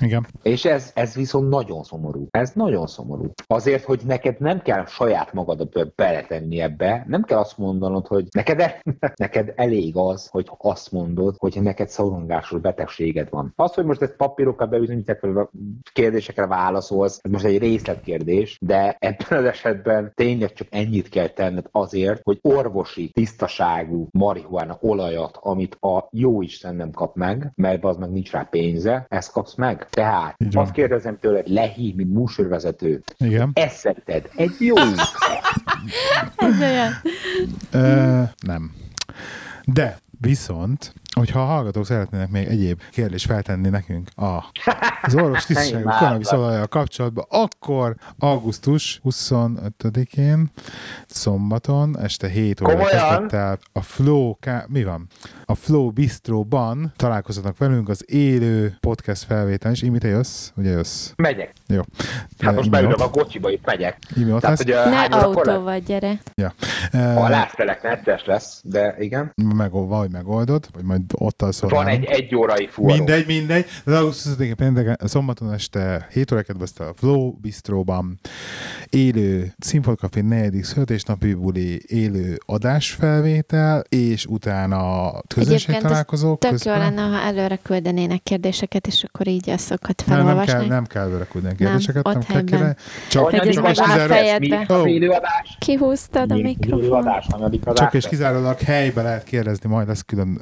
Igen. 0.01 0.27
És 0.43 0.65
ez, 0.65 0.91
ez 0.95 1.15
viszont 1.15 1.49
nagyon 1.49 1.83
szomorú. 1.83 2.27
Ez 2.31 2.51
nagyon 2.53 2.87
szomorú. 2.87 3.31
Azért, 3.47 3.83
hogy 3.83 4.01
neked 4.05 4.39
nem 4.39 4.61
kell 4.61 4.85
saját 4.85 5.33
magadat 5.33 5.95
beletenni 5.95 6.59
ebbe, 6.59 7.05
nem 7.07 7.23
kell 7.23 7.37
azt 7.37 7.57
mondanod, 7.57 8.07
hogy 8.07 8.27
neked, 8.31 8.59
el, 8.59 8.73
neked 9.15 9.53
elég 9.55 9.95
az, 9.95 10.27
hogy 10.27 10.49
azt 10.57 10.91
mondod, 10.91 11.35
hogy 11.37 11.61
neked 11.61 11.89
szorongásos 11.89 12.61
betegséged 12.61 13.29
van. 13.29 13.53
Az, 13.55 13.73
hogy 13.73 13.85
most 13.85 14.01
ezt 14.01 14.15
papírokkal 14.15 14.67
bebizonyítják, 14.67 15.25
kérdésekre 15.93 16.47
válaszolsz, 16.47 17.19
ez 17.21 17.31
most 17.31 17.45
egy 17.45 17.57
részletkérdés, 17.57 18.57
de 18.61 18.97
ebben 18.99 19.39
az 19.39 19.45
esetben 19.45 20.11
tényleg 20.15 20.53
csak 20.53 20.67
ennyit 20.71 21.09
kell 21.09 21.27
tenned 21.27 21.65
azért, 21.71 22.21
hogy 22.23 22.39
orvosi, 22.41 23.09
tisztaságú 23.09 24.07
marihuána 24.11 24.77
olajat, 24.81 25.37
amit 25.41 25.77
a 25.79 26.07
jó 26.11 26.41
Isten 26.41 26.75
nem 26.75 26.91
kap 26.91 27.15
meg, 27.15 27.51
mert 27.55 27.83
az 27.83 27.97
meg 27.97 28.11
nincs 28.11 28.31
rá 28.31 28.47
pénze, 28.49 29.05
ezt 29.19 29.31
kapsz 29.31 29.55
meg. 29.55 29.87
Tehát 29.89 30.35
Igen. 30.37 30.61
azt 30.61 30.71
kérdezem 30.71 31.19
tőled, 31.19 31.47
Lehi, 31.47 31.93
mint 31.97 32.13
műsorvezető, 32.13 33.03
Igen. 33.17 33.51
ezt 33.53 33.75
szerinted 33.75 34.29
egy 34.35 34.55
jó 34.59 34.75
Ez 36.35 36.61
olyan. 36.61 36.93
nem. 38.45 38.71
De 39.65 39.97
Viszont, 40.21 40.93
hogyha 41.15 41.41
a 41.41 41.45
hallgatók 41.45 41.85
szeretnének 41.85 42.29
még 42.29 42.47
egyéb 42.47 42.81
kérdést 42.91 43.25
feltenni 43.25 43.69
nekünk 43.69 44.09
a, 44.15 44.51
az 45.01 45.15
orvos 45.15 45.45
tisztságú 45.45 45.89
kanabisz 45.89 46.31
kapcsolatban, 46.69 47.25
akkor 47.29 47.95
augusztus 48.17 49.01
25-én 49.03 50.51
szombaton 51.07 51.99
este 51.99 52.27
7 52.27 52.61
óra 52.61 52.85
kezdett 52.85 53.59
a 53.73 53.81
Flow, 53.81 54.33
mi 54.67 54.83
van? 54.83 55.07
A 55.45 55.55
Flow 55.55 55.91
Bistro-ban 55.91 56.93
találkozhatnak 56.95 57.57
velünk 57.57 57.89
az 57.89 58.05
élő 58.07 58.77
podcast 58.79 59.23
felvétel 59.23 59.71
is. 59.71 59.81
Imi, 59.81 59.97
te 59.97 60.07
jössz? 60.07 60.51
Ugye 60.55 60.69
jössz? 60.69 61.11
Megyek. 61.15 61.53
Jó. 61.67 61.81
Hát 62.39 62.55
most 62.55 62.69
beülök 62.69 62.99
a 62.99 63.09
kocsiba, 63.09 63.51
itt 63.51 63.65
megyek. 63.65 63.97
Imi 64.15 64.31
ott 64.31 64.41
Tehát, 64.41 64.63
lesz? 64.63 64.83
Hogy, 64.83 64.91
ne 64.91 65.17
autóval, 65.17 65.79
gyere. 65.79 66.19
Ja. 66.35 66.53
A 66.91 67.29
látfelek 67.29 67.83
netes 67.83 68.25
lesz, 68.25 68.61
de 68.63 68.95
igen. 68.99 69.33
Meg, 69.55 69.71
vagy 69.71 70.11
megoldod, 70.11 70.67
vagy 70.73 70.83
majd 70.83 71.01
ott 71.13 71.41
alszol. 71.41 71.69
Van 71.69 71.87
egy 71.87 72.05
egy 72.05 72.35
órai 72.35 72.67
fuvaró. 72.67 72.95
Mindegy, 72.95 73.25
mindegy. 73.25 73.65
De 73.85 73.97
augusztus 73.97 74.31
5 74.57 74.97
szombaton 75.07 75.53
este 75.53 76.07
7 76.11 76.31
óra 76.31 76.41
kezdve 76.41 76.85
a 76.85 76.93
Flow 76.93 77.31
Bistróban 77.31 78.19
élő 78.89 79.53
Színfolt 79.57 79.99
Café 79.99 80.21
4. 80.21 80.63
születésnapi 80.63 81.33
buli 81.33 81.81
élő 81.87 82.37
adásfelvétel, 82.45 83.83
és 83.89 84.25
utána 84.25 85.11
közönség 85.27 85.77
találkozók. 85.77 86.39
Tök 86.39 86.63
jó 86.63 86.71
lenne, 86.71 87.01
ha 87.01 87.21
előre 87.21 87.55
küldenének 87.55 88.23
kérdéseket, 88.23 88.87
és 88.87 89.03
akkor 89.03 89.27
így 89.27 89.49
azokat 89.49 90.01
felolvasni. 90.01 90.51
Nem, 90.51 90.57
nem 90.57 90.67
kell, 90.67 90.75
nem 90.75 90.85
kell 90.85 91.03
előre 91.03 91.25
küldeni 91.31 91.55
kérdéseket, 91.55 92.03
nem, 92.03 92.13
nem 92.13 92.21
kell 92.21 92.43
kérni. 92.43 92.75
Csak, 93.09 93.23
hogy 93.23 93.47
ez 93.47 93.55
csak 93.55 93.65
a 93.65 93.85
fejedbe. 93.85 94.67
Kihúztad 95.59 96.31
a 96.31 96.35
mikrofon. 96.35 96.78
Csak 96.78 96.78
és 97.91 98.07
kizárólag 98.07 98.59
helybe 98.59 99.01
lehet 99.01 99.23
kérdezni, 99.23 99.69
majd 99.69 99.87
lesz 99.87 100.01
külön 100.01 100.41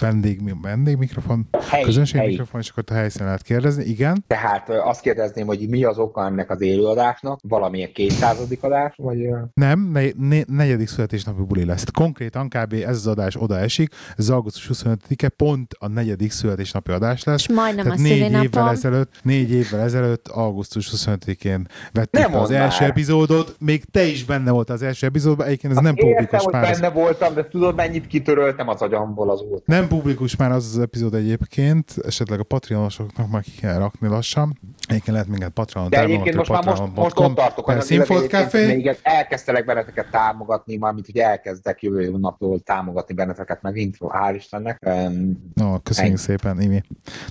vendég, 0.00 0.60
vendég 0.62 0.96
mikrofon, 0.96 1.48
hely, 1.70 1.82
közönség 1.82 2.20
hely. 2.20 2.28
mikrofon, 2.28 2.60
és 2.60 2.68
akkor 2.68 2.84
a 2.86 2.92
helyszínen 2.94 3.26
lehet 3.26 3.42
kérdezni, 3.42 3.84
igen. 3.84 4.24
Tehát 4.26 4.68
azt 4.68 5.00
kérdezném, 5.00 5.46
hogy 5.46 5.68
mi 5.68 5.84
az 5.84 5.98
oka 5.98 6.24
ennek 6.24 6.50
az 6.50 6.60
élőadásnak? 6.60 7.40
Valamilyen 7.48 7.92
kétszázadik 7.92 8.62
adás? 8.62 8.94
Vagy... 8.96 9.28
Nem, 9.54 9.80
ne, 9.92 10.02
ne, 10.18 10.40
negyedik 10.46 10.88
születésnapi 10.88 11.42
buli 11.42 11.64
lesz. 11.64 11.84
Konkrétan 11.92 12.48
kb. 12.48 12.72
ez 12.72 12.96
az 12.96 13.06
adás 13.06 13.36
oda 13.36 13.58
esik, 13.58 13.94
ez 14.16 14.28
augusztus 14.28 14.70
25-e 14.72 15.28
pont 15.28 15.74
a 15.78 15.88
negyedik 15.88 16.30
születésnapi 16.30 16.90
adás 16.90 17.24
lesz. 17.24 17.40
És 17.40 17.54
majdnem 17.54 17.84
Tehát 17.84 17.98
a 17.98 18.02
négy 18.02 18.42
évvel 18.42 18.70
ezelőtt, 18.70 19.12
négy 19.22 19.50
évvel 19.50 19.80
ezelőtt, 19.80 20.28
augusztus 20.28 20.90
25-én 20.96 21.66
vettük 21.92 22.34
az 22.34 22.50
első 22.50 22.80
már. 22.80 22.90
epizódot, 22.90 23.56
még 23.58 23.84
te 23.84 24.04
is 24.04 24.24
benne 24.24 24.50
volt 24.50 24.70
az 24.70 24.82
első 24.82 25.06
epizódban, 25.06 25.46
egyébként 25.46 25.73
ez 25.76 25.82
nem 25.82 25.94
értem, 25.96 26.08
publikus 26.08 26.42
hogy 26.42 26.52
már. 26.52 26.70
benne 26.70 26.90
voltam, 26.90 27.34
de 27.34 27.48
tudod, 27.48 27.74
mennyit 27.74 28.06
kitöröltem 28.06 28.68
az 28.68 28.82
agyamból 28.82 29.30
az 29.30 29.40
út. 29.40 29.66
Nem 29.66 29.88
publikus 29.88 30.36
már 30.36 30.50
az 30.50 30.66
az 30.66 30.78
epizód 30.78 31.14
egyébként, 31.14 31.94
esetleg 32.06 32.40
a 32.40 32.44
patronosoknak 32.44 33.30
már 33.30 33.42
ki 33.42 33.50
kell 33.60 33.78
rakni 33.78 34.08
lassan. 34.08 34.58
Egyébként 34.88 35.12
lehet 35.16 35.28
minket 35.28 35.50
Patreon 35.50 35.90
De 35.90 36.00
egyébként 36.00 36.36
most 36.36 36.50
már 36.50 36.64
most, 36.64 36.82
most 36.94 37.18
ott 37.18 37.34
tartok, 37.34 37.64
hogy 37.64 37.80
Színfolt 37.80 38.28
Café. 38.28 38.66
Még 38.66 38.96
elkezdtelek 39.02 39.64
benneteket 39.64 40.10
támogatni, 40.10 40.76
mármint, 40.76 41.06
hogy 41.06 41.16
elkezdek 41.16 41.82
jövő 41.82 42.10
naptól 42.18 42.60
támogatni 42.60 43.14
benneteket 43.14 43.62
megint, 43.62 43.96
hál' 44.00 44.32
Istennek. 44.36 44.78
Um, 44.86 45.52
no, 45.54 45.78
köszönjük 45.78 46.14
ennyi. 46.14 46.22
szépen, 46.22 46.60
Imi. 46.60 46.82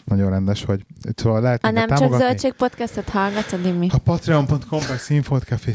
Nagyon 0.04 0.30
rendes 0.30 0.66
vagy. 0.66 0.86
Szóval 1.16 1.42
lehet 1.42 1.64
a 1.64 1.72
nem 1.72 1.88
támogatni. 1.88 2.18
csak 2.18 2.28
zöldség 2.28 2.54
podcastot 2.54 3.10
hallgatod, 3.10 3.66
Imi. 3.66 3.88
A 3.92 3.98
patreon.com 3.98 4.80
per 4.88 4.98
Színfolt 4.98 5.44
Café 5.44 5.74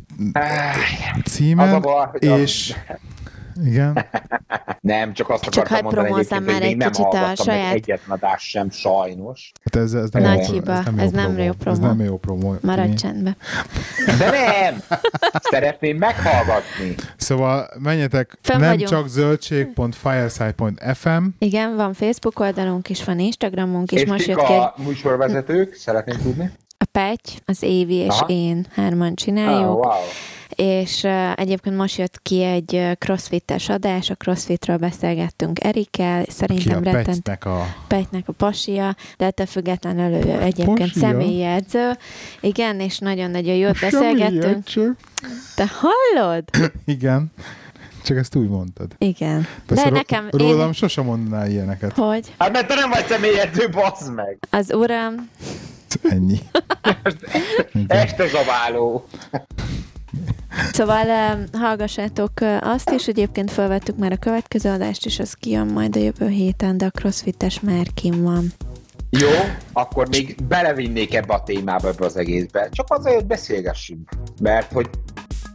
címen, 1.24 1.84
és... 2.18 2.74
Igen. 3.64 4.04
nem, 4.80 5.12
csak 5.12 5.28
azt 5.28 5.44
csak 5.44 5.64
akartam 5.64 6.06
mondani 6.06 6.20
egyébként, 6.20 6.50
hogy 6.52 6.60
még 6.60 6.76
nem 6.76 6.90
hallgattam 6.92 7.44
saját... 7.44 7.74
egyetlen 7.74 8.16
adás 8.16 8.48
sem, 8.48 8.70
sajnos. 8.70 9.52
Hát 9.64 9.76
ez, 9.82 9.94
ez 9.94 10.10
nem 10.10 10.22
Nagy 10.22 10.46
jó, 10.46 10.52
hiba, 10.52 10.72
ez 10.72 10.84
nem 10.84 10.98
ez 10.98 11.10
jó 11.10 11.16
nem 11.16 11.38
jó. 11.38 11.52
Ez 11.64 11.78
nem 11.78 12.00
jó 12.00 12.16
promó. 12.18 12.54
Maradj 12.60 12.94
csendbe. 12.94 13.36
De 14.18 14.30
nem! 14.30 14.82
Szeretném 15.50 15.96
meghallgatni. 15.96 16.94
Szóval 17.16 17.68
menjetek 17.78 18.38
Fenn 18.42 18.60
nem 18.60 18.70
vagyunk. 18.70 18.88
csak 18.88 19.08
zöldség.fireside.fm 19.08 21.24
Igen, 21.38 21.76
van 21.76 21.92
Facebook 21.92 22.40
oldalunk 22.40 22.88
is, 22.88 23.04
van 23.04 23.18
Instagramunk 23.18 23.92
is. 23.92 24.00
És 24.02 24.08
most 24.08 24.26
jött 24.26 24.38
a 24.38 24.74
műsorvezetők? 24.76 25.74
Szeretném 25.74 26.16
tudni. 26.22 26.50
a 26.78 26.84
Petty, 26.92 27.30
az 27.44 27.62
Évi 27.62 27.94
és 27.94 28.08
Aha. 28.08 28.26
én 28.28 28.66
hárman 28.74 29.14
csináljuk. 29.14 29.68
Oh, 29.68 29.74
wow. 29.74 29.92
És 30.58 31.04
egyébként 31.34 31.76
most 31.76 31.98
jött 31.98 32.22
ki 32.22 32.42
egy 32.42 32.88
crossfittes 32.98 33.68
adás, 33.68 34.10
a 34.10 34.14
crossfitről 34.14 34.76
beszélgettünk 34.76 35.64
Erikkel, 35.64 36.22
ki 36.24 36.28
a 36.28 36.32
szerintem 36.32 36.82
rettent 36.82 37.06
Petnek 37.06 37.44
a... 37.44 37.66
Petnek 37.86 38.28
a 38.28 38.32
pasia, 38.32 38.96
de 39.16 39.24
ettől 39.26 39.46
függetlenül 39.46 40.14
ő 40.26 40.40
egyébként 40.40 40.78
Pasia? 40.78 41.00
személyi 41.00 41.44
edző. 41.44 41.90
Igen, 42.40 42.80
és 42.80 42.98
nagyon-nagyon 42.98 43.54
jót 43.54 43.80
beszélgettünk. 43.80 44.96
Te 45.54 45.70
hallod? 45.70 46.44
Igen. 46.84 47.32
Csak 48.04 48.16
ezt 48.16 48.34
úgy 48.34 48.48
mondtad. 48.48 48.86
Igen. 48.98 49.46
Persze 49.66 49.84
De 49.84 49.90
nekem, 49.90 50.28
Rólam 50.30 50.66
én, 50.66 50.72
sosem 50.72 51.04
mondanál 51.04 51.50
ilyeneket. 51.50 51.92
hogy 51.92 52.34
Hát 52.38 52.52
mert 52.52 52.66
te 52.66 52.74
nem 52.74 52.90
vagy 52.90 53.06
személyedző, 53.06 53.68
bassz 53.68 54.08
meg! 54.08 54.38
az 54.50 54.72
uram, 54.74 55.28
Ennyi. 56.02 56.38
Este 57.86 58.26
zabáló. 58.26 59.06
Szóval 60.72 61.06
hallgassátok 61.52 62.32
azt 62.60 62.90
is, 62.90 63.06
egyébként 63.06 63.50
felvettük 63.50 63.96
már 63.96 64.12
a 64.12 64.16
következő 64.16 64.70
adást, 64.70 65.06
és 65.06 65.18
az 65.18 65.32
kijön 65.32 65.66
majd 65.66 65.96
a 65.96 65.98
jövő 65.98 66.28
héten, 66.28 66.78
de 66.78 66.84
a 66.84 66.90
crossfittes 66.90 67.60
már 67.60 67.86
kim 67.94 68.22
van. 68.22 68.52
Jó, 69.10 69.28
akkor 69.72 70.08
még 70.08 70.36
belevinnék 70.48 71.14
ebbe 71.14 71.34
a 71.34 71.42
témába 71.42 71.88
ebbe 71.88 72.04
az 72.04 72.16
egészbe. 72.16 72.68
Csak 72.72 72.86
azért, 72.90 73.14
hogy 73.14 73.26
beszélgessünk. 73.26 74.10
Mert 74.40 74.72
hogy 74.72 74.90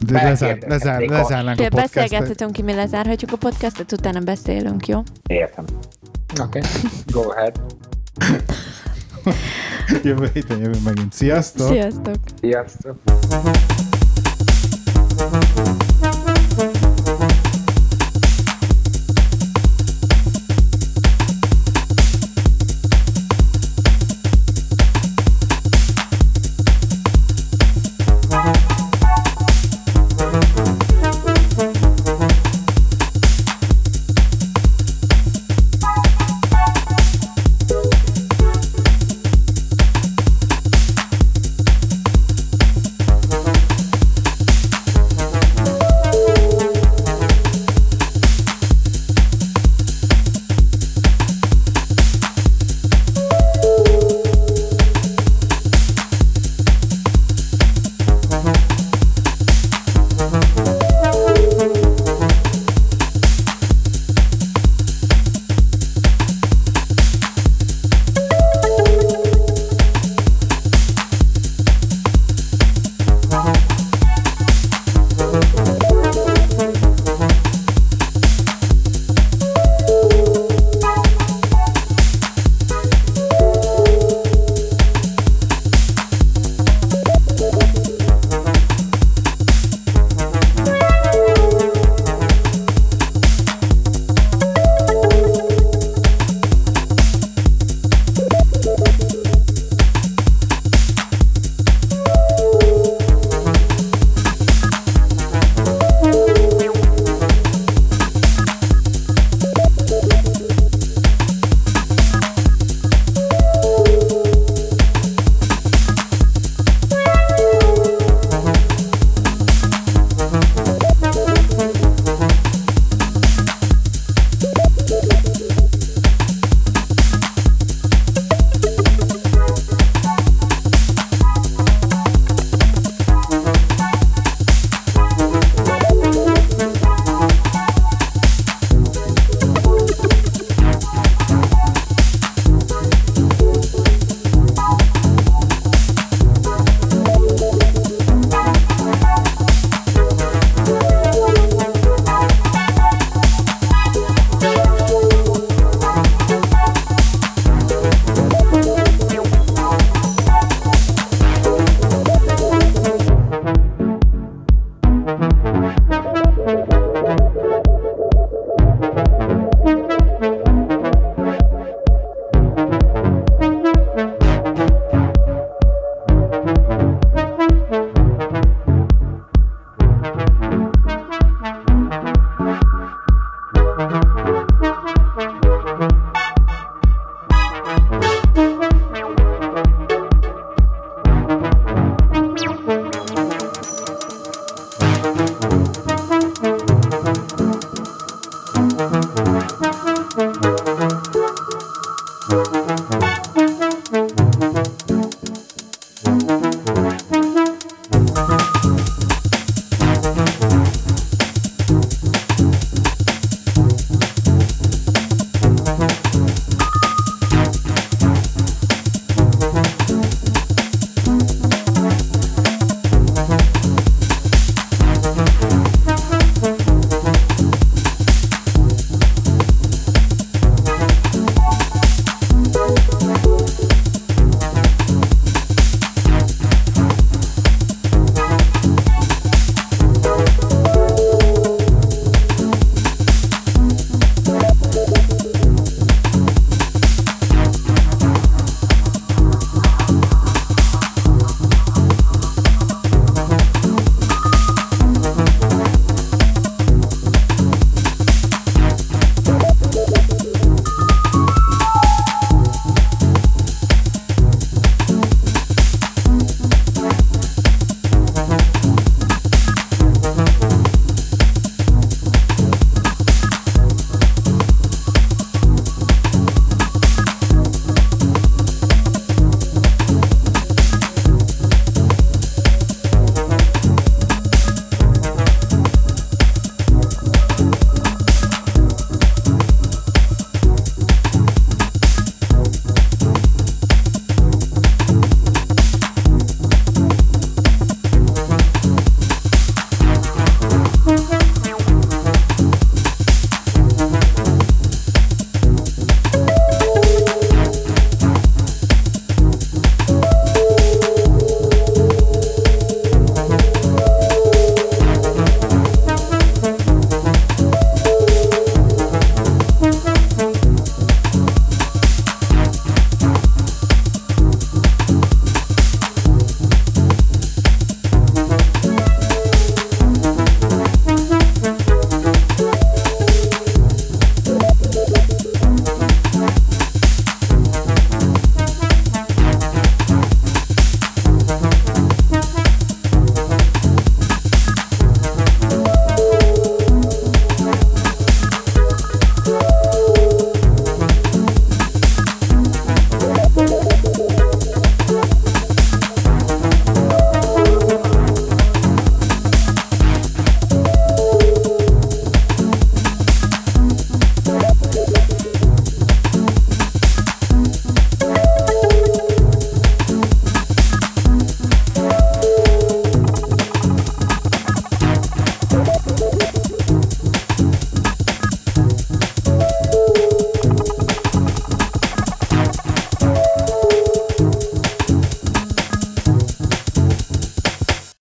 De 0.06 0.22
lezár, 0.22 0.58
lezár, 0.66 1.00
lezárnánk 1.00 1.58
a 1.58 1.60
Fél 1.60 1.70
podcastet. 1.70 2.02
beszélgethetünk 2.02 2.52
ki, 2.52 2.62
mi 2.62 2.74
lezárhatjuk 2.74 3.32
a 3.32 3.36
podcastet, 3.36 3.92
utána 3.92 4.20
beszélünk, 4.20 4.86
jó? 4.86 5.02
értem. 5.26 5.64
Oké, 6.40 6.58
okay. 6.58 6.70
go 7.06 7.30
ahead. 7.30 7.60
Jövő 10.02 10.30
héten 10.32 10.58
jövünk 10.58 10.84
megint. 10.84 11.12
Sziasztok! 11.12 11.66
Sziasztok! 11.66 12.16
Sziasztok! 12.40 12.96
Música 15.34 15.93